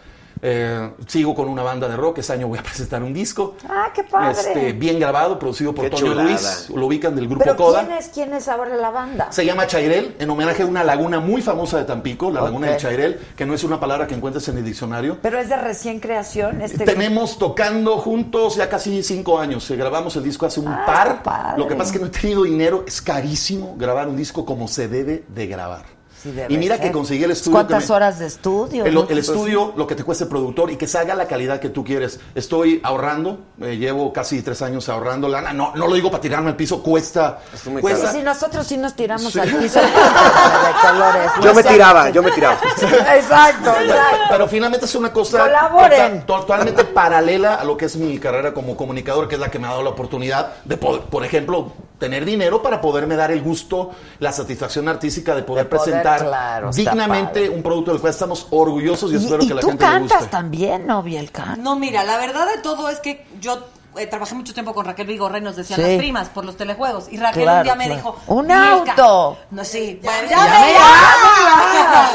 [0.44, 3.54] Eh, sigo con una banda de rock, este año voy a presentar un disco.
[3.68, 4.32] Ah, qué padre.
[4.32, 6.24] Este, bien grabado, producido por Qué Toño chulada.
[6.28, 7.84] Luis, lo ubican del grupo Pero Coda.
[7.86, 9.30] ¿quién es, quién es ahora la banda?
[9.30, 12.72] Se llama Chairel, en homenaje a una laguna muy famosa de Tampico, la laguna Ok.
[12.72, 15.18] de Chairel, que no es una palabra que encuentres en el diccionario.
[15.22, 16.60] Pero es de recién creación.
[16.60, 19.70] Este Tenemos tocando juntos ya casi cinco años.
[19.70, 21.56] Eh, Grabamos el disco hace un Ah, par.
[21.56, 22.82] Lo que pasa es que no he tenido dinero.
[22.84, 25.84] Es carísimo grabar un disco como se debe de grabar.
[26.22, 26.86] Sí, y mira ser.
[26.86, 27.52] que conseguí el estudio.
[27.56, 28.84] ¿Cuántas me- horas de estudio?
[28.84, 29.00] el, no?
[29.02, 31.68] el Pues, estudio, lo que te cueste el productor y que salga la calidad que
[31.68, 32.20] tú quieres.
[32.34, 35.52] Estoy ahorrando, eh, llevo casi tres años ahorrando lana.
[35.52, 37.40] No, no lo digo para tirarme al piso, cuesta.
[37.54, 38.12] Sí, cuesta.
[38.12, 39.40] sí, nosotros sí nos tiramos Sí.
[39.40, 41.30] al piso de colores.
[41.42, 41.54] Yo ¿no?
[41.54, 42.54] me tiraba, yo me tiraba.
[43.16, 44.18] Exacto, exacto.
[44.30, 46.20] Pero finalmente es una cosa Colaboren.
[46.26, 49.58] tota- totalmente paralela a lo que es mi carrera como comunicador, que es la que
[49.58, 53.42] me ha dado la oportunidad de, poder, por ejemplo, tener dinero para poderme dar el
[53.42, 55.84] gusto, la satisfacción artística de poder, De poder,
[56.18, 59.60] presentar claro, dignamente un producto del cual estamos orgullosos y, Y, espero y que la
[59.60, 60.30] tú gente le cantas guste.
[60.30, 61.56] también, ¿no, Bielka?
[61.56, 63.58] No, mira, la verdad de todo es que yo
[63.96, 65.86] eh, trabajé mucho tiempo con Raquel Vigorra y nos decían Sí.
[65.86, 67.08] las primas por los telejuegos.
[67.10, 67.96] Y Raquel Claro, un día me claro.
[67.96, 68.16] dijo...
[68.34, 69.36] ¡Un auto!
[69.50, 70.00] No, sí.
[70.02, 72.10] ya, llame ya, ya.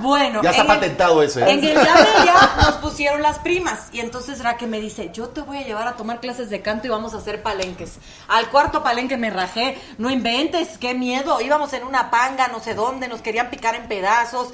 [0.00, 1.42] Bueno, Ya está patentado ese.
[1.42, 1.52] ¿eh?
[1.52, 3.88] En el llame ya nos pusieron las primas.
[3.92, 6.86] Y entonces Raquel me dice, yo te voy a llevar a tomar clases de canto
[6.86, 7.94] y vamos a hacer palenques.
[8.28, 9.78] Al cuarto palenque me rajé.
[9.98, 11.40] No inventes, qué miedo.
[11.40, 14.48] Íbamos en una panga, no sé dónde, nos querían picar en pedazos.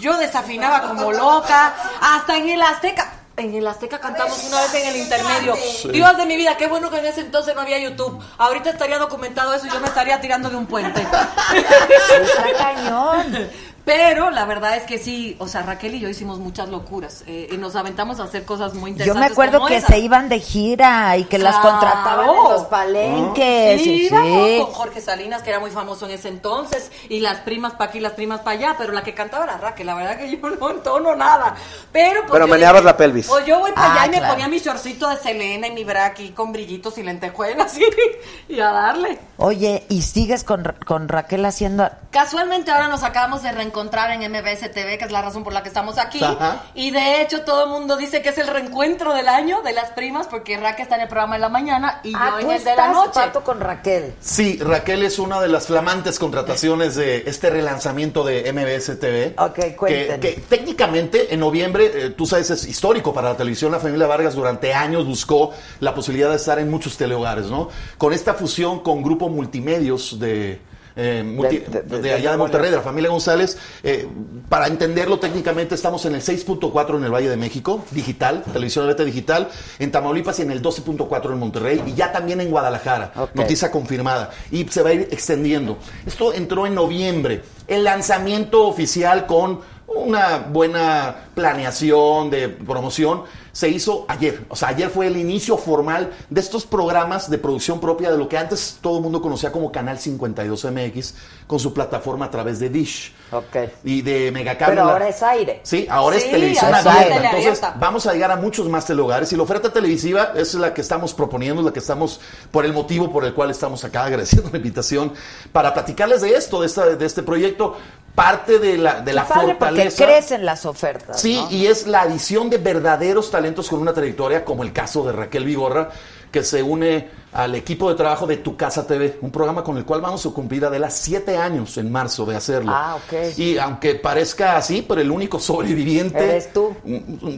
[0.00, 1.74] Yo desafinaba como loca.
[2.00, 3.14] Hasta en el Azteca.
[3.36, 5.54] En el Azteca cantamos una vez en el intermedio.
[5.56, 5.88] Sí.
[5.92, 8.22] Dios de mi vida, qué bueno que en ese entonces no había YouTube.
[8.36, 11.00] Ahorita estaría documentado eso y yo me estaría tirando de un puente.
[11.00, 13.48] Está cañón.
[13.84, 17.48] Pero la verdad es que sí, o sea, Raquel y yo hicimos muchas locuras eh,
[17.50, 19.28] y nos aventamos a hacer cosas muy Yo interesantes.
[19.28, 19.86] me acuerdo como que esa.
[19.88, 23.82] se iban de gira y que las contrataban en los palenques.
[23.82, 24.58] Sí, sí.
[24.60, 28.00] con Jorge Salinas, que era muy famoso en ese entonces, y las primas para aquí,
[28.00, 30.70] las primas para allá, pero la que cantaba era Raquel, la verdad que yo no
[30.70, 31.56] entono nada.
[31.90, 33.26] Pero, pues, Pero yo meneabas la pelvis.
[33.26, 35.82] Pues yo voy para Ah, allá y me ponía mi shortcito de Selena y mi
[35.84, 37.76] bra aquí con brillitos y lentejuelas
[38.48, 39.18] y, y a darle.
[39.38, 41.90] Oye, ¿y sigues con, con Raquel haciendo...?
[42.12, 45.62] Casualmente ahora nos acabamos de reencontrar en MBS TV, que es la razón por la
[45.62, 46.22] que estamos aquí.
[46.22, 46.64] Ajá.
[46.74, 49.90] Y de hecho todo el mundo dice que es el reencuentro del año de las
[49.92, 52.52] primas, porque Raquel está en el programa de la mañana y Ah, yo en tú
[52.52, 53.10] el de la estás, noche.
[53.14, 54.14] Pato, con Raquel.
[54.20, 59.34] Sí, Raquel es una de las flamantes contrataciones de este relanzamiento de MBS TV.
[59.38, 60.18] Ok, que, cuéntenos.
[60.18, 63.72] que técnicamente en noviembre, eh, tú sabes, es histórico para la televisión.
[63.72, 67.68] La familia Vargas durante años buscó la posibilidad de estar en muchos telehogares, ¿no?
[67.98, 70.60] Con esta fusión con Grupo Multimedios de...
[70.96, 73.58] eh, multi- De- de- de, de- allá de Monterrey, de la familia González.
[73.82, 74.06] eh,
[74.48, 79.04] para entenderlo técnicamente, estamos en el 6.4 en el Valle de México, digital, televisión abierta
[79.04, 79.48] digital,
[79.78, 83.12] en Tamaulipas y en el 12.4 en Monterrey, y ya también en Guadalajara.
[83.34, 84.30] Noticia confirmada.
[84.50, 85.78] Y se va a ir extendiendo.
[86.06, 87.42] Esto entró en noviembre.
[87.68, 93.22] El lanzamiento oficial con una buena planeación de promoción
[93.52, 94.44] se hizo ayer.
[94.48, 98.28] O sea, ayer fue el inicio formal de estos programas de producción propia de lo
[98.28, 101.14] que antes todo el mundo conocía como Canal 52 MX
[101.48, 103.56] con su plataforma a través de Dish Ok.
[103.82, 104.76] y de Megacable.
[104.76, 105.60] Pero ahora es aire.
[105.64, 107.14] Sí, ahora es Sí, televisión es abierta.
[107.14, 109.32] tele Entonces, vamos a llegar a muchos más telehogares.
[109.32, 112.20] Y la oferta televisiva es la que estamos proponiendo, la que estamos,
[112.52, 115.12] por el motivo por el cual estamos acá agradeciendo la invitación,
[115.50, 117.76] para platicarles de esto, de, esta, de este proyecto.
[118.14, 120.04] Parte de la, de la padre, porque fortaleza.
[120.04, 121.20] crecen las ofertas.
[121.20, 121.50] Sí, ¿no?
[121.50, 125.44] y es la adición de verdaderos talentos con una trayectoria, como el caso de Raquel
[125.44, 125.90] Vigorra,
[126.30, 129.84] que se une al equipo de trabajo de Tu Casa TV, un programa con el
[129.84, 132.72] cual vamos a cumplir Adela siete años en marzo de hacerlo.
[132.74, 133.38] Ah, ok.
[133.38, 136.22] Y aunque parezca así, pero el único sobreviviente.
[136.22, 136.74] Eres tú.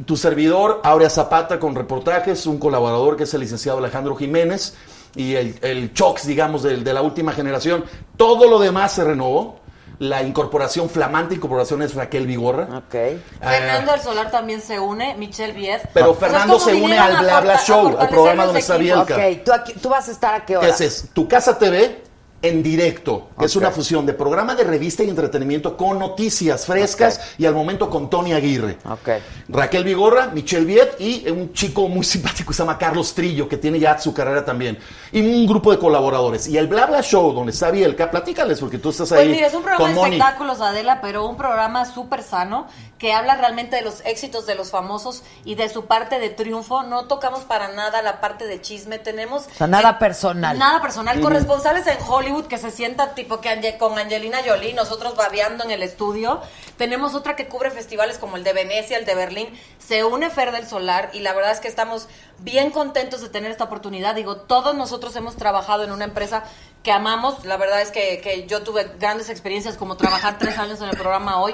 [0.06, 4.74] Tu servidor, Aurea Zapata, con reportajes, un colaborador que es el licenciado Alejandro Jiménez,
[5.14, 7.84] y el, el Chox, digamos, de, de la última generación.
[8.16, 9.60] Todo lo demás se renovó.
[10.02, 12.66] La incorporación, flamante incorporación es Raquel Vigorra.
[12.76, 13.20] Ok.
[13.40, 15.88] Fernando del Solar también se une, Michelle Viet.
[15.94, 18.76] Pero O sea, es Fernando se une al Bla Bla Show, al programa donde está.
[18.78, 19.14] Bielka.
[19.14, 20.66] Ok, ¿tú, aquí- ¿tú vas a estar a qué hora?
[20.66, 22.02] Ese es Tu Casa TV
[22.42, 27.34] en directo, que es una fusión de programa de revista y entretenimiento con noticias frescas
[27.38, 28.78] y al momento con Tony Aguirre.
[28.84, 29.08] Ok.
[29.48, 33.56] Raquel Vigorra, Michelle Viet y un chico muy simpático que se llama Carlos Trillo, que
[33.56, 34.76] tiene ya su carrera también.
[35.12, 36.48] Y un grupo de colaboradores.
[36.48, 39.46] Y el Bla Bla Show, donde está Bielka, platícales, porque tú estás Pues ahí mira,
[39.46, 42.66] es un programa con de espectáculos, Adela, pero un programa súper sano
[43.02, 46.84] que habla realmente de los éxitos de los famosos y de su parte de triunfo.
[46.84, 49.00] No tocamos para nada la parte de chisme.
[49.00, 49.48] Tenemos...
[49.48, 50.56] O sea, nada personal.
[50.56, 51.16] Nada personal.
[51.16, 51.24] Ujú.
[51.24, 55.72] Corresponsales en Hollywood que se sientan tipo que Ange- con Angelina Jolie, nosotros babeando en
[55.72, 56.40] el estudio.
[56.76, 59.48] Tenemos otra que cubre festivales como el de Venecia, el de Berlín.
[59.84, 62.06] Se une Fer del Solar y la verdad es que estamos
[62.38, 64.14] bien contentos de tener esta oportunidad.
[64.14, 66.44] Digo, todos nosotros hemos trabajado en una empresa
[66.84, 67.44] que amamos.
[67.44, 70.96] La verdad es que, que yo tuve grandes experiencias como trabajar tres años en el
[70.96, 71.52] programa hoy.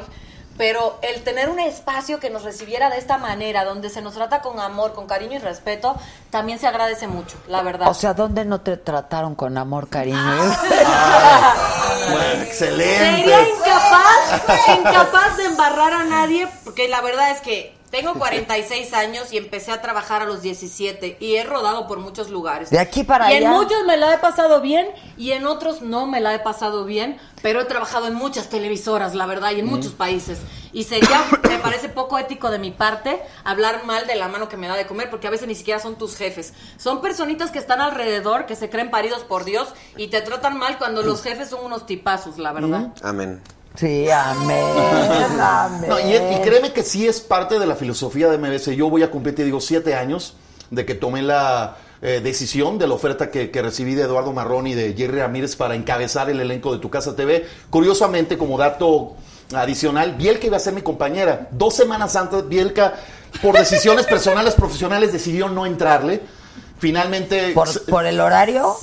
[0.59, 4.43] Pero el tener un espacio que nos recibiera de esta manera, donde se nos trata
[4.43, 5.97] con amor, con cariño y respeto,
[6.31, 7.89] también se agradece mucho, la verdad.
[7.89, 10.19] O sea, ¿dónde no te trataron con amor, cariño?
[12.11, 12.99] Bueno, excelente.
[12.99, 19.33] Sería incapaz, incapaz de embarrar a nadie, porque la verdad es que tengo 46 años
[19.33, 22.71] y empecé a trabajar a los 17 y he rodado por muchos lugares.
[22.71, 23.49] De aquí para y allá.
[23.49, 26.85] en muchos me la he pasado bien y en otros no me la he pasado
[26.85, 30.39] bien, pero he trabajado en muchas televisoras, la verdad, y en muchos países.
[30.73, 34.57] Y sería, me parece poco ético de mi parte hablar mal de la mano que
[34.57, 36.53] me da de comer, porque a veces ni siquiera son tus jefes.
[36.77, 40.79] Son personitas que están alrededor, que se creen paridos por Dios y te tratan mal
[40.79, 42.93] cuando los jefes son unos tipazos, la verdad.
[43.03, 43.41] Amén.
[43.79, 44.65] Sí, amén.
[45.41, 45.85] amén.
[45.89, 48.75] No, y, y créeme que sí es parte de la filosofía de MBS.
[48.77, 50.35] Yo voy a cumplir, te digo, siete años
[50.71, 54.67] de que tomé la eh, decisión de la oferta que, que recibí de Eduardo Marrón
[54.67, 57.47] y de Jerry Ramírez para encabezar el elenco de Tu Casa TV.
[57.71, 59.15] Curiosamente, como dato
[59.55, 61.49] adicional, Bielka iba a ser mi compañera.
[61.53, 62.95] Dos semanas antes, Bielka,
[63.43, 66.21] por decisiones personales, profesionales, decidió no entrarle.
[66.79, 67.51] Finalmente...
[67.55, 68.77] ¿Por, por el horario?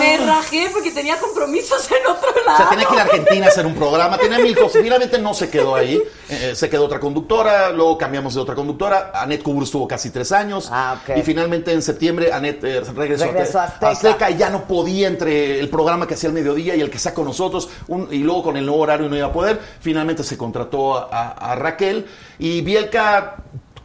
[0.00, 2.54] Me rajé porque tenía compromisos en otro lado.
[2.54, 4.82] O sea, tenía que ir a Argentina a hacer un programa, tenía mil cosas.
[4.82, 6.00] Finalmente no se quedó ahí.
[6.28, 9.12] Eh, se quedó otra conductora, luego cambiamos de otra conductora.
[9.14, 10.66] Anet Kubur estuvo casi tres años.
[10.70, 11.16] ok.
[11.16, 14.30] Y finalmente en septiembre Anet eh, regresó, Regresó a, a Te- Azteca.
[14.30, 17.14] y ya no podía entre el programa que hacía al mediodía y el que está
[17.14, 17.68] con nosotros.
[17.88, 19.60] un- y luego con el nuevo horario no iba a poder.
[19.80, 22.06] Finalmente se contrató a, a- a Raquel.
[22.38, 23.36] Y Bielka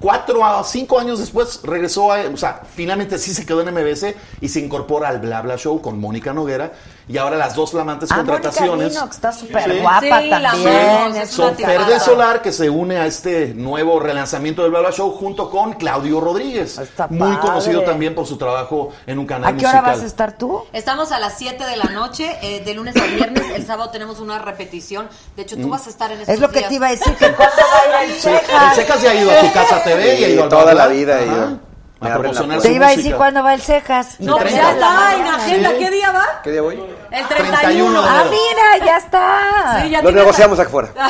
[0.03, 4.13] cuatro a cinco años después regresó a, o sea, finalmente sí se quedó en MBS
[4.41, 6.73] y se incorpora al Bla Bla Show con Mónica Noguera
[7.07, 8.93] y ahora las dos flamantes Ah, contrataciones.
[8.93, 9.79] Lino, que está súper Sí.
[9.79, 11.27] guapa Sí, también.
[11.27, 11.55] Son.
[12.03, 16.19] Solar que se une a este nuevo relanzamiento del Bla Bla Show junto con Claudio
[16.19, 17.39] Rodríguez, Está muy padre.
[17.39, 19.95] conocido también por su trabajo en un canal ¿A qué hora musical.
[19.95, 20.63] vas a estar tú?
[20.73, 23.43] Estamos a las 7 de la noche, eh, de lunes a viernes.
[23.55, 25.07] El sábado tenemos una repetición.
[25.35, 26.69] De hecho, tú vas a estar en estos Es lo que días.
[26.69, 27.55] te iba a decir, que cuándo
[27.93, 28.75] va a ir el Sí, el.
[28.75, 31.19] Secas ya ha ido a tu casa TV y ha ido al toda la vida.
[31.19, 31.57] Ajá.
[32.05, 32.59] A.
[32.61, 34.19] Te iba a decir cuándo va el Cejas.
[34.19, 34.61] No, pues 30.
[34.63, 35.73] ya está en agenda.
[35.77, 36.25] ¿Qué día va?
[36.43, 36.75] ¿Qué día voy?
[37.11, 38.01] El 31 31.
[38.01, 39.81] de Ah, mira, ya está.
[39.83, 40.89] Sí, ya Lo negociamos aquí afuera.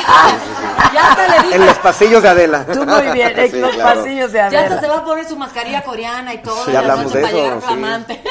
[0.93, 1.55] Ya hasta le dije.
[1.55, 2.65] En los pasillos de Adela.
[2.71, 3.99] Tú muy bien, en Sí, los claro.
[4.01, 4.81] pasillos de Ya hasta Adela.
[4.81, 6.67] se va a poner su mascarilla coreana y todo.
[6.71, 7.65] La hablamos noche de para eso, llegar sí.
[7.67, 8.23] flamante.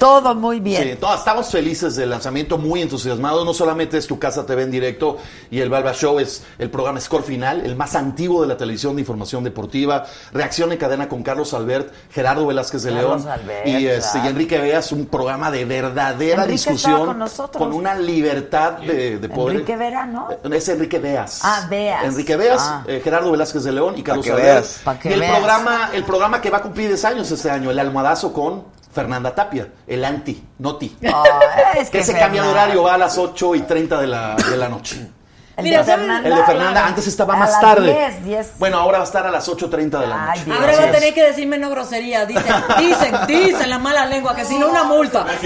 [0.00, 0.82] Todo muy bien.
[0.82, 3.44] Sí, todas- estamos felices del lanzamiento, muy entusiasmados.
[3.44, 5.18] No solamente es Tu Casa TV en directo
[5.50, 8.96] y el Balba Show es el programa Score Final, el más antiguo de la televisión
[8.96, 10.04] de información deportiva.
[10.32, 13.24] Reacción en cadena con Carlos Albert, Gerardo Velázquez de León
[13.64, 17.74] y, este, y Enrique Veas, un programa de verdadera Enrique discusión con nosotros.
[17.74, 19.56] una libertad de, de poder.
[19.56, 20.28] Enrique Verano.
[20.50, 21.40] Es Enrique Veas.
[21.44, 22.04] Ah, Veas.
[22.04, 22.82] Enrique Veas, Ah.
[22.86, 24.80] eh, Gerardo Velázquez de León y Carlos veas.
[24.84, 25.36] Pa' que y el veas.
[25.36, 29.34] programa, el programa que va a cumplir 10 años este año, el almohadazo con Fernanda
[29.34, 30.96] Tapia, el anti, noti.
[31.12, 31.22] Ah,
[31.76, 34.34] es que se Fernanda- cambia de horario, va a las 8 y 30 de la,
[34.34, 35.06] de la noche.
[35.58, 35.84] El Mira, de.
[35.84, 36.28] Fernanda.
[36.28, 37.92] El de Fernanda antes estaba A más las tarde.
[37.92, 38.52] 10, 10.
[38.58, 40.44] Bueno, ahora va a estar a las 8.30 de la Ay, noche.
[40.44, 40.58] Dios.
[40.60, 42.26] Ahora va a tener que decirme no grosería.
[42.26, 45.26] Dicen, dicen, dicen la mala lengua, que si no una multa.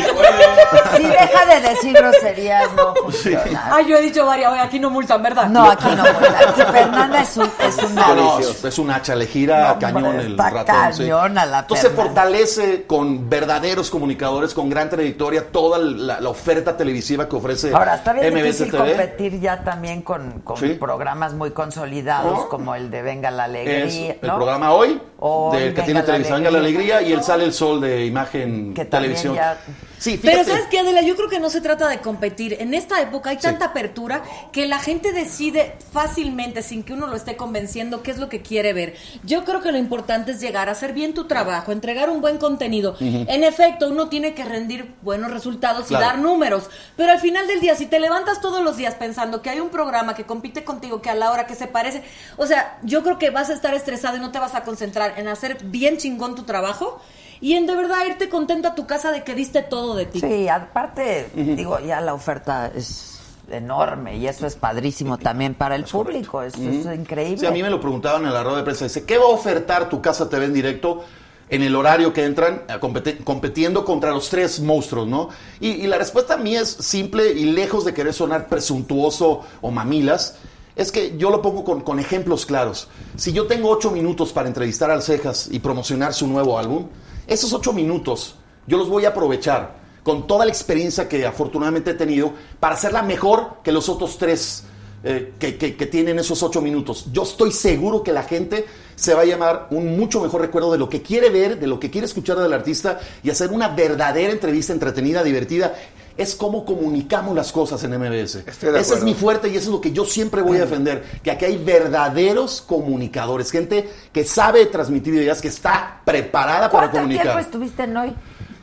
[0.97, 3.70] Si deja de decir groserías, no funciona.
[3.74, 5.47] Ay, yo he dicho varias, oye, aquí no multan, ¿verdad?
[5.48, 6.02] No, aquí no.
[6.52, 8.09] Aquí Fernanda es, un, es una...
[8.09, 10.66] No, no, es un hacha, le gira No, cañón el ratón.
[10.93, 11.02] sí.
[11.05, 12.22] cañona la Entonces se Fernanda.
[12.22, 17.94] fortalece con verdaderos comunicadores, con gran trayectoria, toda la, la oferta televisiva que ofrece Ahora,
[17.97, 18.89] está bien MBS difícil TV.
[18.89, 20.74] competir ya también con, con Sí.
[20.74, 25.68] programas muy consolidados como el de Venga la Es Alegría, el programa hoy, Hoy, del
[25.68, 27.02] que Venga tiene la televisión Venga la Alegría.
[27.02, 29.34] Y el Sale el Sol de Imagen Que Televisión.
[29.34, 29.58] ya-
[30.02, 32.56] Sí, Pero sabes qué, Adela, yo creo que no se trata de competir.
[32.58, 37.14] En esta época hay tanta apertura que la gente decide fácilmente, sin que uno lo
[37.14, 38.96] esté convenciendo, qué es lo que quiere ver.
[39.22, 42.38] Yo creo que lo importante es llegar a hacer bien tu trabajo, entregar un buen
[42.38, 42.96] contenido.
[42.98, 46.04] En efecto, uno tiene que rendir buenos resultados Claro.
[46.04, 46.68] y dar números.
[46.96, 49.68] Pero al final del día, si te levantas todos los días pensando que hay un
[49.70, 52.02] programa que compite contigo, que a la hora que se parece,
[52.36, 55.14] o sea, yo creo que vas a estar estresado y no te vas a concentrar
[55.16, 57.00] en hacer bien chingón tu trabajo.
[57.43, 60.20] Y en de verdad irte contento a tu casa de que diste todo de ti.
[60.20, 63.19] Sí, aparte, digo, ya la oferta es
[63.51, 66.40] enorme y eso es padrísimo también para el público.
[66.43, 67.39] Eso es increíble.
[67.39, 68.85] Sí, a mí me lo preguntaban en la rueda de prensa.
[68.85, 71.05] Dice, ¿qué va a ofertar tu Casa TV en directo
[71.51, 75.28] en el horario que entran eh, competi- compitiendo contra los tres monstruos, no?
[75.60, 80.36] Y, y la respuesta mía es simple y lejos de querer sonar presuntuoso o mamilas,
[80.77, 82.89] es que yo lo pongo con, con ejemplos claros.
[83.16, 86.86] Si yo tengo ocho minutos para entrevistar al Cejas y promocionar su nuevo álbum,
[87.26, 88.36] esos ocho minutos
[88.66, 93.02] yo los voy a aprovechar con toda la experiencia que afortunadamente he tenido para hacerla
[93.02, 94.64] mejor que los otros tres
[95.04, 97.06] eh, que, que- que tienen esos ocho minutos.
[97.12, 100.78] Yo estoy seguro que la gente se va a llamar un mucho mejor recuerdo de
[100.78, 104.32] lo que quiere ver, de lo que quiere escuchar del artista y hacer una verdadera
[104.32, 105.74] entrevista entretenida, divertida.
[106.16, 108.44] Es como comunicamos las cosas en MBS.
[108.47, 111.02] Ese es mi fuerte y eso es lo que yo siempre voy a defender.
[111.22, 117.09] Que aquí hay verdaderos comunicadores, gente que sabe transmitir ideas, que está preparada para ¿Cuánto
[117.09, 117.40] tiempo comunicar.
[117.40, 118.14] estuviste en hoy?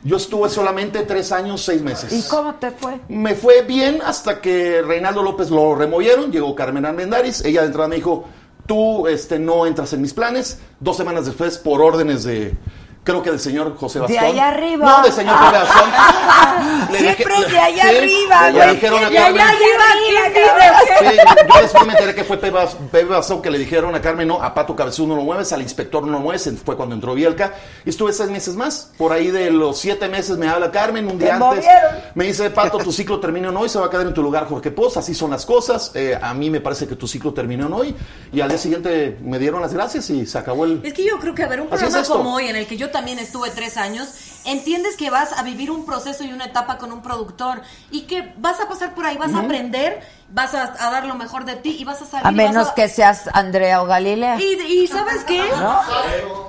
[0.02, 2.12] Yo estuve solamente tres años, seis meses.
[2.12, 3.00] ¿Y cómo te fue?
[3.08, 7.88] Me fue bien hasta que Reinaldo López lo removieron, llegó Carmen Armendáriz, ella de entrada
[7.88, 8.24] me dijo,
[8.66, 12.56] tú este, no entras en mis planes, dos semanas después, por órdenes de,
[13.04, 14.24] creo que del señor José De Bastón.
[14.24, 14.86] allá arriba.
[14.86, 15.90] No, del señor José Bastón.
[16.92, 18.74] Le Siempre dije- de allá Sí, arriba, le güey.
[18.74, 19.84] dijeron a De allá Carmen- arriba,
[21.54, 24.28] yo después me enteré que fue Pepe Bas- Pepe Bastón que le dijeron a Carmen,
[24.28, 27.14] no, a Pato Cabezú no lo mueves, al inspector no lo mueves, fue cuando entró
[27.14, 27.54] Bielka,
[27.84, 31.18] y estuve seis meses más, por ahí de los siete meses me habla Carmen, un
[31.18, 32.00] día Te antes, movieron.
[32.14, 34.46] me dice, Pato, tu ciclo terminó en hoy, se va a quedar en tu lugar
[34.48, 37.66] Jorge Poz, así son las cosas, eh, a mí me parece que tu ciclo terminó
[37.66, 37.96] en hoy,
[38.32, 40.80] y al día siguiente me dieron las gracias y se acabó el...
[40.84, 42.76] Es que yo creo que, a ver, un es programa como hoy, en el que
[42.76, 44.08] yo también estuve tres años,
[44.44, 48.32] entiendes que vas a vivir un proceso y una etapa con un productor y que
[48.38, 50.00] vas a pasar por ahí, vas a aprender,
[50.30, 52.26] vas a, a dar lo mejor de ti y vas a salir.
[52.26, 54.40] A menos a- que seas Andrea o Galilea.
[54.40, 55.42] Y, y ¿sabes qué?
[55.58, 55.80] ¿No?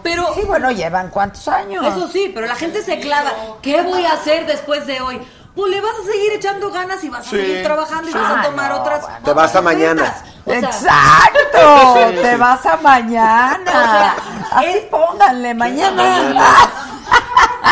[0.04, 0.34] Pero...
[0.36, 1.86] Sí, bueno, llevan cuántos años.
[1.86, 3.32] Eso sí, pero la gente se clava.
[3.62, 5.22] ¿Qué voy a hacer después de hoy?
[5.56, 8.24] Pues le vas a seguir echando ganas y vas Sí, a seguir trabajando y vas
[8.24, 9.06] a Ah, tomar no, otras.
[9.24, 10.16] Te vas a mañana.
[10.46, 13.62] O sea, Exacto, te vas a mañana.
[13.66, 14.16] O sea,
[14.52, 16.66] Así pónganle mañana.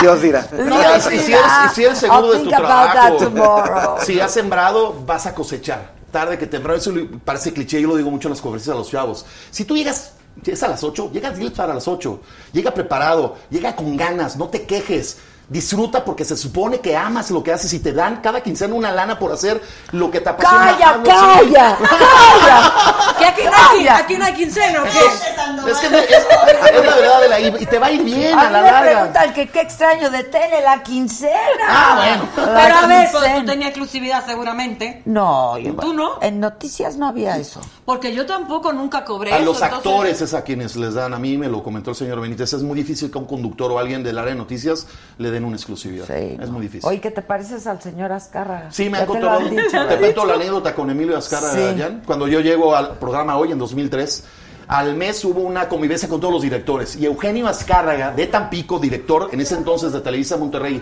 [0.02, 0.48] Dios dirá.
[0.52, 0.76] No,
[1.12, 5.26] y si, eres, y si eres seguro I'll de tu trabajo, si has sembrado, vas
[5.26, 5.94] a cosechar.
[6.12, 6.92] Tarde que temprano, eso
[7.24, 9.26] parece cliché, yo lo digo mucho en las conferencias a los chavos.
[9.52, 10.14] Si tú llegas,
[10.46, 12.22] es a las 8, llega 10 para las 8,
[12.54, 15.18] llega preparado, llega con ganas, no te quejes.
[15.50, 18.92] Disfruta porque se supone que amas lo que haces y te dan cada quincena una
[18.92, 19.60] lana por hacer
[19.92, 20.78] lo que te apasiona.
[20.78, 23.16] ¡Calla, Hazlo calla, calla!
[23.18, 25.70] ¿Que aquí no hay, aquí no hay quincena o qué?
[25.72, 28.38] Es que es, es- es la verdad de la y te va a ir bien
[28.38, 28.92] A a la me larga.
[28.92, 31.34] preguntan que qué extraño de tele la quincena.
[31.68, 32.30] Ah, bueno.
[32.36, 35.02] Pero a ver, pues tú tenías exclusividad seguramente.
[35.06, 36.20] No, yo, ¿Tú no?
[36.22, 37.60] En noticias no había eso.
[37.86, 39.46] Porque yo tampoco nunca cobré A eso.
[39.46, 42.22] los entonces- actores es a quienes les dan, a mí me lo comentó el señor
[42.22, 44.86] Benítez, es muy difícil que a un conductor o alguien del área de noticias
[45.18, 46.10] le den una exclusividad.
[46.10, 46.88] es muy difícil.
[46.88, 48.72] Oye, que te pareces al señor Azcárraga.
[48.72, 49.40] Sí, me han contado.
[49.40, 50.00] dicho, Te ¿verdad?
[50.00, 51.84] cuento la anécdota con Emilio Azcara Sí.
[52.06, 54.24] Cuando yo llego al programa hoy, en 2003,
[54.68, 56.96] al mes hubo una convivencia con todos los directores.
[56.96, 60.82] Y Eugenio Azcárraga, de Tampico, director en ese entonces de Televisa Monterrey,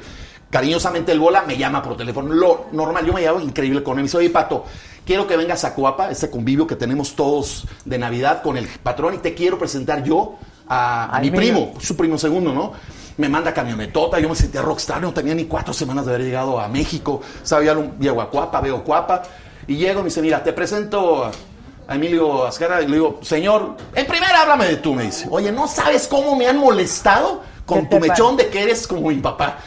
[0.50, 2.34] cariñosamente el bola, me llama por teléfono.
[2.34, 3.98] Lo normal, yo me llamo increíble con él.
[3.98, 4.66] Me dice, oye, Pato,
[5.06, 9.14] quiero que vengas a Coapa, este convivio que tenemos todos de Navidad con el patrón,
[9.16, 10.36] y te quiero presentar yo
[10.68, 12.74] a, mi primo, su primo segundo, ¿no?
[13.18, 16.60] Me manda camionetota, yo me sentía rockstar, no tenía ni cuatro semanas de haber llegado
[16.60, 19.24] a México, sabía, llego a Cuapa, veo Cuapa,
[19.68, 23.78] y llego y me dice, mira, te presento a, Emilio Azcara, y le digo, señor,
[23.96, 27.88] en primera háblame de tú, me dice, oye, ¿no sabes cómo me han molestado con
[27.88, 29.58] ¿Qué tu mechón de que eres como mi papá?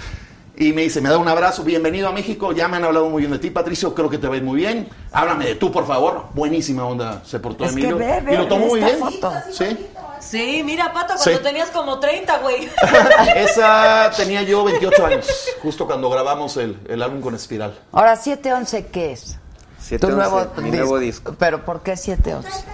[0.60, 3.20] Y me dice, me da un abrazo, bienvenido a México, ya me han hablado muy
[3.22, 6.26] bien de ti, Patricio, creo que te ir muy bien, háblame de tú, por favor,
[6.34, 9.32] buenísima onda se portó Es que Emilio, ve, ve, y lo tomó muy bien, foto.
[9.50, 9.88] ¿sí?
[10.20, 11.42] Sí, mira, Pato, cuando Sí.
[11.42, 12.68] tenías como 30, güey.
[13.36, 15.26] Esa tenía yo 28 años,
[15.62, 17.78] justo cuando grabamos el, el álbum con Espiral.
[17.90, 19.38] Ahora, 711, ¿qué es?
[19.80, 20.98] 711, mi nuevo
[21.38, 22.66] ¿Pero por qué 711?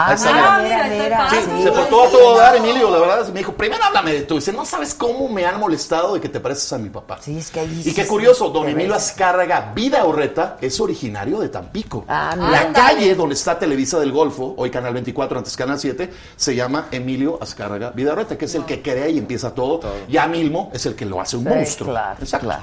[0.00, 1.30] Ah, Ahí mira, mira.
[1.30, 1.62] Sí, sí.
[1.64, 3.28] se portó a todo dar, Emilio, la verdad.
[3.30, 4.36] Me dijo, primero háblame de tú.
[4.36, 7.18] Dice, no sabes cómo me han molestado de que te pareces a mi papá.
[7.20, 9.02] Sí, es que ahí Y qué curioso, sí, don Emilio ves.
[9.10, 12.04] Azcárraga Vida Orreta es originario de Tampico.
[12.06, 12.50] Ah, mira.
[12.50, 12.74] La Ándale.
[12.94, 17.36] calle donde está Televisa del Golfo, hoy Canal 24, antes Canal 7, se llama Emilio
[17.42, 19.80] Azcárraga Vida Orreta, que es el que crea y empieza todo.
[20.08, 21.90] Ya Milmo es el que lo hace un Sí, monstruo.
[21.90, 22.46] claro, Exacto.
[22.46, 22.62] claro.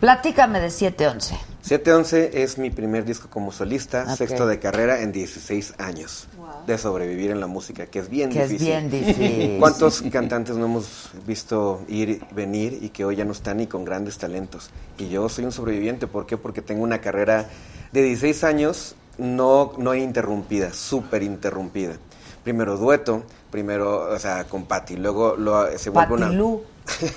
[0.00, 1.38] Platícame de 711.
[1.62, 4.16] 711 es mi primer disco como solista, Ok.
[4.18, 6.28] sexto de carrera en 16 años
[6.66, 8.68] de sobrevivir en la música, que es bien Que es difícil.
[8.68, 9.56] bien difícil.
[9.60, 13.84] ¿Cuántos cantantes no hemos visto ir venir y que hoy ya no están ni con
[13.84, 14.70] grandes talentos?
[14.98, 16.36] Y yo soy un sobreviviente, ¿por qué?
[16.36, 17.48] Porque tengo una carrera
[17.92, 21.96] de 16 años no, no interrumpida, súper interrumpida.
[22.44, 26.30] Primero dueto, primero, o sea, con Patti, luego lo, se vuelve una...
[26.30, 26.62] Lu.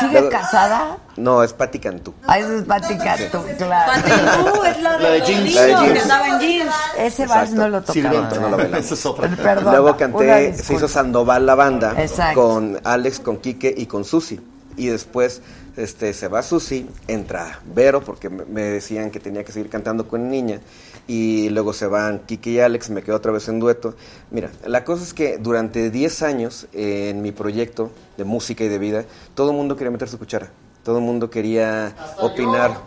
[0.00, 0.98] ¿Sigue casada?
[1.16, 2.12] No, es Patti Cantú.
[2.26, 3.92] Ah, esa es Pati Cantú, claro.
[3.92, 5.42] Pati Lu es la de, La de los jeans.
[5.44, 5.92] niños La de jeans.
[5.92, 6.74] que estaba en jeans.
[6.98, 7.92] Ese vals no lo tocaba.
[7.94, 8.84] Sirvienta, no lo bailamos.
[8.86, 9.28] Esa es otra.
[9.28, 12.40] Perdón, Luego canté, se hizo Sandoval la banda Exacto.
[12.40, 14.40] con Alex, con Quique y con Susi.
[14.76, 15.40] Y después
[15.76, 20.30] este, se va Susi, entra Vero, porque me decían que tenía que seguir cantando con
[20.30, 20.60] niña.
[21.08, 23.94] Y luego se van Quique y Alex, me quedo otra vez en dueto.
[24.30, 28.68] Mira, la cosa es que durante 10 años eh, en mi proyecto de música y
[28.68, 29.04] de vida,
[29.34, 30.50] todo el mundo quería meter su cuchara.
[30.82, 32.80] Todo el mundo quería opinar.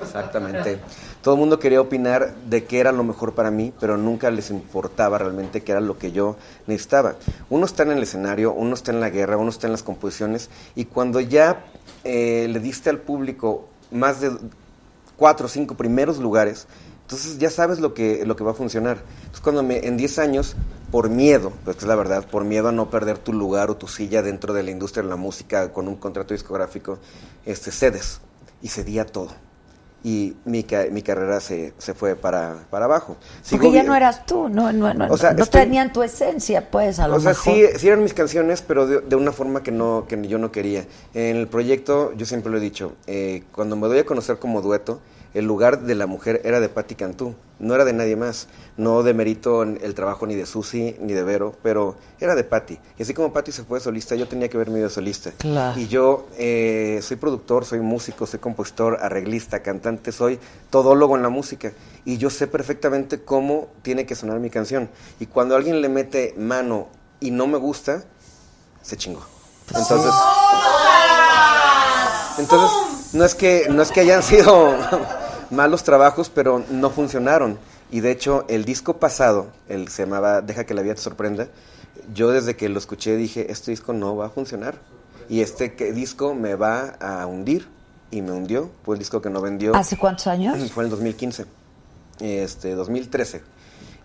[0.00, 0.80] Exactamente.
[1.22, 4.50] Todo el mundo quería opinar de qué era lo mejor para mí, pero nunca les
[4.50, 6.36] importaba realmente qué era lo que yo
[6.66, 7.16] necesitaba.
[7.50, 10.48] Uno está en el escenario, uno está en la guerra, uno está en las composiciones,
[10.74, 11.66] y cuando ya
[12.04, 14.30] eh, le diste al público más de
[15.16, 16.66] cuatro o cinco primeros lugares,
[17.02, 19.02] entonces ya sabes lo que, lo que va a funcionar.
[19.16, 20.54] Entonces cuando me, en 10 años,
[20.92, 23.88] por miedo, pues es la verdad, por miedo a no perder tu lugar o tu
[23.88, 26.98] silla dentro de la industria de la música con un contrato discográfico,
[27.44, 28.20] este, cedes
[28.62, 29.30] y cedía todo.
[30.02, 33.16] Y mi, mi carrera se, se fue para, para abajo.
[33.42, 36.02] Sigo Porque ya no eras tú, no, no, no, O sea, no estoy- tenían tu
[36.02, 37.54] esencia, pues, a lo o sea, mejor.
[37.54, 40.50] sí, sí eran mis canciones, pero de, de una forma que no que yo no
[40.50, 40.86] quería.
[41.12, 44.62] En el proyecto, yo siempre lo he dicho, eh, cuando me doy a conocer como
[44.62, 45.00] dueto,
[45.34, 48.48] el lugar de la mujer era de Patti Cantú, no era de nadie más.
[48.76, 52.78] No demerito en el trabajo ni de Susi ni de Vero, pero era de Patti.
[52.98, 55.30] Y así como Patti se fue de solista, yo tenía que verme de solista.
[55.32, 55.78] Claro.
[55.78, 60.40] Y yo eh, soy productor, soy músico, soy compositor, arreglista, cantante, soy
[60.70, 61.72] todólogo en la música.
[62.04, 64.88] Y yo sé perfectamente cómo tiene que sonar mi canción.
[65.20, 66.88] Y cuando alguien le mete mano
[67.20, 68.04] y no me gusta,
[68.80, 69.20] se chingó.
[69.68, 70.12] Entonces,
[72.38, 74.74] entonces no es que no es que hayan sido
[75.50, 77.58] malos trabajos, pero no funcionaron.
[77.90, 81.48] Y de hecho, el disco pasado, el se llamaba Deja que la vida te sorprenda,
[82.14, 84.76] yo desde que lo escuché dije, este disco no va a funcionar.
[85.28, 87.68] Y este disco me va a hundir.
[88.10, 88.70] Y me hundió.
[88.84, 89.76] Fue el disco que no vendió.
[89.76, 90.56] ¿Hace cuántos años?
[90.72, 91.46] Fue en el 2015.
[92.18, 93.42] Este, 2013.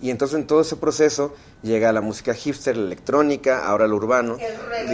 [0.01, 4.37] Y entonces en todo ese proceso llega la música hipster, la electrónica, ahora el urbano.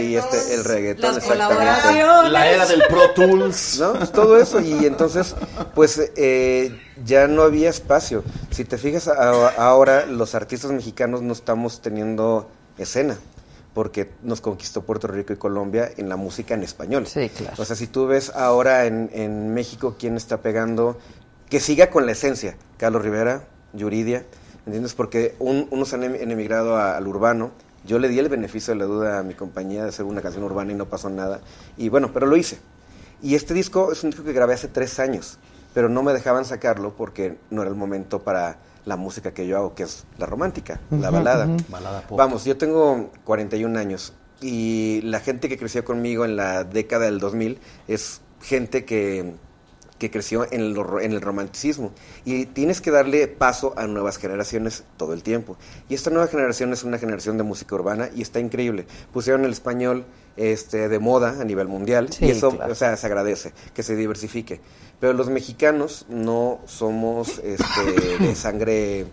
[0.00, 2.30] y este, el reggaetón, Las exactamente.
[2.30, 3.78] La era del Pro Tools.
[3.80, 3.92] ¿no?
[3.94, 5.34] Pues todo eso y entonces
[5.74, 8.22] pues eh, ya no había espacio.
[8.50, 12.48] Si te fijas a- ahora los artistas mexicanos no estamos teniendo
[12.78, 13.18] escena
[13.74, 17.06] porque nos conquistó Puerto Rico y Colombia en la música en español.
[17.06, 17.54] Sí, claro.
[17.58, 20.98] O sea, si tú ves ahora en, en México quién está pegando,
[21.48, 24.26] que siga con la esencia, Carlos Rivera, Yuridia, ¿me
[24.66, 24.94] entiendes?
[24.94, 27.50] Porque un- unos han em- emigrado a- al urbano.
[27.84, 30.44] Yo le di el beneficio de la duda a mi compañía de hacer una canción
[30.44, 31.40] urbana y no pasó nada.
[31.76, 32.58] Y bueno, pero lo hice.
[33.22, 35.38] Y este disco es un disco que grabé hace tres años,
[35.74, 39.56] pero no me dejaban sacarlo porque no era el momento para la música que yo
[39.56, 41.46] hago, que es la romántica, la balada.
[41.46, 41.56] ujú.
[41.68, 42.18] Balada pop.
[42.18, 47.18] Vamos, yo tengo 41 años y la gente que creció conmigo en la década del
[47.20, 49.34] 2000 es gente que,
[50.02, 51.92] que creció en el, en el romanticismo
[52.24, 55.56] y tienes que darle paso a nuevas generaciones todo el tiempo.
[55.88, 58.84] Y esta nueva generación es una generación de música urbana y está increíble.
[59.12, 60.04] Pusieron el español
[60.36, 62.72] este, de moda a nivel mundial Sí, y eso claro.
[62.72, 64.60] o sea, se agradece, que se diversifique.
[64.98, 69.06] Pero los mexicanos no somos este, de sangre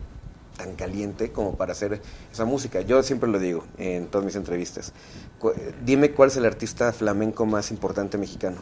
[0.58, 2.02] tan caliente como para hacer
[2.32, 2.82] esa música.
[2.82, 4.92] Yo siempre lo digo en todas mis entrevistas.
[5.86, 8.58] Dime cuál es el artista flamenco más importante mexicano.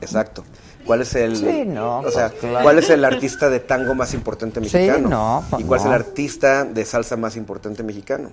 [0.00, 0.44] Exacto.
[0.84, 2.62] ¿Cuál es el Sí, no, o sea, pues, claro.
[2.64, 5.08] cuál es el artista de tango más importante Sí, mexicano?
[5.08, 8.30] no, pues, ¿Y cuál es el artista de salsa más importante mexicano?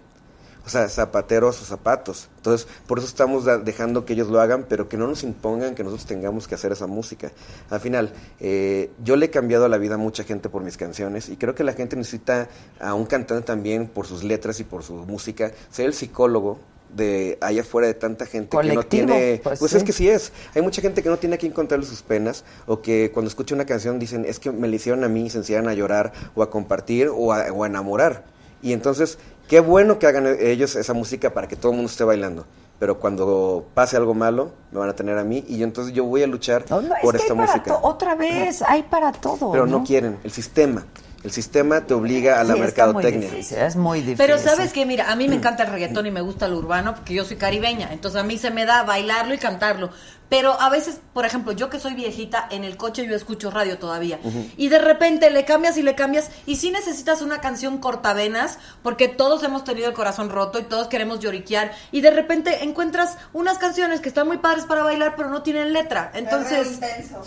[0.66, 2.28] O sea, zapatero a sus zapatos.
[2.38, 5.84] Entonces, por eso estamos dejando que ellos lo hagan, pero que no nos impongan que
[5.84, 7.32] nosotros tengamos que hacer esa música.
[7.70, 8.12] Al final,
[8.42, 11.56] eh, yo le he cambiado la vida a mucha gente por mis canciones y creo
[11.56, 12.50] que la gente necesita
[12.82, 16.60] a un cantante también por sus letras y por su música, ser el psicólogo
[16.96, 19.78] de allá afuera de tanta gente que no tiene pues pues sí.
[19.78, 22.44] es que sí es hay mucha gente que no tiene a quien contarle sus penas
[22.66, 25.30] o que cuando escucha una canción dicen es que me la hicieron a mí y
[25.30, 28.24] se encierran a llorar o a compartir o a, o a enamorar
[28.62, 32.04] Y entonces, qué bueno que hagan ellos esa música para que todo el mundo esté
[32.04, 32.46] bailando.
[32.80, 36.04] Pero cuando pase algo malo, me van a tener a mí y yo entonces yo
[36.06, 37.80] voy a luchar No, no, por es que esta hay música.
[37.82, 39.52] otra vez, hay para todo.
[39.52, 40.86] Pero no quieren, el sistema.
[41.28, 43.30] El sistema te obliga a la Sí, muy mercadotecnia.
[43.30, 44.16] difícil, es muy difícil.
[44.18, 46.96] Pero sabes que, mira, a mí me encanta el reggaetón y me gusta el urbano
[46.96, 49.90] porque yo soy caribeña, entonces a mí se me da bailarlo y cantarlo.
[50.30, 53.78] Pero a veces, por ejemplo, yo que soy viejita, en el coche yo escucho radio
[53.78, 54.20] todavía.
[54.58, 59.08] Y de repente le cambias y le cambias y sí necesitas una canción cortavenas porque
[59.08, 63.58] todos hemos tenido el corazón roto y todos queremos lloriquear y de repente encuentras unas
[63.58, 66.12] canciones que están muy padres para bailar pero no tienen letra.
[66.14, 66.80] Entonces,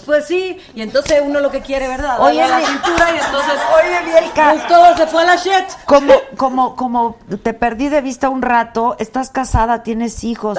[0.05, 2.21] pues sí, y entonces uno lo que quiere, ¿verdad?
[2.21, 4.53] Oye, a la cintura y entonces Oye, Bielka.
[4.53, 5.65] pues todo se fue a la shit.
[5.87, 10.59] Como, como, como te perdí de vista un rato, estás casada, tienes hijos.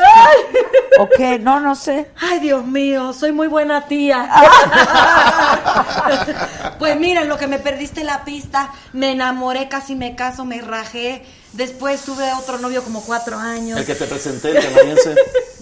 [0.99, 1.39] ¿O qué?
[1.39, 2.11] No, no sé.
[2.31, 4.29] Ay, Dios mío, soy muy buena tía.
[6.79, 11.25] pues miren, lo que me perdiste la pista, me enamoré, casi me caso, me rajé.
[11.53, 13.77] Después tuve otro novio como cuatro años.
[13.79, 15.15] El que te presenté, el canadiense.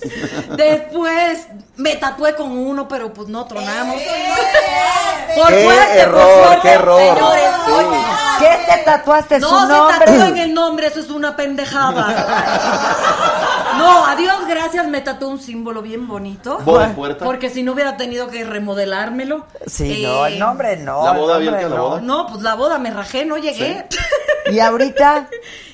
[0.56, 1.48] Después
[1.78, 3.96] me tatué con uno, pero pues no tronamos.
[5.36, 7.00] Por ¡Qué suerte, error, por suerte, qué error!
[7.02, 7.44] señores.
[7.66, 7.72] Sí.
[7.72, 7.98] oye,
[8.40, 9.40] ¿Qué te tatuaste?
[9.40, 9.98] no su se nombre.
[10.06, 13.16] tatúen el nombre, eso es una pendejada.
[13.80, 16.58] No, adiós, gracias, me tatué un símbolo bien bonito.
[16.66, 17.24] Boda en puerta.
[17.24, 19.46] Porque si no hubiera tenido que remodelármelo.
[19.68, 21.06] Sí, no, el nombre no.
[21.06, 21.84] La boda, nombre Bielka, la no.
[21.90, 22.02] boda.
[22.02, 23.86] No, pues la boda me rajé, no llegué.
[24.52, 25.30] ¿Y ahorita?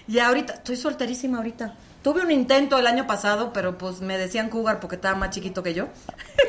[0.08, 1.74] Y ahorita, estoy solterísima ahorita.
[2.04, 5.64] Tuve un intento el año pasado, pero pues me decían cougar porque estaba más chiquito
[5.64, 5.88] que yo.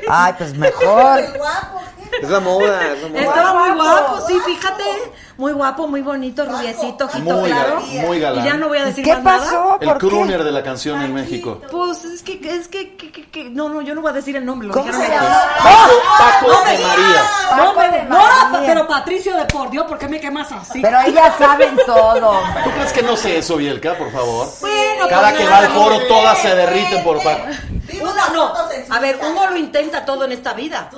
[0.08, 1.20] Ay, pues mejor.
[2.22, 3.20] Es la moda, es la moda.
[3.20, 4.84] Estaba muy guapo, sí, fíjate.
[5.38, 7.82] Muy guapo, muy bonito, rubiecito, ojito Muy claro.
[7.82, 8.42] gal- muy galán.
[8.42, 9.38] Y ya no voy a decir ¿Qué más nada.
[9.44, 9.78] pasó?
[9.82, 11.60] El crooner de la canción en México.
[11.70, 14.34] Pues es que, es que, que- que- que- no, no, yo no voy a decir
[14.36, 14.68] el nombre.
[14.68, 15.42] Lo ¿Cómo dijeron se llama?
[16.18, 17.22] Paco, de María.
[17.56, 18.62] No, Paco de no, María.
[18.66, 20.80] pero Patricio de por Dios, ¿por qué me quemas así?
[20.80, 22.40] Pero ellas saben todo.
[22.64, 24.46] ¿Tú crees que no sé eso, Bielka, por favor?
[24.62, 27.42] Bueno, Cada pues que nada, va al foro, todas se derriten por Paco.
[28.00, 28.52] Uno no.
[28.94, 30.88] A ver, uno lo intenta todo en esta vida.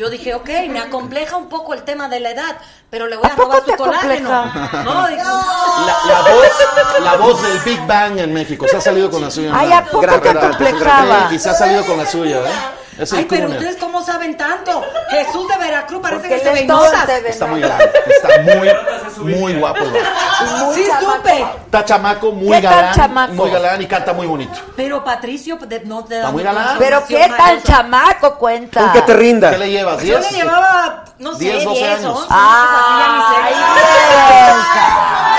[0.00, 2.56] Yo dije, ok, me acompleja un poco el tema de la edad,
[2.88, 4.46] pero le voy a, ¿A robar su colágeno.
[4.82, 8.66] No, digo, La, la voz, la voz del Big Bang en México.
[8.66, 9.50] Se ha salido con la suya.
[9.52, 9.76] Ay, ¿no?
[9.76, 11.28] ¿a poco Gran te acomplejaba?
[11.30, 12.79] Y se ha salido con la suya, ¿eh?
[13.00, 14.84] Es Ay, pero ustedes cómo saben tanto.
[15.10, 17.06] Jesús de Veracruz parece Porque que te él es ve todo notas.
[17.06, 17.80] TV Está muy galán.
[18.06, 19.84] Está muy, muy guapo.
[19.84, 20.74] vato.
[20.74, 21.46] Sí, supe.
[21.64, 22.94] Está chamaco, muy ¿Qué tal galán.
[22.94, 23.32] chamaco?
[23.34, 24.52] Muy galán y canta muy bonito.
[24.76, 26.76] Pero Patricio de- no te da Está muy galán.
[26.78, 28.80] Pero qué tan chamaco cuenta.
[28.80, 29.50] Con que te rinda.
[29.50, 30.02] ¿Qué le llevas?
[30.02, 30.30] Yo ¿10?
[30.30, 32.16] le llevaba, no sé, 10, 12 10, años.
[32.18, 35.29] 11, Ay, ¿En qué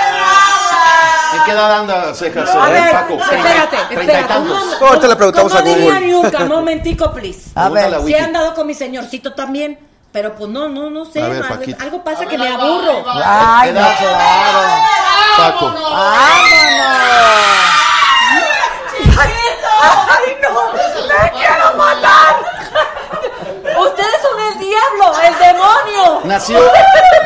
[1.49, 2.49] edad anda cejas?
[2.49, 3.13] A eh, ver, Paco?
[3.15, 4.33] espérate, espérate.
[4.33, 6.45] Ahorita le preguntamos a Google.
[6.47, 7.51] momentico, please.
[7.55, 8.13] A ver, Wiki.
[8.13, 9.79] he andado con mi señorcito también,
[10.11, 11.21] pero pues no, no, no sé.
[11.21, 11.43] Ver,
[11.79, 13.03] algo, pasa que me aburro.
[13.23, 14.59] Ay, no, claro.
[15.37, 15.73] Paco.
[15.95, 16.41] ¡Ay,
[16.77, 17.61] no!
[21.07, 22.35] ¡Me quiero matar!
[23.79, 24.20] Ustedes
[24.71, 26.21] diablo, el demonio.
[26.25, 26.59] Nació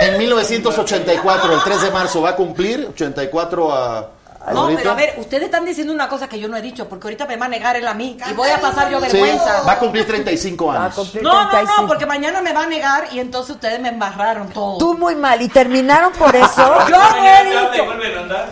[0.02, 2.22] en 1984, el 3 de marzo.
[2.22, 4.10] Va a cumplir 84 a.
[4.54, 4.80] No, ahorita.
[4.80, 7.26] pero a ver, ustedes están diciendo una cosa que yo no he dicho, porque ahorita
[7.26, 9.62] me va a negar él a mí y voy a pasar yo Sí, vergüenza.
[9.68, 10.96] va a cumplir 35 Va a años.
[10.96, 11.82] cumplir No, no, 35.
[11.82, 14.78] no, porque mañana me va a negar y entonces ustedes me embarraron todo.
[14.78, 15.42] Tú muy mal.
[15.42, 16.88] ¿Y terminaron por eso?
[16.88, 17.86] Yo no he dicho.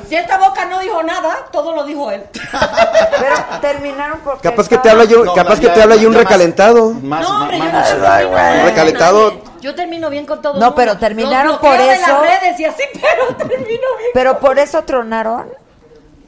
[0.10, 2.24] Si esta boca no dijo nada, todo lo dijo él.
[2.32, 4.50] Pero terminaron porque...
[4.50, 6.92] Capaz que te habla yo, No, capaz que te habla yo un recalentado.
[6.92, 8.00] Más, No, hombre, yo más- no
[8.32, 9.42] más- Recalentado.
[9.62, 10.54] Yo termino bien con todo.
[10.56, 10.76] No, mundo.
[10.76, 12.08] pero terminaron Los por de eso.
[12.08, 13.64] las redes y así, pero termino
[13.98, 14.10] bien.
[14.14, 15.50] Pero por eso tronaron.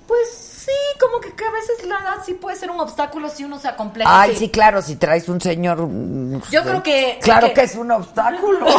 [0.08, 0.30] Pues
[0.66, 3.58] sí, como que, que a veces la edad sí puede ser un obstáculo si uno
[3.60, 4.22] se acompleja.
[4.22, 5.80] Ay, sí, claro, si traes un señor...
[5.82, 8.66] mm, Yo creo que- Claro que- que es un obstáculo.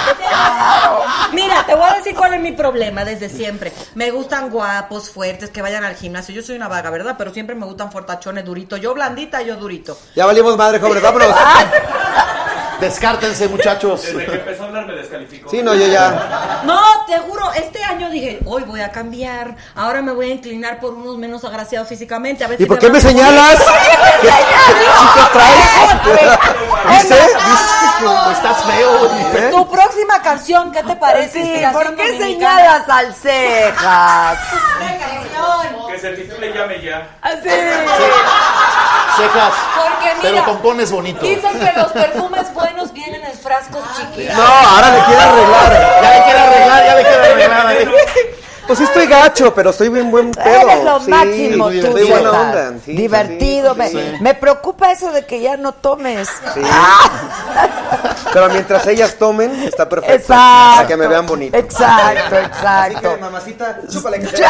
[1.32, 3.72] Mira, te voy a decir cuál es mi problema desde siempre.
[3.94, 6.34] Me gustan guapos, fuertes, que vayan al gimnasio.
[6.34, 7.14] Yo soy una vaga, ¿verdad?
[7.18, 8.80] Pero siempre me gustan fortachones, duritos.
[8.80, 9.96] Yo blandita, yo durito.
[10.14, 11.28] Ya valimos madre, jóvenes, vámonos.
[12.80, 14.02] Descártense, muchachos.
[14.02, 15.50] Desde que empezó a hablar me descalificó.
[15.50, 16.62] Sí, no, yo ya.
[16.64, 19.54] No, te juro, este año dije, hoy voy a cambiar.
[19.74, 22.44] Ahora me voy a inclinar por unos menos agraciados físicamente.
[22.44, 23.58] A ver ¿Y si por qué me señalas?
[24.22, 26.02] ¿Qué, chicos traes?
[26.90, 27.14] ¿Viste?
[27.14, 28.32] ¿Viste?
[28.32, 29.06] Estás feo.
[29.34, 29.48] ¿Eh?
[29.50, 31.42] Tu próxima canción, ¿qué te parece?
[31.42, 32.24] Sí, ¿por qué dominicana.
[32.26, 34.38] señalas al cejas?
[35.90, 37.08] Que se titule Llame Ya.
[39.20, 39.52] Cejas.
[39.76, 41.20] Porque mira, Pero compones bonito.
[41.24, 44.36] dicen que los perfumes buenos vienen en frascos chiquitos.
[44.36, 45.72] No, ahora le quiere arreglar.
[46.02, 47.96] Ya le quiere arreglar, ya le quiere arreglar.
[48.70, 48.76] ¿eh?
[48.76, 50.46] Pues sí estoy gacho, pero estoy bien buen pedo.
[50.70, 52.26] Eres lo Sí, máximo tú, buena César.
[52.28, 52.72] onda.
[52.84, 53.72] sí, Divertido.
[53.74, 54.12] sí, me, sí.
[54.20, 56.28] me preocupa eso de que ya no tomes.
[56.54, 56.60] Sí.
[58.32, 60.14] Pero mientras ellas tomen, está perfecto.
[60.14, 60.76] Exacto.
[60.76, 61.56] Para que me vean bonito.
[61.56, 63.00] Exacto, Así exacto.
[63.14, 64.44] que, mamacita, chúpale que se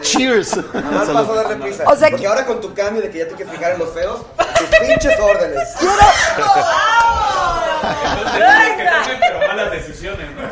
[0.00, 0.56] Cheers.
[0.72, 1.84] Nada más paso a darle prisa.
[1.86, 3.92] O sea Porque ahora con tu cambio de que ya te que fijar en los
[3.92, 4.20] feos,
[4.58, 5.68] tus pinches órdenes.
[9.20, 10.42] pero malas decisiones, ¿no?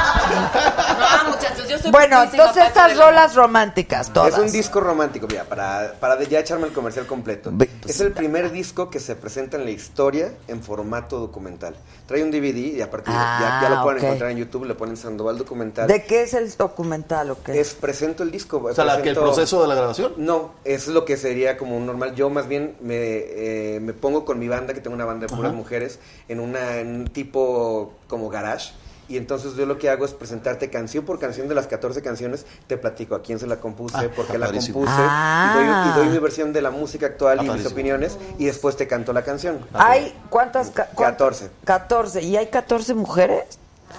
[0.00, 4.34] No, muchachos, yo soy Bueno, entonces estas de la- rolas románticas, todas.
[4.34, 7.52] Es un disco romántico, mira, para, para de- ya echarme el comercial completo.
[7.86, 11.74] Es el primer disco que se presenta en la historia en formato documental.
[12.06, 14.04] Trae un DVD y aparte ya, ya lo pueden Ah, ok.
[14.04, 15.86] encontrar en YouTube, le ponen Sandoval Documental.
[15.88, 17.58] ¿De qué es el documental o qué?
[17.60, 18.60] Es presento el disco.
[18.64, 20.12] O sea, la- que el proceso de la grabación.
[20.16, 22.14] No, es lo que sería como un normal.
[22.14, 25.28] Yo más bien me, eh, me pongo con mi banda, que tengo una banda de
[25.34, 25.56] puras Ajá.
[25.56, 25.98] mujeres,
[26.28, 28.72] en, una, en un tipo como garage.
[29.10, 32.46] Y entonces yo lo que hago es presentarte canción por canción de las 14 canciones,
[32.68, 35.50] te platico a quién se la compuse, Ah, por qué la compuse, Ah.
[35.52, 35.66] y, doy,
[36.04, 39.12] y doy mi versión de la música actual y mis opiniones, y después te canto
[39.12, 39.66] la canción.
[39.74, 40.70] ¿Hay cuántas?
[40.70, 41.40] ca- cuántas?
[41.40, 41.50] 14.
[41.64, 42.22] 14.
[42.22, 43.42] ¿Y hay 14 mujeres?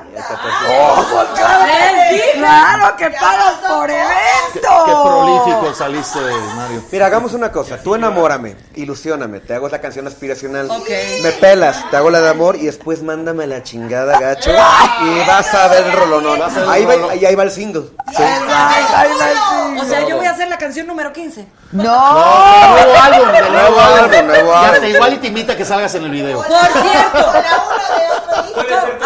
[0.01, 0.47] Hay 14.
[0.69, 1.65] ¡Oh, claro!
[1.65, 2.31] ¡Les dije!
[2.35, 4.05] ¡Claro que pagas por evento!
[4.53, 6.19] qué prolífico saliste,
[6.55, 6.83] Mario.
[6.91, 7.77] Mira, hagamos una cosa.
[7.77, 10.69] Tú enamórame, ilusioname, te hago la canción aspiracional.
[10.69, 10.89] Ok.
[11.23, 14.51] Me pelas, te hago la de amor y después mándame la chingada, gacho.
[15.01, 16.41] Y vas a ver el rolonón.
[16.69, 17.09] Ahí va, rolón.
[17.11, 17.83] ahí, ahí va el single.
[18.15, 18.21] Sí.
[18.23, 21.47] Ay, ay, ay, O sea, yo voy a hacer la canción número 15.
[21.71, 21.83] ¡No!
[21.83, 24.27] No, de nuevo álbum, de nuevo álbum.
[24.27, 24.79] nuevo Ya álbum.
[24.81, 26.37] te igual y te invita a que salgas en el video.
[26.37, 27.29] Por cierto.
[27.29, 27.45] A ver,
[28.27, 28.99] ¿cómo se llaman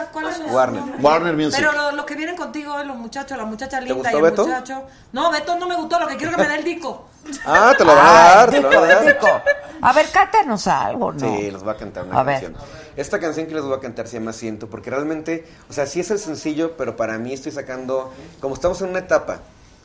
[0.00, 0.08] los?
[0.10, 0.46] ¿Cuáles son?
[0.46, 0.80] sus Warner.
[0.80, 1.02] nombres?
[1.04, 1.54] Warner Music.
[1.58, 4.22] Pero lo, lo que vienen contigo es los muchachos, la muchacha linda gustó y el
[4.22, 4.46] Beto?
[4.46, 4.82] muchacho.
[5.12, 7.06] No, Beto no me gustó, lo que quiero es que me dé el disco.
[7.44, 9.44] Ah, te lo van a dar, te lo van a dar.
[9.82, 11.18] A ver, cántanos algo, ¿no?
[11.20, 12.40] Sí, les voy a cantar una A ver.
[12.42, 12.56] canción.
[12.96, 16.00] Esta canción que les voy a cantar se llama Siento, porque realmente, o sea, sí
[16.00, 19.40] es el sencillo, pero para mí estoy sacando, como estamos en una etapa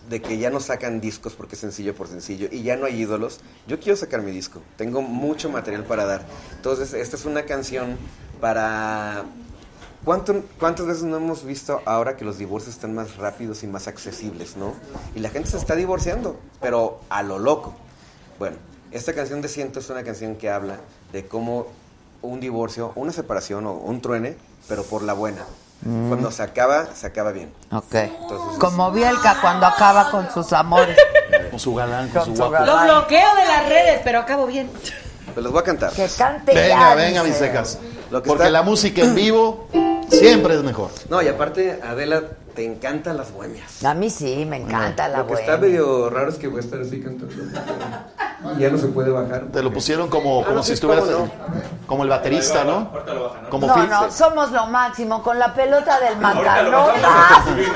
[0.10, 3.02] de que ya no sacan discos porque es sencillo por sencillo y ya no hay
[3.02, 4.62] ídolos, yo quiero sacar mi disco.
[4.78, 6.22] Tengo mucho material para dar.
[6.56, 7.98] Entonces, esta es una canción
[8.42, 9.24] para...
[10.06, 13.88] ¿Cuánto- ¿Cuántas veces no hemos visto ahora que los divorcios están más rápidos y más
[13.88, 14.74] accesibles, no?
[15.16, 17.74] Y la gente se está divorciando, pero a lo loco.
[18.38, 18.58] Bueno,
[18.92, 20.78] esta canción de Siento es una canción que habla
[21.12, 21.68] de cómo
[22.22, 24.38] un divorcio, una separación o un truene,
[24.68, 25.44] pero por la buena.
[25.82, 26.08] Mm.
[26.10, 27.52] Cuando se acaba, se acaba bien.
[27.72, 27.94] Ok.
[27.96, 30.98] Entonces, Como Bielka cuando acaba con sus amores.
[31.50, 32.66] Con su galán, con, Con su guapo.
[32.66, 34.70] Lo bloqueo de las redes, pero acabo bien.
[35.34, 35.92] pues les voy a cantar.
[35.94, 37.28] Que cante Venga, ya, venga, dice.
[37.30, 37.80] mis cejas.
[38.10, 39.68] Porque está- la música en vivo
[40.10, 40.90] siempre es mejor.
[41.10, 42.22] No, y aparte, Adela,
[42.56, 43.84] te encantan las bohemias.
[43.84, 46.62] A mí sí, me encanta la Lo que está medio raro es que voy a
[46.62, 47.34] estar así cantando.
[48.58, 49.46] Y ya no se puede bajar.
[49.52, 51.30] Te lo pusieron como, Ah, como no, si estuvieras no.
[51.88, 52.92] como el baterista, ¿no?
[53.50, 57.44] Como No, no, somos lo máximo con la pelota del Macanota.
[57.46, 57.76] subimos.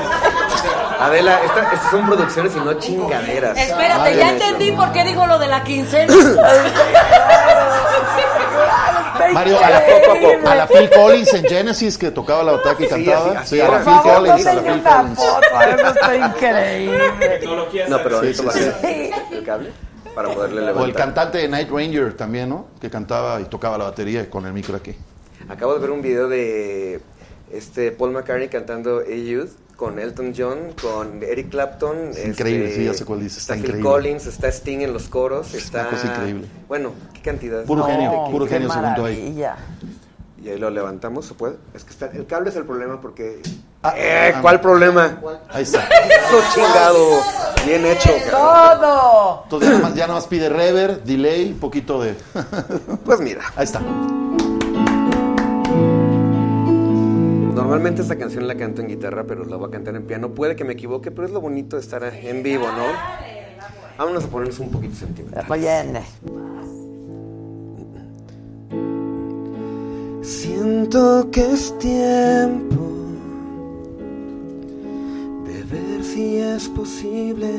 [0.99, 3.57] Adela, esta- estas son producciones y no chingaderas.
[3.57, 6.13] Espérate, ya entendí por qué digo lo de la quincena.
[9.33, 12.89] Mario, a la, a la Phil Collins en Genesis que tocaba la bataca y Sí,
[12.89, 13.25] cantaba.
[13.31, 15.19] así- así Sí, a la Phil favor, Collins, a la Phil una Collins.
[15.19, 17.87] foto, está increíble.
[17.89, 19.69] No, pero ahorita Sí, sí, bajé el cable
[20.15, 20.95] para poderle O el levantar.
[20.95, 22.67] cantante de Night Ranger también, ¿no?
[22.81, 24.95] Que cantaba y tocaba la batería con el micro aquí.
[25.47, 26.99] Acabo de ver un video de
[27.51, 32.09] este Paul McCartney cantando A Youth con Elton John, con Eric Clapton.
[32.09, 33.89] Es increíble, este, sí, ya sé cuál dices, está Está Phil increíble.
[33.89, 35.81] Collins, está Sting en los coros, está...
[35.83, 36.47] una cosa increíble.
[36.67, 37.63] Bueno, qué cantidad.
[37.63, 39.41] Puro genio, puro qué genio se juntó ahí.
[40.43, 41.55] Y ahí lo levantamos, ¿se puede?
[41.73, 43.41] Es que está, el cable es el problema porque...
[43.81, 45.17] Ah, eh, ah, ¿Cuál problema?
[45.47, 45.87] Ahí está.
[45.87, 47.21] Eso chingado,
[47.65, 48.09] bien hecho.
[48.29, 48.81] cabrón.
[48.81, 49.43] Todo.
[49.45, 52.15] Entonces ya nada más, ya nada más pide reverb, delay, un poquito de...
[53.05, 53.79] Pues mira, Ahí está.
[57.53, 60.33] Normalmente esta canción la canto en guitarra, pero la voy a cantar en piano.
[60.33, 62.85] Puede que me equivoque, pero es lo bonito de estar en vivo, ¿no?
[63.97, 65.45] Vámonos a ponernos un poquito sentimental.
[65.49, 66.01] Oye,
[70.21, 72.85] Siento que es tiempo
[75.45, 77.49] de ver si es posible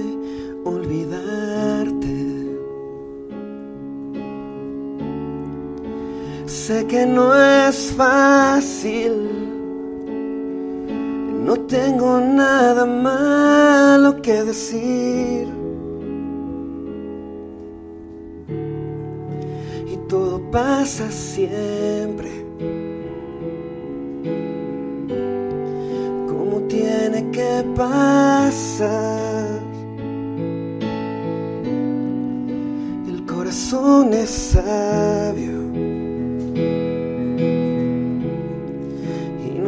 [0.64, 2.30] olvidarte.
[6.46, 9.49] Sé que no es fácil,
[11.44, 15.48] no tengo nada malo que decir.
[19.92, 22.30] Y todo pasa siempre.
[26.28, 29.60] como tiene que pasar.
[33.08, 35.60] El corazón es sabio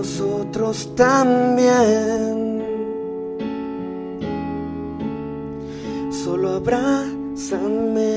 [0.03, 2.61] nosotros también.
[6.11, 8.17] Solo abrázame.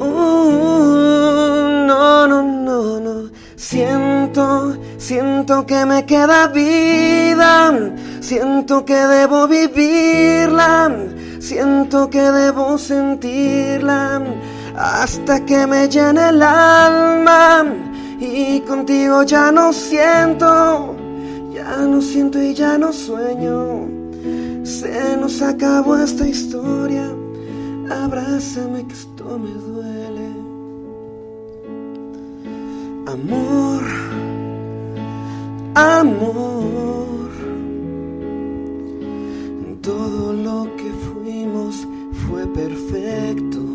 [0.00, 3.30] Uh, no, no, no, no.
[3.54, 7.72] Siento, siento que me queda vida.
[8.20, 10.90] Siento que debo vivirla.
[11.38, 14.20] Siento que debo sentirla
[14.76, 17.89] hasta que me llene el alma.
[18.20, 20.94] Y contigo ya no siento,
[21.54, 23.88] ya no siento y ya no sueño.
[24.62, 27.10] Se nos acabó esta historia.
[27.88, 30.28] Abrázame que esto me duele.
[33.06, 33.82] Amor,
[35.74, 37.30] amor.
[39.80, 41.88] Todo lo que fuimos
[42.28, 43.69] fue perfecto.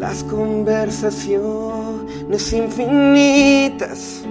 [0.00, 4.24] Las conversaciones infinitas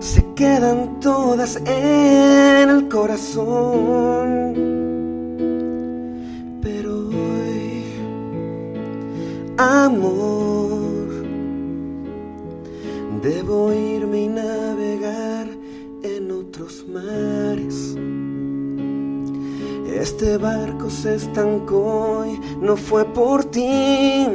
[0.00, 4.56] se quedan todas en el corazón.
[6.60, 7.84] Pero hoy,
[9.56, 11.24] amor,
[13.22, 15.46] debo irme y navegar
[16.02, 17.94] en otros mares.
[20.00, 24.26] Este barco se estancó y no fue por ti.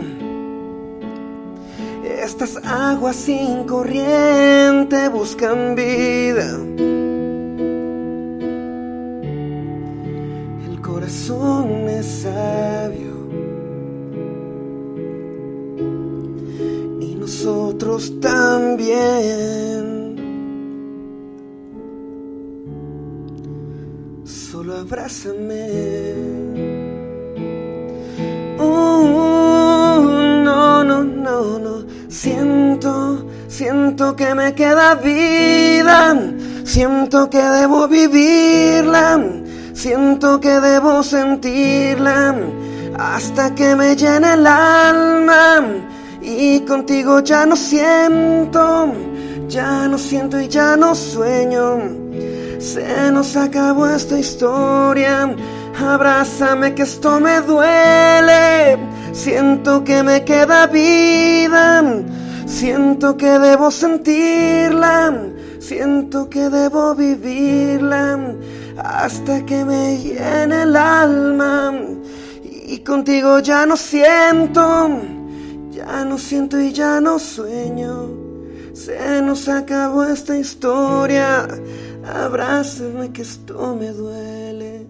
[2.04, 6.60] Estas aguas sin corriente buscan vida.
[10.70, 13.16] El corazón es sabio.
[17.02, 20.05] Y nosotros también.
[24.66, 25.70] Solo abrázame.
[28.58, 30.02] Uh,
[30.44, 31.86] no, no, no, no.
[32.10, 36.20] Siento, siento que me queda vida.
[36.64, 39.22] Siento que debo vivirla.
[39.74, 42.36] Siento que debo sentirla.
[42.98, 45.64] Hasta que me llene el alma.
[46.24, 48.92] Y contigo ya no siento.
[49.48, 52.06] Ya no siento y ya no sueño.
[52.66, 55.36] Se nos acabó esta historia.
[55.80, 58.80] Abrázame que esto me duele.
[59.12, 61.84] Siento que me queda vida.
[62.48, 65.14] Siento que debo sentirla.
[65.60, 68.34] Siento que debo vivirla.
[68.78, 71.72] Hasta que me llene el alma.
[72.44, 74.90] Y contigo ya no siento.
[75.70, 78.10] Ya no siento y ya no sueño.
[78.74, 81.48] Se nos acabó esta historia.
[82.08, 84.88] Abrázame que esto me duele.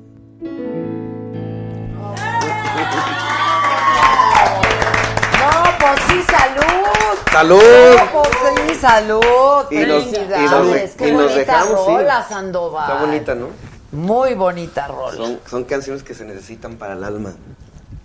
[5.39, 7.31] No, pues sí, salud.
[7.31, 7.61] ¡Salud!
[7.97, 8.29] No, pues
[8.67, 9.65] sí, salud.
[9.71, 10.91] Y nos- y nos- Felicidades.
[10.95, 11.91] Qué y nos bonita dejamos, sí.
[11.93, 12.89] rola, Sandoval.
[12.91, 13.47] Está bonita, ¿no?
[13.91, 15.15] Muy bonita rola.
[15.15, 17.33] Son, son canciones que se necesitan para el alma.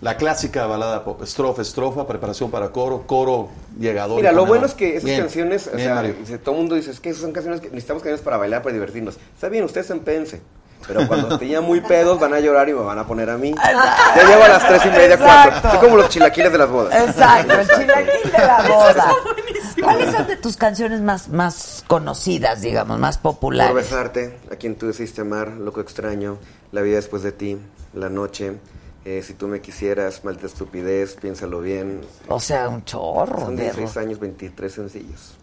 [0.01, 3.49] La clásica balada pop, estrofa, estrofa, preparación para coro, coro,
[3.79, 4.17] llegador.
[4.17, 6.15] Mira, lo bueno es que esas Bien, canciones, o bien, sea, Mario.
[6.19, 8.63] dice, todo el mundo dice, es que esas son canciones que necesitamos canciones para bailar,
[8.63, 9.17] para divertirnos.
[9.35, 10.41] Está bien, ustedes empéense.
[10.87, 13.37] Pero cuando estén ya muy pedos van a llorar y me van a poner a
[13.37, 13.53] mí.
[13.53, 15.49] Ya llevo a las tres y media, cuatro.
[15.51, 15.69] Exacto.
[15.69, 17.07] Soy como los chilaquiles de las bodas.
[17.09, 19.13] Exacto, el chilaquil de la boda.
[19.83, 23.75] ¿Cuáles son de tus canciones más, más conocidas, digamos, más Por populares?
[23.75, 26.37] besarte, a quien tú decidiste amar, loco extraño,
[26.71, 27.57] la vida después de ti,
[27.93, 28.53] la noche,
[29.03, 32.01] eh, si tú me quisieras, maldita estupidez, piénsalo bien.
[32.27, 35.33] O sea, un chorro Son de 16 años, 23 sencillos.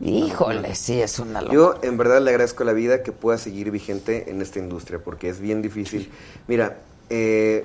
[0.00, 1.54] Híjole, sí, es una locura.
[1.54, 4.98] Yo en verdad le agradezco a la vida que pueda seguir vigente en esta industria,
[5.02, 6.10] porque es bien difícil.
[6.48, 6.78] Mira,
[7.08, 7.64] eh,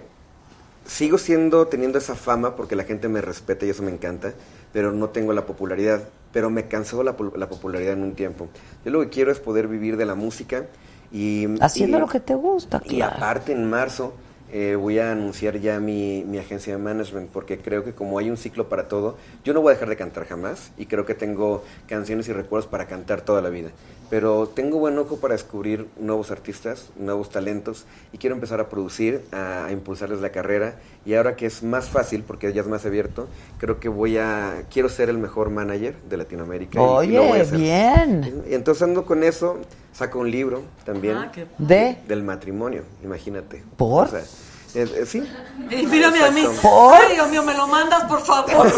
[0.85, 4.33] sigo siendo, teniendo esa fama porque la gente me respeta y eso me encanta,
[4.71, 6.07] pero no tengo la popularidad.
[6.31, 8.47] Pero me cansó la, popularidad en un tiempo.
[8.85, 10.67] Yo lo que quiero es poder vivir de la música
[11.11, 11.47] y...
[11.59, 13.15] Haciendo y- lo que te gusta, y claro.
[13.17, 14.13] aparte en marzo
[14.51, 18.29] eh, voy a anunciar ya mi, mi agencia de management porque creo que como hay
[18.29, 21.13] un ciclo para todo, yo no voy a dejar de cantar jamás y creo que
[21.15, 23.71] tengo canciones y recuerdos para cantar toda la vida.
[24.09, 29.21] Pero tengo buen ojo para descubrir nuevos artistas, nuevos talentos y quiero empezar a producir,
[29.33, 30.75] a, a impulsarles la carrera
[31.05, 34.63] y ahora que es más fácil porque ya es más abierto, creo que voy a,
[34.71, 36.79] quiero ser el mejor manager de Latinoamérica.
[36.79, 37.59] y- y Oye, lo voy a hacer.
[37.59, 38.43] bien.
[38.49, 39.57] Y entonces ando con eso,
[39.97, 41.47] saco un libro también Ah, qué.
[41.57, 41.97] ¿De?
[42.07, 43.63] del matrimonio, imagínate.
[43.77, 44.05] ¿Por?
[44.07, 44.21] O sea,
[44.77, 45.23] Eh, eh, sí.
[45.71, 46.43] Y mírame a mí.
[46.91, 48.67] Ay, Dios mío, me lo mandas, por favor.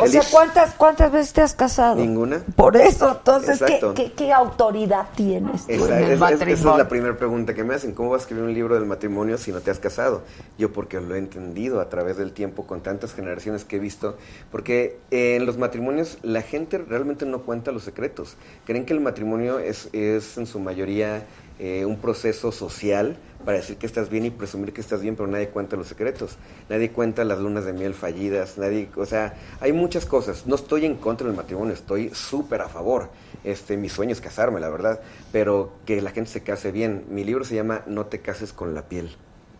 [0.00, 1.94] O sea, ¿cuántas, ¿cuántas veces te has casado?
[1.94, 2.42] Ninguna.
[2.56, 6.54] Por eso, entonces, ¿qué, qué, qué autoridad tienes tú Esa, en el es- es- matrimonio?
[6.54, 7.92] esa es la primera pregunta que me hacen.
[7.94, 10.22] ¿Cómo vas a escribir un libro del matrimonio si no te has casado?
[10.58, 14.16] Yo porque lo he entendido a través del tiempo con tantas generaciones que he visto.
[14.50, 18.34] Porque eh, en los matrimonios la gente realmente no cuenta los secretos.
[18.66, 21.22] Creen que el matrimonio es, es en su mayoría
[21.64, 25.28] eh, un proceso social para decir que estás bien y presumir que estás bien, pero
[25.28, 26.36] nadie cuenta los secretos.
[26.68, 28.58] Nadie cuenta las lunas de miel fallidas.
[28.58, 30.44] Nadie, o sea, hay muchas cosas.
[30.44, 33.10] No estoy en contra del matrimonio, estoy súper a favor.
[33.44, 37.04] Este, mi sueño es casarme, la verdad, pero que la gente se case bien.
[37.10, 39.14] Mi libro se llama No te cases con la piel.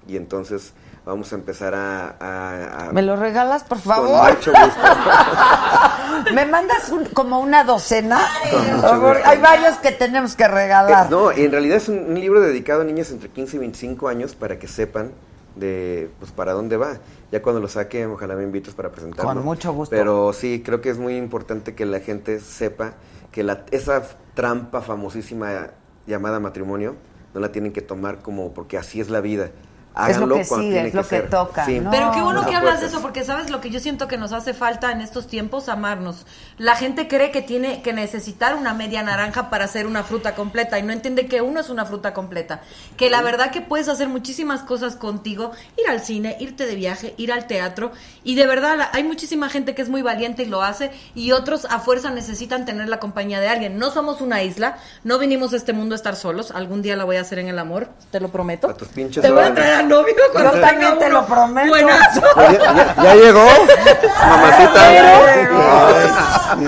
[0.08, 0.72] Y entonces
[1.04, 2.16] vamos a empezar a...
[2.20, 4.34] a- a- ¿Me lo regalas, por Con favor?
[4.34, 4.80] mucho gusto.
[6.34, 8.20] ¿Me mandas un- como una docena?
[8.80, 9.16] Con.
[9.24, 11.06] Hay varios que tenemos que regalar.
[11.06, 14.08] Eh, no, en realidad es un, un libro dedicado a niñas entre 15 y 25
[14.08, 15.12] años para que sepan
[15.56, 16.94] de pues para dónde va.
[17.30, 19.32] Ya cuando lo saque, ojalá me invites para presentarlo.
[19.34, 19.94] Con mucho gusto.
[19.94, 22.92] Pero sí, creo que es muy importante que la gente sepa
[23.32, 24.02] que la, esa
[24.34, 25.68] trampa famosísima
[26.06, 26.94] llamada matrimonio
[27.34, 29.50] no la tienen que tomar como porque así es la vida.
[29.94, 31.78] Háganlo que cuando sigue, es lo que toca, Sí.
[31.80, 31.90] ¿no?
[31.90, 34.16] Pero qué bueno No que hablas de eso, porque sabes lo que yo siento que
[34.16, 36.24] nos hace falta en estos tiempos, amarnos.
[36.56, 40.78] La gente cree que tiene que necesitar una media naranja para hacer una fruta completa
[40.78, 42.60] y no entiende que uno es una fruta completa.
[42.96, 47.14] Que la verdad que puedes hacer muchísimas cosas contigo, ir al cine, irte de viaje,
[47.18, 47.92] ir al teatro
[48.24, 51.32] y de verdad la- hay muchísima gente que es muy valiente y lo hace y
[51.32, 53.78] otros a fuerza necesitan tener la compañía de alguien.
[53.78, 56.50] No somos una isla, no vinimos a este mundo a estar solos.
[56.50, 58.68] Algún día la voy a hacer en el amor, te lo prometo.
[58.68, 61.68] A tus pinches Te voy a traer novio cuando Yo también te lo prometo.
[61.68, 62.20] Buenazo.
[62.36, 63.46] Ya, ya- ya llegó,
[64.20, 64.90] mamacita.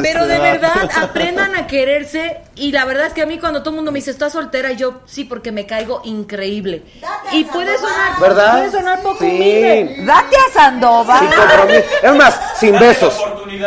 [0.02, 2.40] Pero de verdad, aprendan a quererse.
[2.56, 4.70] Y la verdad es que a mí cuando todo el mundo me dice, ¿estás soltera?
[4.72, 6.84] Yo sí, porque me caigo increíble.
[7.32, 8.52] Y puede sonar, ¿Verdad?
[8.58, 9.24] puede sonar poco Sí.
[9.26, 9.96] humilde.
[10.06, 11.18] Date a Sandoval.
[11.18, 11.84] Sin compromiso.
[12.02, 13.20] Es más, sin besos.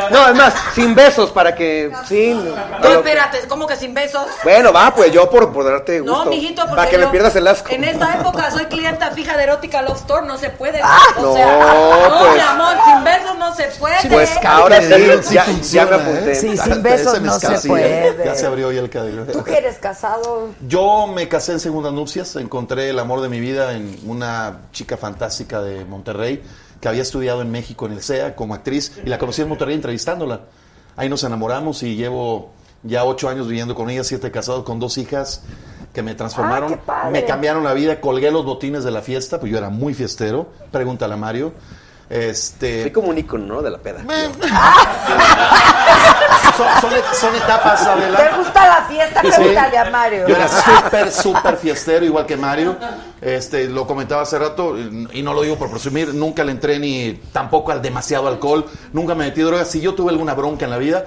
[0.10, 1.92] No, es más, sin besos para que.
[2.08, 4.26] Sí, No, pero- espérate, ¿cómo que sin besos?
[4.44, 6.24] bueno, va, pues yo por, por darte gusto.
[6.26, 7.70] No, mijito, porque para que me pierdas el asco.
[7.72, 10.82] En esta época soy clienta fija de Erótica Love Store, no se puede.
[10.84, 12.34] Ah, o no, sea, no, pues.
[12.34, 13.96] mi amor, sin besos no se puede.
[14.10, 14.94] Pues ahora sí,
[15.24, 16.32] Sí ya, funciona, ya me apunté.
[16.32, 16.36] ¿eh?
[16.36, 18.26] Sí, sin besos no se sí, puede.
[18.26, 19.26] Ya se abrió ya el cadillo.
[19.26, 20.50] ¿Tú que eres casado?
[20.68, 24.98] Yo me casé en segundas nupcias, encontré el amor de mi vida en una chica
[24.98, 26.44] fantástica de Monterrey
[26.82, 29.76] que había estudiado en México en el CEA como actriz y la conocí en Monterrey
[29.76, 30.42] entrevistándola.
[30.96, 32.52] Ahí nos enamoramos y llevo
[32.84, 35.44] ya ocho años viviendo con ella, siete casados con dos hijas
[35.94, 37.12] que me transformaron, Ah, padre.
[37.12, 40.48] me cambiaron la vida, colgué los botines de la fiesta, pues yo era muy fiestero,
[40.72, 41.54] pregúntale a Mario.
[42.10, 43.62] Este, Soy como un icono, ¿no?
[43.62, 44.02] De la peda.
[46.56, 48.24] son, son- son etapas adelante.
[48.32, 49.22] ¿Te gusta la fiesta?
[49.22, 49.28] Sí.
[49.36, 50.28] Pregúntale a Mario.
[50.28, 52.76] Yo era súper, súper fiestero, igual que Mario.
[53.22, 57.14] Este, lo comentaba hace rato, y no lo digo por presumir, nunca le entré ni
[57.32, 59.68] tampoco al demasiado alcohol, nunca me metí drogas.
[59.70, 61.06] Si yo tuve alguna bronca en la vida,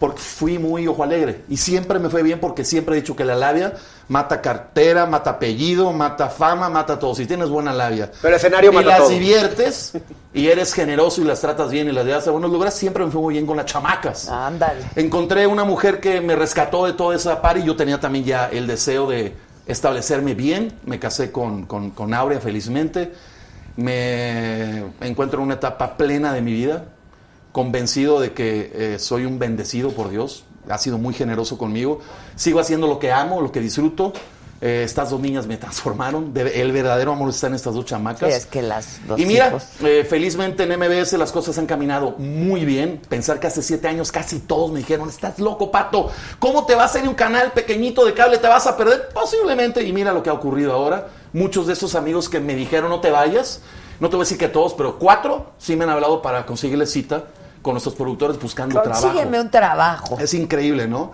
[0.00, 1.42] porque fui muy ojo alegre.
[1.50, 3.74] Y siempre me fue bien porque siempre he dicho que la labia
[4.08, 7.14] mata cartera, mata apellido, mata fama, mata todo.
[7.14, 8.10] Si tienes buena labia.
[8.22, 9.10] Pero escenario y mata las todo.
[9.10, 9.92] diviertes
[10.34, 13.10] y eres generoso y las tratas bien y las llevas a buenos lugares, siempre me
[13.10, 14.30] fue muy bien con las chamacas.
[14.30, 14.80] Ándale.
[14.96, 18.46] Encontré una mujer que me rescató de toda esa par y yo tenía también ya
[18.46, 19.34] el deseo de
[19.66, 20.72] establecerme bien.
[20.86, 23.12] Me casé con, con, con Aurea felizmente.
[23.76, 26.86] Me encuentro en una etapa plena de mi vida,
[27.52, 30.44] convencido de que eh, soy un bendecido por Dios.
[30.68, 32.00] Ha sido muy generoso conmigo.
[32.36, 34.12] Sigo haciendo lo que amo, lo que disfruto.
[34.62, 36.34] Eh, estas dos niñas me transformaron.
[36.34, 38.28] De- el verdadero amor está en estas dos chamacas.
[38.30, 42.10] Sí, es que las dos Y mira, eh, felizmente en MBS las cosas han caminado
[42.18, 43.00] muy bien.
[43.08, 46.10] Pensar que hace siete años casi todos me dijeron, estás loco, Pato.
[46.38, 48.36] ¿Cómo te vas a ir un canal pequeñito de cable?
[48.36, 49.08] ¿Te vas a perder?
[49.14, 49.82] Posiblemente.
[49.82, 51.08] Y mira lo que ha ocurrido ahora.
[51.32, 53.62] Muchos de estos amigos que me dijeron, no te vayas.
[53.98, 56.86] No te voy a decir que todos, pero cuatro sí me han hablado para conseguirle
[56.86, 57.24] cita
[57.62, 59.02] con nuestros productores buscando trabajo.
[59.08, 60.18] Consígueme un trabajo.
[60.20, 61.12] Es increíble, ¿no?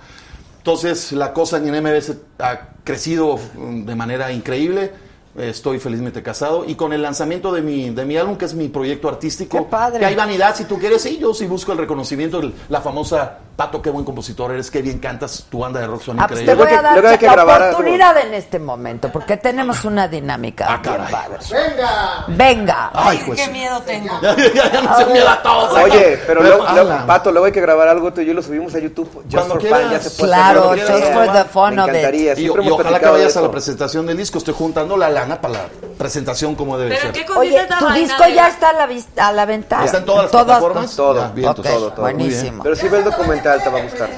[0.58, 4.92] Entonces, la cosa en MBS ha crecido de manera increíble.
[5.36, 6.64] Estoy felizmente casado.
[6.66, 9.64] Y con el lanzamiento de mi, de mi álbum, que es mi proyecto artístico, Qué
[9.64, 10.00] padre.
[10.00, 11.02] que hay vanidad si tú quieres.
[11.02, 12.40] Sí, yo sí busco el reconocimiento.
[12.68, 15.46] La famosa, Pato, qué buen compositor eres, qué bien cantas.
[15.48, 16.68] Tu banda de rock son Ah, pues te increíbles.
[16.68, 17.74] voy a dar que la grabar algo.
[17.78, 21.10] oportunidad en este momento, porque tenemos una dinámica Ah, bien caray.
[21.12, 21.38] padre.
[21.50, 22.24] ¡Venga!
[22.28, 22.90] Venga.
[22.92, 23.40] Ay, pues.
[23.40, 24.20] Qué miedo tengo.
[24.20, 25.68] ya, ya, ya no se me da todo.
[25.72, 25.84] saca.
[25.84, 26.66] Oye, pero luego,
[27.06, 29.08] Pato, luego hay que grabar algo, tú y yo lo subimos a YouTube.
[29.22, 29.80] Just Cuando for quieras.
[29.82, 31.94] fun, ya se puede Claro, hacer que just for the fun Me of it.
[31.94, 32.34] encantaría.
[32.38, 34.36] Y, y ojalá que vayas a la presentación del disco.
[34.36, 35.60] Estoy juntando la lana para la
[35.96, 37.24] presentación como debe Pero ser.
[37.24, 39.82] qué Oye, tu disco ya está a la, vis- a la venta.
[39.82, 40.94] ¿Está en todas las plataformas?
[40.94, 41.54] Todo, todo,
[41.92, 42.02] todo.
[42.02, 42.62] buenísimo.
[42.62, 44.08] Pero sí ve el documental Te va a buscar.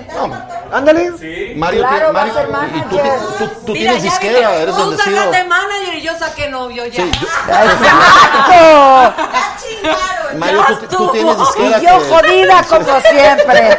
[0.72, 1.12] Ándale.
[1.56, 2.52] Mario, Claro, ti- va a Mario, ser y tú,
[2.96, 3.20] manager.
[3.38, 5.16] tú, tú Mira, tienes ya disquera, eres Tú bendecido.
[5.16, 7.04] sacaste manager y yo saqué novio ya.
[7.04, 9.14] ¡Exacto!
[10.38, 11.78] Mario, tú, tú tienes disquera.
[11.78, 13.78] Y yo que- jodida como siempre.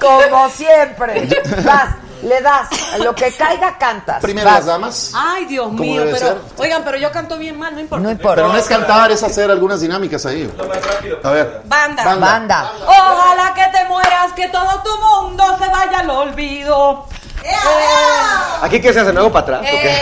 [0.00, 1.28] Como siempre.
[1.64, 2.68] Vas, le das,
[2.98, 4.22] lo que caiga cantas.
[4.22, 4.58] Primero Vas.
[4.58, 5.12] las damas.
[5.14, 6.36] Ay, Dios ¿Cómo mío, pero ser?
[6.56, 8.02] oigan, pero yo canto bien mal, no importa.
[8.02, 8.34] No importa.
[8.36, 10.50] Pero no es cantar, es hacer algunas dinámicas ahí.
[11.22, 11.62] A ver.
[11.64, 12.04] Banda.
[12.04, 12.26] Banda.
[12.26, 12.72] Banda.
[12.86, 17.06] Ojalá que te mueras, que todo tu mundo se vaya al olvido.
[17.44, 19.12] Eh, ¿Aquí qué se hace?
[19.12, 19.60] ¿Me hago para atrás?
[19.62, 19.90] o qué?
[19.90, 19.98] eh,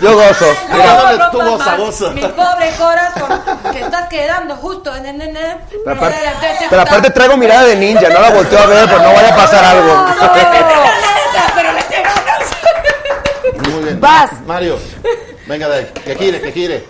[0.00, 0.46] Yo gozo.
[0.70, 1.30] no Mira.
[1.30, 2.10] rompas más goza.
[2.10, 5.58] Mi pobre corazón, que estás quedando justo en el nene.
[5.84, 6.16] Pero aparte,
[6.70, 9.36] pero aparte traigo mirada de ninja, no la volteo a ver, pues no vaya a
[9.36, 10.06] pasar algo.
[11.54, 12.48] Pero le eché ganas.
[13.68, 14.00] Muy bien.
[14.00, 14.30] Vas.
[14.46, 14.78] Mario,
[15.46, 15.92] venga de ahí.
[16.02, 16.84] Que gire, que gire.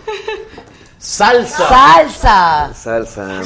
[1.00, 1.66] Salsa.
[1.68, 2.74] Salsa.
[2.74, 3.40] Salsa.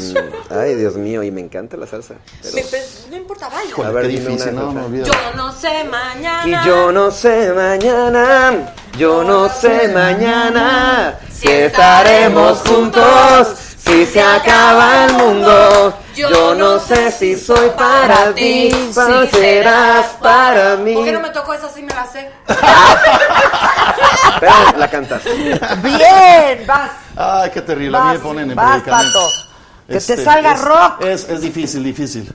[0.50, 2.14] Ay, Dios mío, y me encanta la salsa.
[2.42, 3.68] Pero- Me- me- No importa, vaya.
[3.68, 4.88] Híjole, A ver, dime difícil, una no.
[5.04, 6.62] Yo no sé mañana.
[6.64, 15.04] Y yo no sé mañana, yo no sé mañana si estaremos juntos, si se acaba
[15.06, 15.98] el mundo.
[16.14, 20.94] Yo no sé si soy para ti, si serás para mí.
[20.94, 21.68] ¿Por qué no me tocó esa?
[21.68, 22.30] Sí me la sé.
[24.40, 25.22] Pero la cantas.
[25.82, 26.90] Bien, vas.
[27.16, 27.96] Ay, qué terrible.
[27.96, 29.18] A mí me Vas, ponen en vas, predicamento.
[29.26, 29.43] Pato.
[29.88, 31.04] Que te salga es- rock.
[31.04, 32.32] Es, es difícil, difícil.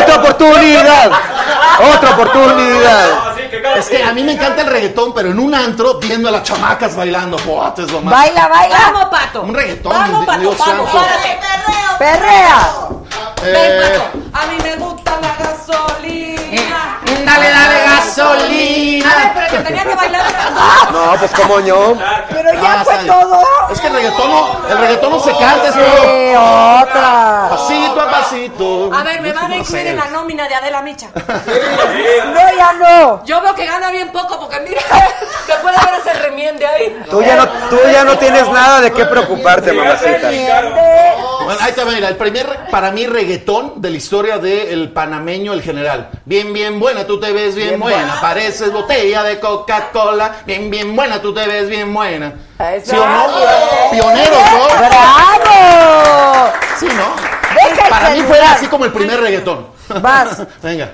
[0.00, 1.10] ¡Otra oportunidad!
[1.94, 3.08] ¡Otra oportunidad!
[3.76, 6.42] Es que a mí me encanta el reggaetón, pero en un antro viendo a las
[6.42, 7.38] chamacas bailando.
[7.38, 8.12] Buah, es lo más.
[8.14, 8.76] Baila, baila.
[8.92, 9.42] Vamos, Pato.
[9.42, 11.06] Un reggaetón, Vamos, Dios Pato, vamos, santo.
[11.06, 11.38] párate.
[11.98, 12.58] Perrea.
[13.42, 14.38] Ven, Eh, Pato.
[14.38, 16.98] A mí me gusta la gasolina.
[17.24, 17.80] Dale, dale,
[18.18, 19.32] A ver, gasolina.
[19.34, 20.24] pero que tenía que bailar.
[20.92, 21.96] No, pues como yo.
[22.30, 23.42] Pero ya Ah, fue todo.
[23.70, 27.46] Es que el reggaetón no, el reggaetón no se canta, es todo Sí, otra.
[27.50, 28.90] pasito a pasito.
[28.94, 31.08] A ver, me van a incluir en la nómina de Adela Micha.
[32.32, 33.24] No, ya no.
[33.24, 34.80] Yo veo que gana bien poco porque mira,
[35.46, 37.02] te puede ver ese remiende ahí.
[37.10, 40.28] Tú ya no, tú ya no tienes nada de qué preocuparte, mamacita.
[41.44, 45.52] Bueno, ahí te va, mira, el primer, para mí, reggaetón de la historia del panameño,
[45.52, 46.10] el general.
[46.24, 48.01] Bien, bien buena, tú te ves bien, Bien buena.
[48.06, 48.20] Buena.
[48.20, 50.36] Pareces botella de Coca-Cola.
[50.46, 52.32] Bien, bien buena, tú te ves bien buena.
[52.58, 52.92] Eso.
[52.92, 53.26] ¿Sí o no?
[53.90, 54.78] Pioneros, ¿no?
[54.78, 56.52] ¡Bravo!
[56.78, 57.14] Sí, ¿no?
[57.54, 59.66] Deja Para mí fue así como el primer reggaetón.
[60.00, 60.42] Vas.
[60.62, 60.92] venga,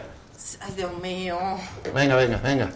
[0.60, 1.38] Ay, Dios mío.
[1.94, 2.68] venga, venga, venga.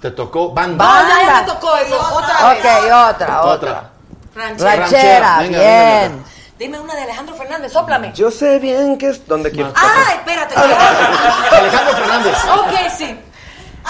[0.00, 0.82] Te tocó banda.
[0.84, 1.40] No, ya, ya Banda.
[1.42, 2.00] me tocó eso.
[2.00, 2.58] Otra vez.
[2.60, 3.42] Ok, otra, otra.
[3.42, 3.90] Otra.
[4.34, 4.76] Ranchera.
[4.76, 6.24] Ranchera, Venga, bien.
[6.58, 8.12] Dime una de Alejandro Fernández, sóplame.
[8.14, 9.72] Yo sé bien que es donde quiero.
[9.74, 10.54] Ah, espérate.
[10.54, 12.34] Alejandro Fernández.
[12.44, 13.18] ok, sí.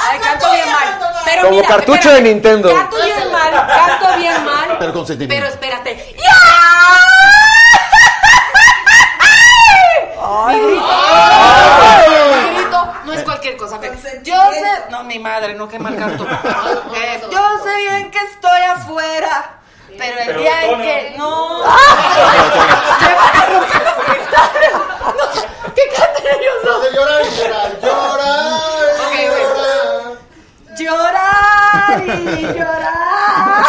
[0.09, 0.99] Ay, canto bien mal.
[1.25, 2.23] Pero Como mira, cartucho espérate.
[2.23, 2.75] de Nintendo.
[2.75, 4.77] Canto bien mal, canto bien mal.
[4.79, 5.35] Pero con sentimiento.
[5.35, 6.17] Pero espérate.
[10.23, 10.57] Ay.
[10.61, 13.79] Mi grito, mi grito no es cualquier cosa.
[14.23, 16.27] Yo sé, no, mi madre, no, qué mal canto.
[16.95, 19.59] Eh, yo sé bien que estoy afuera,
[19.99, 21.59] pero el día en que no.
[23.01, 24.73] Se van a romper los cristales.
[24.75, 26.83] No, ¿Qué cantan ellos dos?
[26.83, 28.61] De llorar llorar, llorar.
[29.07, 29.60] Ok, y güey.
[30.91, 32.05] Llorar.
[32.05, 33.65] Y llorar.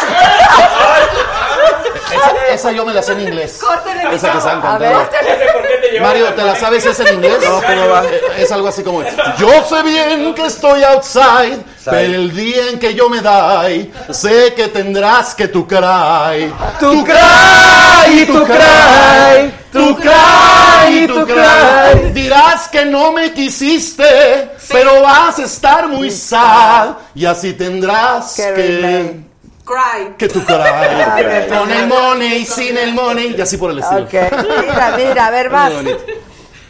[2.11, 3.59] Esa, esa yo me la sé en inglés.
[3.61, 5.99] Córtenle mi Esa que.
[5.99, 7.37] Mario, ¿te la sabes esa en inglés?
[7.43, 8.03] No, ¿cómo va?
[8.37, 9.03] Es algo así como,
[9.37, 14.53] yo sé bien que estoy outside, pero el día en que yo me die, sé
[14.53, 16.53] que tendrás que tu cry.
[16.79, 22.11] Tu cry, tu cry, Tu cry, tu cry.
[22.13, 29.31] Dirás que no me quisiste, pero vas a estar muy sad, y así tendrás Que.
[29.63, 30.15] Cry.
[30.17, 30.55] Que tu cry.
[31.49, 34.03] Con el money, sin el money, y así por el estilo.
[34.03, 34.13] Ok.
[34.13, 35.73] Mira, mira, a ver, vas.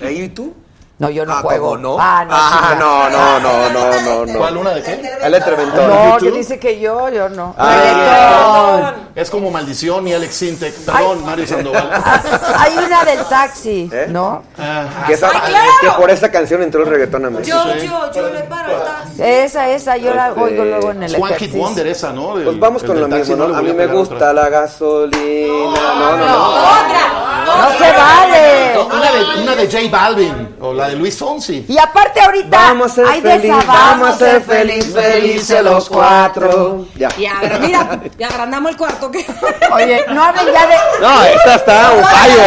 [0.09, 0.53] ¿Y tú?
[1.01, 1.65] No, yo no Ah, juego.
[1.71, 1.97] ¿cómo no?
[1.99, 2.35] Ah, no.
[2.35, 4.37] Ah, no, no, no, no, no, no.
[4.37, 5.01] ¿Cuál una de qué?
[5.23, 5.89] El entreventón.
[5.89, 7.55] No, que dice que yo, yo no.
[7.57, 8.93] Ah.
[9.15, 10.75] Es como Maldición y Alex Sintek.
[10.85, 11.89] Perdón, Mario Sandoval.
[11.91, 12.21] Ah,
[12.59, 14.05] Hay una del taxi, ¿Eh?
[14.09, 14.43] ¿no?
[14.59, 15.69] Ah, Que, esa- ¡Ay, claro!
[15.81, 17.57] que por esa canción entró el reggaetón a México.
[17.65, 19.23] Yo, yo, yo le paro el taxi.
[19.23, 21.51] Esa, esa, yo la Este, oigo luego en el One Hit.
[21.55, 22.37] Wonder esa, ¿no?
[22.37, 23.43] El- Pues vamos con lo taxi, mismo.
[23.55, 24.33] A mí me gusta otra.
[24.33, 25.73] la gasolina.
[25.97, 26.47] No, no, no.
[26.49, 27.17] Otra.
[27.43, 28.79] No se vale.
[28.95, 31.65] Una de, una de J Balvin o la de Luis Fonsi.
[31.67, 36.85] Y aparte ahorita Vamos a ser hay feliz, vamos a ser feliz, felices los cuatro.
[36.95, 37.09] Ya.
[37.17, 39.09] Ya, pero mira, ya agrandamos el cuarto.
[39.11, 39.25] ¿qué?
[39.73, 40.75] Oye, no hablen ya de...
[41.01, 42.41] No, esta está un fallo.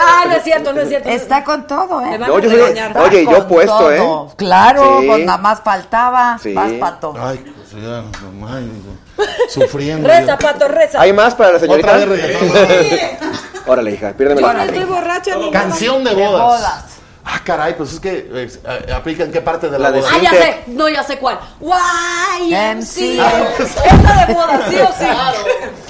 [0.00, 1.08] Ah, no es cierto, no es cierto.
[1.08, 2.18] Está con todo, ¿eh?
[2.18, 3.02] yo.
[3.02, 4.26] Oye, yo puesto, todo.
[4.28, 4.32] ¿eh?
[4.36, 5.06] Claro, Sí.
[5.06, 6.38] pues nada más faltaba.
[6.42, 6.52] Sí.
[6.52, 7.14] Vas, pato.
[7.20, 8.02] Ay, pues ya,
[8.48, 8.72] ay,
[9.48, 10.08] sufriendo.
[10.08, 11.00] Reza, pato, reza.
[11.00, 11.96] ¿Hay más para la señorita?
[11.96, 13.28] Otra vez reggaetón.
[13.66, 16.97] Órale, hija, piérdeme Yo la no estoy borracha ni Canción de De bodas.
[17.30, 18.50] Ah, caray, pues es que eh,
[18.88, 20.12] eh, aplica en qué parte de la, La de boda.
[20.14, 21.38] Ah, ya sé, no, ya sé cuál.
[21.60, 23.54] YMCA.
[23.58, 25.06] Esa de boda, sí o sí.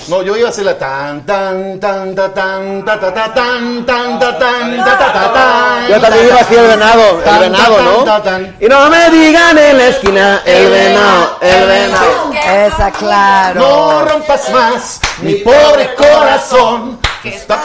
[0.08, 3.86] No, yo iba a hacer la tan tan tan ta tan ta ta ta tan
[3.86, 5.88] tan ta tan ta ta ta tan.
[5.88, 8.04] Yo también iba así el venado, el Tan, venado, tan, ¿no?
[8.04, 8.56] tan, tan.
[8.60, 12.32] Y no me digan en la esquina, el venado, el venado.
[12.66, 13.60] Esa, claro.
[13.60, 16.98] No rompas más mi pobre corazón.
[17.22, 17.60] Que está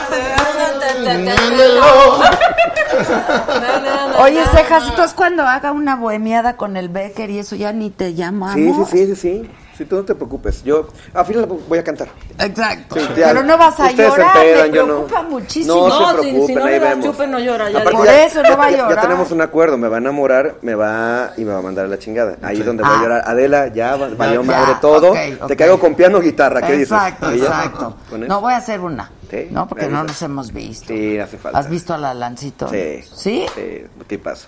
[4.20, 8.14] Oye, Cejas, entonces cuando haga una bohemiada con el Becker y eso ya ni te
[8.14, 8.90] llamamos.
[8.90, 9.50] Sí, sí, sí, sí, sí.
[9.78, 10.64] Sí, tú no te preocupes.
[10.64, 12.08] Yo al final voy a cantar.
[12.38, 12.96] Exacto.
[12.96, 13.30] Sí, ya.
[13.30, 14.94] Pero no vas a llorar, empedan, me yo no.
[15.06, 15.76] preocupa muchísimo.
[15.76, 17.06] No, se No, si- preocupen, si no ahí le das vemos.
[17.06, 19.02] chupe, no llora, ya Aparte, Por ya- eso no va a ya- ya, llorar.
[19.02, 21.88] tenemos un acuerdo, me va a enamorar, me va y me va a mandar a
[21.88, 22.38] la chingada.
[22.44, 23.00] Ahí es donde voy Ah.
[23.00, 23.24] a llorar.
[23.26, 25.14] Adela, ya va- valió madre todo.
[25.48, 27.48] Te caigo con piano o guitarra, ¿qué Exacto, dices?
[27.48, 27.96] Exacto.
[28.10, 28.28] ¿Con él?
[28.30, 29.10] No voy a hacer una.
[29.32, 30.88] Sí, No, porque no nos hemos visto.
[30.94, 31.58] Sí, hace falta.
[31.58, 32.70] ¿Has visto a la Lancito?
[32.70, 33.02] Sí.
[33.16, 33.46] ¿Sí?
[33.56, 34.48] Sí, ¿qué pasa?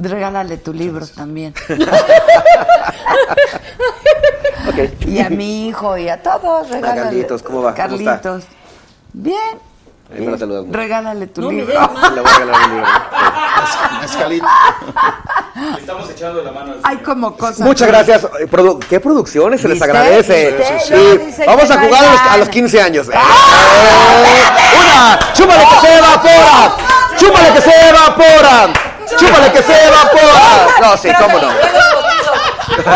[0.00, 1.54] Regálale tu libro también.
[4.68, 5.06] Ok.
[5.06, 7.02] Y a mi hijo y a todos, regálale.
[7.02, 7.74] Carlitos, ¿cómo va?
[7.74, 8.20] ¿Cómo está?
[8.20, 8.44] Carlitos.
[9.12, 9.38] Bien.
[10.14, 10.76] Ahí me lo saludas mucho.
[10.78, 11.72] Regálale tu No libro.
[12.14, 12.86] Le voy a regalar un libro.
[14.02, 14.46] Mezcalito.
[15.74, 17.60] Le estamos echando la mano al Hay como cosas.
[17.60, 18.24] Muchas gracias.
[18.40, 20.56] Eh, produ- ¿Qué producciones se les agradece?
[20.84, 21.20] Sí.
[21.40, 23.08] No, Vamos a jugar a los, a los 15 años.
[23.08, 23.12] ¡Eh!
[24.80, 25.18] ¡Una!
[25.34, 26.76] ¡Chúpale que se evapora!
[27.18, 28.72] ¡Chúpale que se evapora!
[29.18, 30.67] ¡Chúpale que se evapora!
[30.80, 31.48] No, sí, cómo no.
[31.48, 32.86] Oye,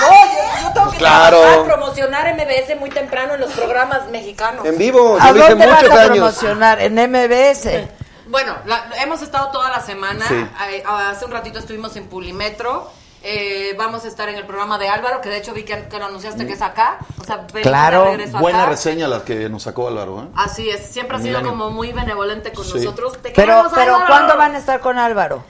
[0.00, 1.40] no, yo, tengo que Claro.
[1.40, 4.64] trabajar, promocionar MBS muy temprano en los programas mexicanos.
[4.66, 6.10] En vivo, ¿A yo lo hice dónde vas muchos a años.
[6.16, 6.80] promocionar?
[6.80, 7.88] En MBS.
[8.28, 10.26] Bueno, la- hemos estado toda la semana.
[10.26, 10.34] Sí.
[10.70, 12.90] Eh, hace un ratito estuvimos en Pulimetro.
[13.28, 15.98] Eh, vamos a estar en el programa de Álvaro, que de hecho vi que, que
[15.98, 16.98] lo anunciaste que es acá.
[17.20, 18.02] O sea, Claro.
[18.04, 18.70] de regreso Buena acá.
[18.70, 20.28] reseña la que nos sacó Álvaro, ¿eh?
[20.36, 22.74] Así es, siempre ha sido como muy benevolente con Sí.
[22.78, 23.14] nosotros.
[23.14, 24.06] Te Pero, queremos, pero Álvaro.
[24.06, 25.44] ¿cuándo van a estar con Álvaro?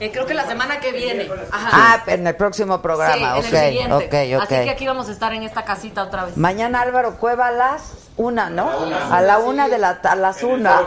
[0.00, 1.30] Eh, creo que la semana que viene.
[1.52, 1.68] Ajá.
[1.72, 3.14] Ah, en el próximo programa.
[3.14, 3.94] sí, en ok, el siguiente.
[3.94, 4.52] ok, ok.
[4.52, 6.36] Así que aquí vamos a estar en esta casita otra vez.
[6.36, 7.82] Mañana Álvaro Cueva a las
[8.16, 8.68] una, ¿no?
[9.10, 10.82] A la una de la a las una.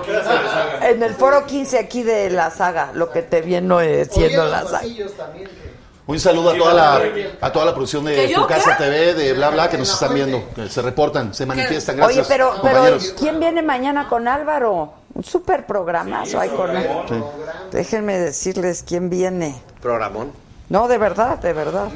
[0.81, 4.81] En el foro 15 aquí de la saga, lo que te viene siendo la saga.
[6.07, 7.01] Un saludo a toda la,
[7.41, 8.77] a toda la producción ¿Que de Tu Casa?
[8.77, 11.97] TV, de Bla Bla, que nos están viendo, que se reportan, se manifiestan.
[11.97, 13.15] Gracias, Oye, pero, pero compañeros.
[13.17, 14.93] ¿quién viene mañana con Álvaro?
[15.15, 16.89] Un super programazo hay con él.
[17.07, 17.15] Sí.
[17.71, 19.55] Déjenme decirles quién viene.
[19.81, 20.31] Programón.
[20.69, 21.87] No, de verdad, de verdad.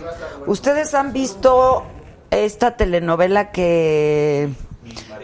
[0.45, 1.83] ¿Ustedes han visto
[2.31, 4.49] esta telenovela que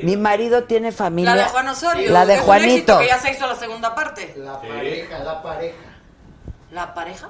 [0.03, 1.35] mi marido tiene familia?
[1.35, 2.11] La de Juan Osorio.
[2.11, 2.99] La de Juanito.
[2.99, 4.33] que ya se hizo la segunda parte.
[4.37, 5.77] La pareja, la pareja.
[6.71, 7.29] ¿La pareja?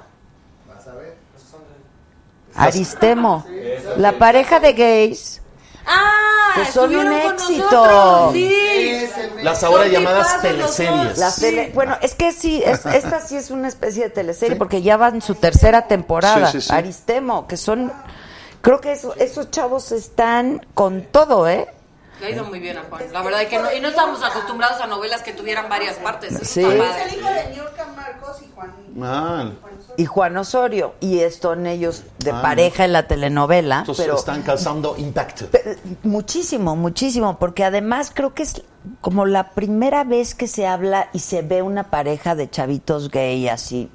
[0.66, 1.14] Vas a ver.
[2.56, 3.44] Aristemo.
[3.98, 5.42] La pareja de gays.
[5.86, 7.64] Ah, Que son un éxito.
[7.70, 9.08] nosotros, Sí.
[9.42, 11.18] Las ahora Son llamadas teleseries.
[11.18, 11.40] Las Sí.
[11.42, 14.96] tele- bueno, es que sí, es- esta sí es una especie de teleserie porque ya
[14.96, 16.50] van en su tercera temporada.
[16.50, 16.74] Sí, sí, sí.
[16.74, 17.92] Aristemo, que son,
[18.62, 21.68] creo que eso- esos chavos están con todo, ¿eh?
[22.20, 23.02] Le ha ido muy bien a Juan.
[23.12, 26.36] La verdad es que no, y no estábamos acostumbrados a novelas que tuvieran varias partes.
[26.48, 26.62] Sí.
[26.62, 28.72] Es el hijo de Niurka Marcos y Juan.
[29.02, 29.50] Ah,
[29.98, 34.42] Y Juan Osorio, y están ellos de Ah, pareja en la telenovela, entonces pero están
[34.42, 35.46] causando impacto.
[36.02, 38.62] Muchísimo, muchísimo, porque además creo que es
[39.02, 43.48] como la primera vez que se habla y se ve una pareja de chavitos gay
[43.48, 43.90] así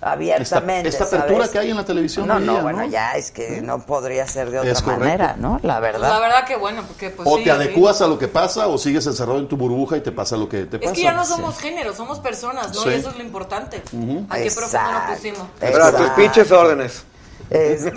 [0.00, 0.88] abiertamente.
[0.88, 1.50] Esta- esta apertura ¿sabes?
[1.50, 2.84] que hay en la televisión No, hoy no, día, bueno, ¿no?
[2.88, 5.58] ya es que no podría ser de otra manera, ¿no?
[5.62, 6.20] La La verdad.
[6.20, 7.50] verdad que bueno, porque pues O sí, te sí.
[7.50, 10.48] adecuas a lo que pasa o sigues encerrado en tu burbuja y te pasa lo
[10.48, 10.90] que te pasa.
[10.92, 12.82] Es que ya no somos género, somos personas, ¿no?
[12.82, 12.88] Sí.
[12.88, 13.76] Y eso es lo importante.
[13.78, 15.08] ¿A qué profundo Exacto.
[15.10, 15.42] lo pusimos?
[15.58, 17.04] Pero a tus pinches órdenes.
[17.50, 17.92] Este,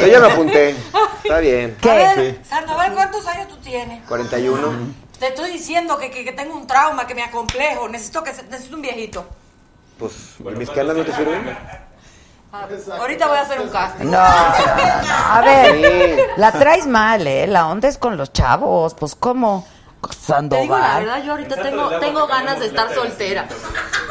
[0.00, 0.76] Yo ya me apunté.
[1.24, 1.76] Está bien.
[1.78, 1.88] A ¿Qué?
[1.90, 4.02] ver, Sandoval, ¿cuántos años tú tienes?
[4.08, 4.72] 41.
[5.18, 7.88] Te estoy diciendo que, que, que tengo un trauma, que me acomplejo.
[7.88, 9.24] Necesito que se- necesito un viejito.
[9.98, 10.12] Pues,
[10.56, 11.56] ¿mis canas no te sirven?
[12.52, 12.66] Ah,
[12.98, 14.06] ahorita voy a hacer un casting.
[14.10, 14.18] No.
[14.18, 16.22] A ver, Sí.
[16.36, 17.46] la traes mal, ¿eh?
[17.46, 19.66] La onda es con los chavos, pues ¿cómo?
[20.02, 23.46] Te digo la verdad, yo ahorita tengo, tengo ganas de estar soltera.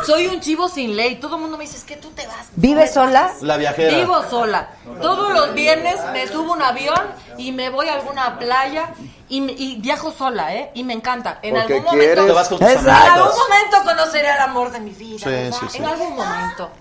[0.06, 1.16] Soy un chivo sin ley.
[1.16, 2.48] Todo el mundo me dice, es que tú te vas.
[2.56, 3.32] ¿Vives sola?
[3.42, 3.98] La viajera.
[3.98, 4.70] Vivo sola.
[5.02, 7.00] Todos los viernes me subo un avión
[7.38, 8.94] y me voy a alguna playa
[9.30, 10.72] y, me- y viajo sola, ¿eh?
[10.76, 11.40] Y me encanta.
[11.42, 12.16] En Porque algún quieres.
[12.18, 12.26] momento.
[12.26, 12.68] Te vas con tus.
[12.70, 15.20] En algún momento conoceré al amor de mi vida.
[15.20, 15.58] Sí, ¿verdad?
[15.60, 15.78] sí, sí.
[15.80, 16.72] En algún momento.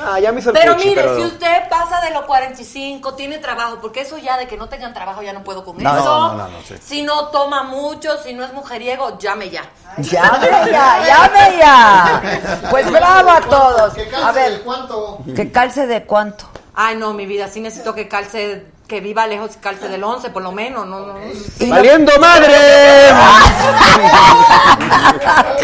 [0.00, 1.16] Ah, ya me hizo el Pero mire, pero...
[1.16, 4.94] si usted pasa de los 45, tiene trabajo, porque eso ya de que no tengan
[4.94, 6.04] trabajo ya no puedo con No, eso.
[6.04, 6.74] no, no, no, sí.
[6.84, 9.64] Si no toma mucho, si no es mujeriego, llame ya.
[9.98, 11.04] ¡Llame ya!
[11.06, 12.22] ¡Llame ya!
[12.70, 13.94] Pues bravo a todos.
[13.94, 15.18] ¿Qué A calce ver, de cuánto?
[15.34, 16.44] ¿que calce de cuánto?
[16.74, 20.30] Ay, no, mi vida, sí necesito que calce que viva lejos y calce del 11,
[20.30, 20.86] por lo menos.
[20.86, 21.20] No, no, no.
[21.68, 23.10] ¡Valiendo madre!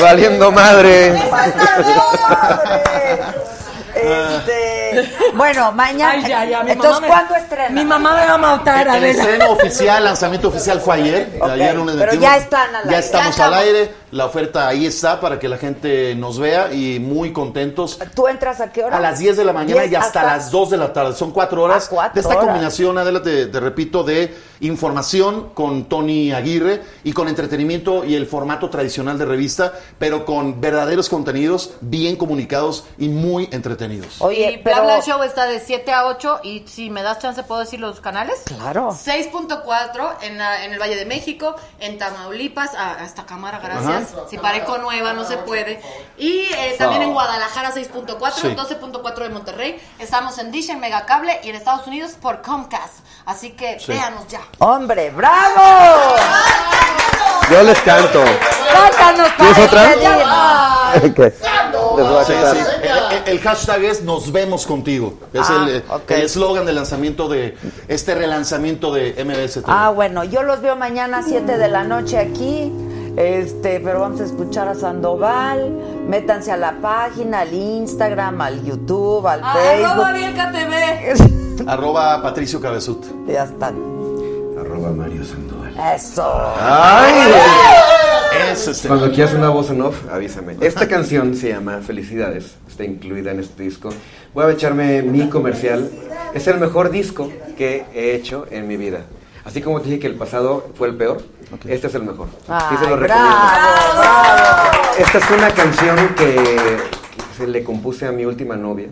[0.01, 1.23] ¡Valiendo madre!
[3.95, 6.13] Este, bueno, mañana.
[6.13, 7.71] Ay, ya, ya, mi Entonces, mamá me- ¿cuándo estrena?
[7.71, 9.17] Mi mamá me va a matar, a El ver.
[9.17, 11.39] estreno oficial, lanzamiento oficial fue ayer.
[11.43, 12.21] Ayer lunes pero 21.
[12.23, 12.99] ya están al Ya aire.
[13.07, 13.67] estamos Ya al estamos.
[13.69, 13.95] aire.
[14.15, 17.99] La oferta ahí está para que la gente nos vea y muy contentos.
[18.15, 18.99] ¿Tú entras a qué hora?
[18.99, 21.15] A las 10 de la mañana 10 y hasta, las 2 de la tarde.
[21.17, 22.45] Son cuatro horas Ah, cuatro de esta horas.
[22.47, 28.27] combinación, Adela, te, te repito, de información con Tony Aguirre y con entretenimiento y el
[28.27, 34.21] formato tradicional de revista, pero con verdaderos contenidos bien comunicados y muy entretenidos.
[34.21, 37.19] Oye, y pero- Bla Bla Show está de 7 a 8 y si me das
[37.19, 38.43] chance puedo decir los canales.
[38.45, 38.91] Claro.
[38.93, 43.87] 6.4 en, la- en el Valle de México, en Tamaulipas, a- hasta Cámara, gracias.
[43.87, 44.04] Ajá.
[44.29, 45.81] Si Pareco Nueva no se puede.
[46.19, 48.49] Y eh, también en Guadalajara 6.4, Sí.
[48.49, 49.81] 12.4 de Monterrey.
[49.99, 52.99] Estamos en Dish, en Megacable y en Estados Unidos por Comcast.
[53.27, 53.93] Así que Sí.
[53.93, 54.41] véanos ya.
[54.59, 56.17] ¡Hombre, bravo!
[57.51, 58.23] Yo les canto.
[58.73, 59.95] Cántanos ¿Quieres otra?
[61.15, 61.33] ¿Qué?
[62.27, 62.33] Sí.
[63.27, 65.19] El, hashtag es Nos vemos contigo.
[65.33, 67.57] Es Ah, el, eh, el eslogan del lanzamiento de
[67.89, 69.65] este relanzamiento de MBS TV.
[69.67, 72.73] Ah, bueno, yo los veo mañana a 7 de la noche aquí.
[73.17, 75.71] Este, pero vamos a escuchar a Sandoval.
[76.09, 80.15] Métanse a la página, al Instagram, al YouTube, al Arroba Facebook.
[80.15, 81.67] Bielka TV.
[81.67, 83.05] Arroba Patricio Cabezut.
[83.29, 83.77] Ya están.
[84.59, 85.75] Arroba Mario Sandoval.
[85.95, 86.25] Eso.
[86.59, 87.33] ¡Ay!
[88.51, 88.89] Es este.
[88.89, 90.57] Cuando quieras una voz en off, avísame.
[90.61, 93.91] Esta canción se llama Felicidades, está incluida en este disco.
[94.35, 95.89] Voy a echarme mi comercial.
[96.35, 99.03] Es el mejor disco que he hecho en mi vida.
[99.45, 101.23] Así como te dije que el pasado fue el peor,
[101.67, 102.29] este es el mejor.
[102.31, 103.07] Sí, se lo Ay, recomiendo.
[103.09, 104.71] bravo, bravo.
[104.99, 106.79] Esta es una canción que
[107.37, 108.89] se le compuse a mi última novia.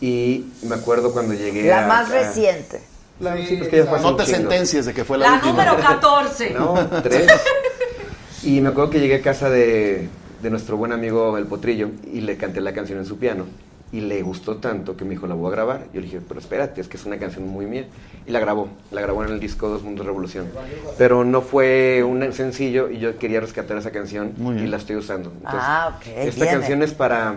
[0.00, 2.80] Y me acuerdo cuando llegué La a- más a- reciente.
[3.20, 5.34] La- sí, pues que ya fue hace No te sentencias de que fue la, La
[5.36, 5.52] última.
[5.64, 6.50] número 14.
[6.58, 7.26] No, tres.
[8.42, 10.08] Y me acuerdo que llegué a casa de,
[10.42, 13.46] de nuestro buen amigo El Potrillo y le canté la canción en su piano.
[13.96, 15.84] Y le gustó tanto que me dijo, la voy a grabar.
[15.94, 17.86] Yo le dije, pero espérate, es que es una canción muy mía.
[18.26, 20.50] Y la grabó, la grabó en el disco Dos Mundos Revolución.
[20.98, 25.30] Pero no fue un sencillo y yo quería rescatar esa canción y la estoy usando.
[25.30, 26.58] Entonces, Ah, ok, Esta viene.
[26.58, 27.34] canción es para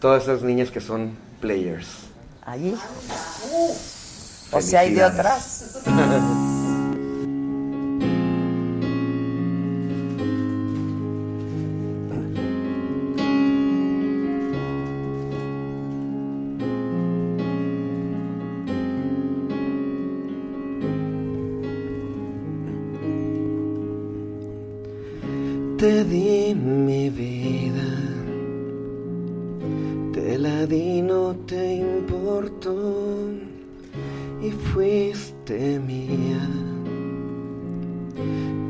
[0.00, 1.10] todas esas niñas que son
[1.42, 1.86] players.
[2.46, 2.74] Ahí.
[4.52, 5.80] O si hay de otras.
[25.90, 27.90] Te di mi vida,
[30.12, 32.76] te la di, no te importó
[34.40, 36.48] y fuiste mía.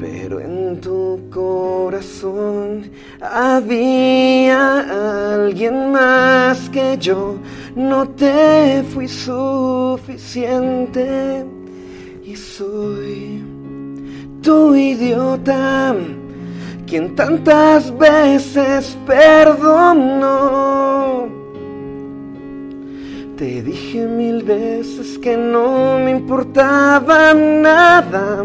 [0.01, 2.91] Pero en tu corazón
[3.21, 4.81] había
[5.35, 7.37] alguien más que yo.
[7.77, 10.55] No te fui suficiente
[12.25, 13.45] y soy
[14.41, 15.95] tu idiota
[16.91, 20.49] quien tantas veces perdonó.
[23.39, 28.45] Te dije mil veces que no me importaba nada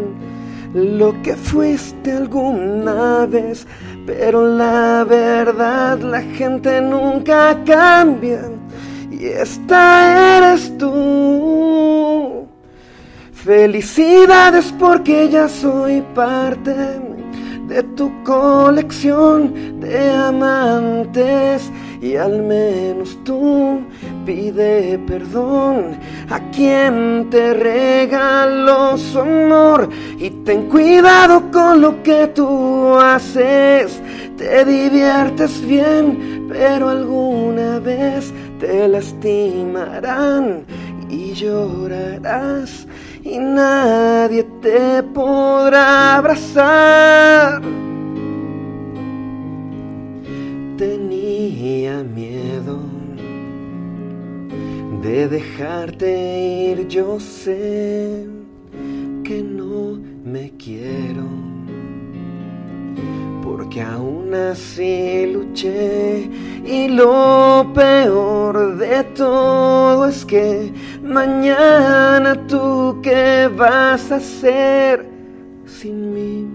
[0.76, 3.66] lo que fuiste alguna vez,
[4.06, 8.44] pero la verdad la gente nunca cambia
[9.10, 12.46] y esta eres tú.
[13.34, 17.15] Felicidades porque ya soy parte
[17.68, 21.72] de tu colección de amantes
[22.02, 23.82] y al menos tú
[24.26, 25.98] pide perdón
[26.30, 29.90] a quien te regaló su amor
[30.20, 34.02] y ten cuidado con lo que tú haces.
[34.38, 40.66] Te diviertes bien, pero alguna vez te lastimarán
[41.10, 42.85] y llorarás
[43.26, 47.62] y nadie te podrá abrazar.
[50.78, 52.78] Tenía miedo
[55.02, 58.28] de dejarte ir, yo sé
[59.24, 61.26] que no me quiero,
[63.66, 66.30] porque aún así luché
[66.64, 70.72] y lo peor de todo es que
[71.02, 75.08] mañana tú qué vas a hacer
[75.66, 76.48] sin mí,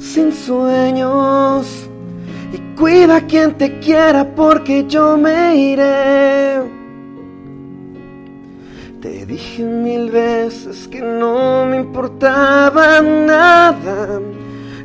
[0.00, 1.88] sin sueños.
[2.52, 6.60] Y cuida quien te quiera porque yo me iré.
[9.00, 14.20] Te dije mil veces que no me importaba nada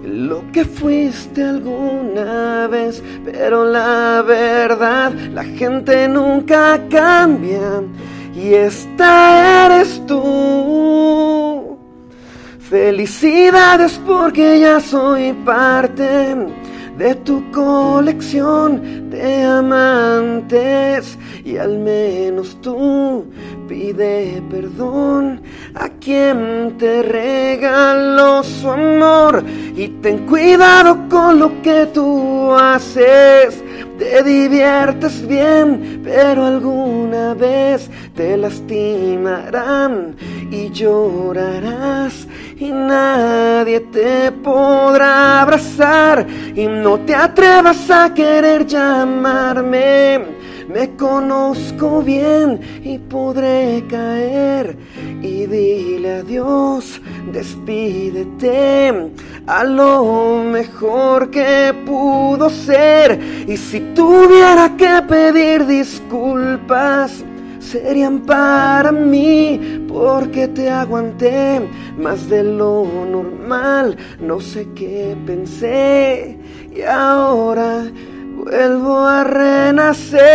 [0.06, 7.84] lo que fuiste alguna vez, pero la verdad, la gente nunca cambia
[8.36, 11.78] y esta eres tú.
[12.60, 16.36] Felicidades porque ya soy parte
[16.98, 23.26] de tu colección de amantes y al menos tú
[23.68, 25.42] pide perdón
[25.74, 29.44] a quien te regaló su amor
[29.76, 33.62] y ten cuidado con lo que tú haces.
[33.98, 40.16] Te diviertes bien, pero alguna vez te lastimarán
[40.52, 42.28] y llorarás
[42.58, 46.26] y nadie te podrá abrazar.
[46.56, 50.36] Y no te atrevas a querer llamarme.
[50.68, 54.78] Me conozco bien y podré caer.
[55.22, 57.02] Y dile adiós,
[57.32, 59.12] despídete.
[59.48, 63.20] A lo mejor que pudo ser.
[63.48, 67.24] Y si tuviera que pedir disculpas
[67.66, 71.62] serían para mí porque te aguanté
[71.98, 73.98] más de lo normal.
[74.20, 76.38] No sé qué pensé
[76.76, 77.86] y ahora
[78.38, 80.26] vuelvo a renacer.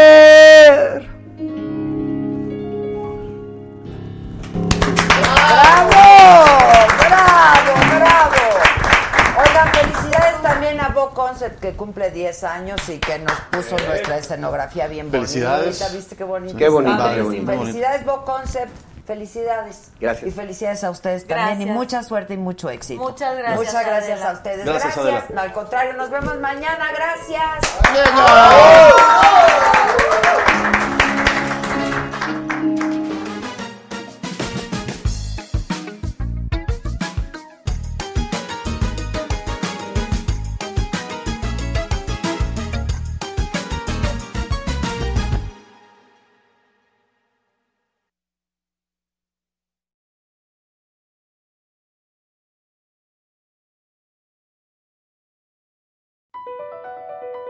[11.01, 15.78] Bo Concept que cumple 10 años y que nos puso nuestra escenografía bien Felicidades.
[15.78, 15.97] bonita.
[15.97, 16.59] ¿Viste qué bonito?
[16.59, 17.14] Qué bonito, está?
[17.14, 17.47] qué bonito.
[17.47, 18.70] Felicidades Bo Concept.
[19.06, 19.90] Felicidades.
[19.98, 20.28] Gracias.
[20.28, 23.02] Y felicidades a ustedes también y mucha suerte y mucho éxito.
[23.02, 24.31] Muchas gracias, Muchas gracias Adela.
[24.31, 24.64] a ustedes.
[24.66, 25.24] Gracias, Adela.
[25.35, 26.86] No, al contrario, nos vemos mañana.
[26.94, 27.60] Gracias.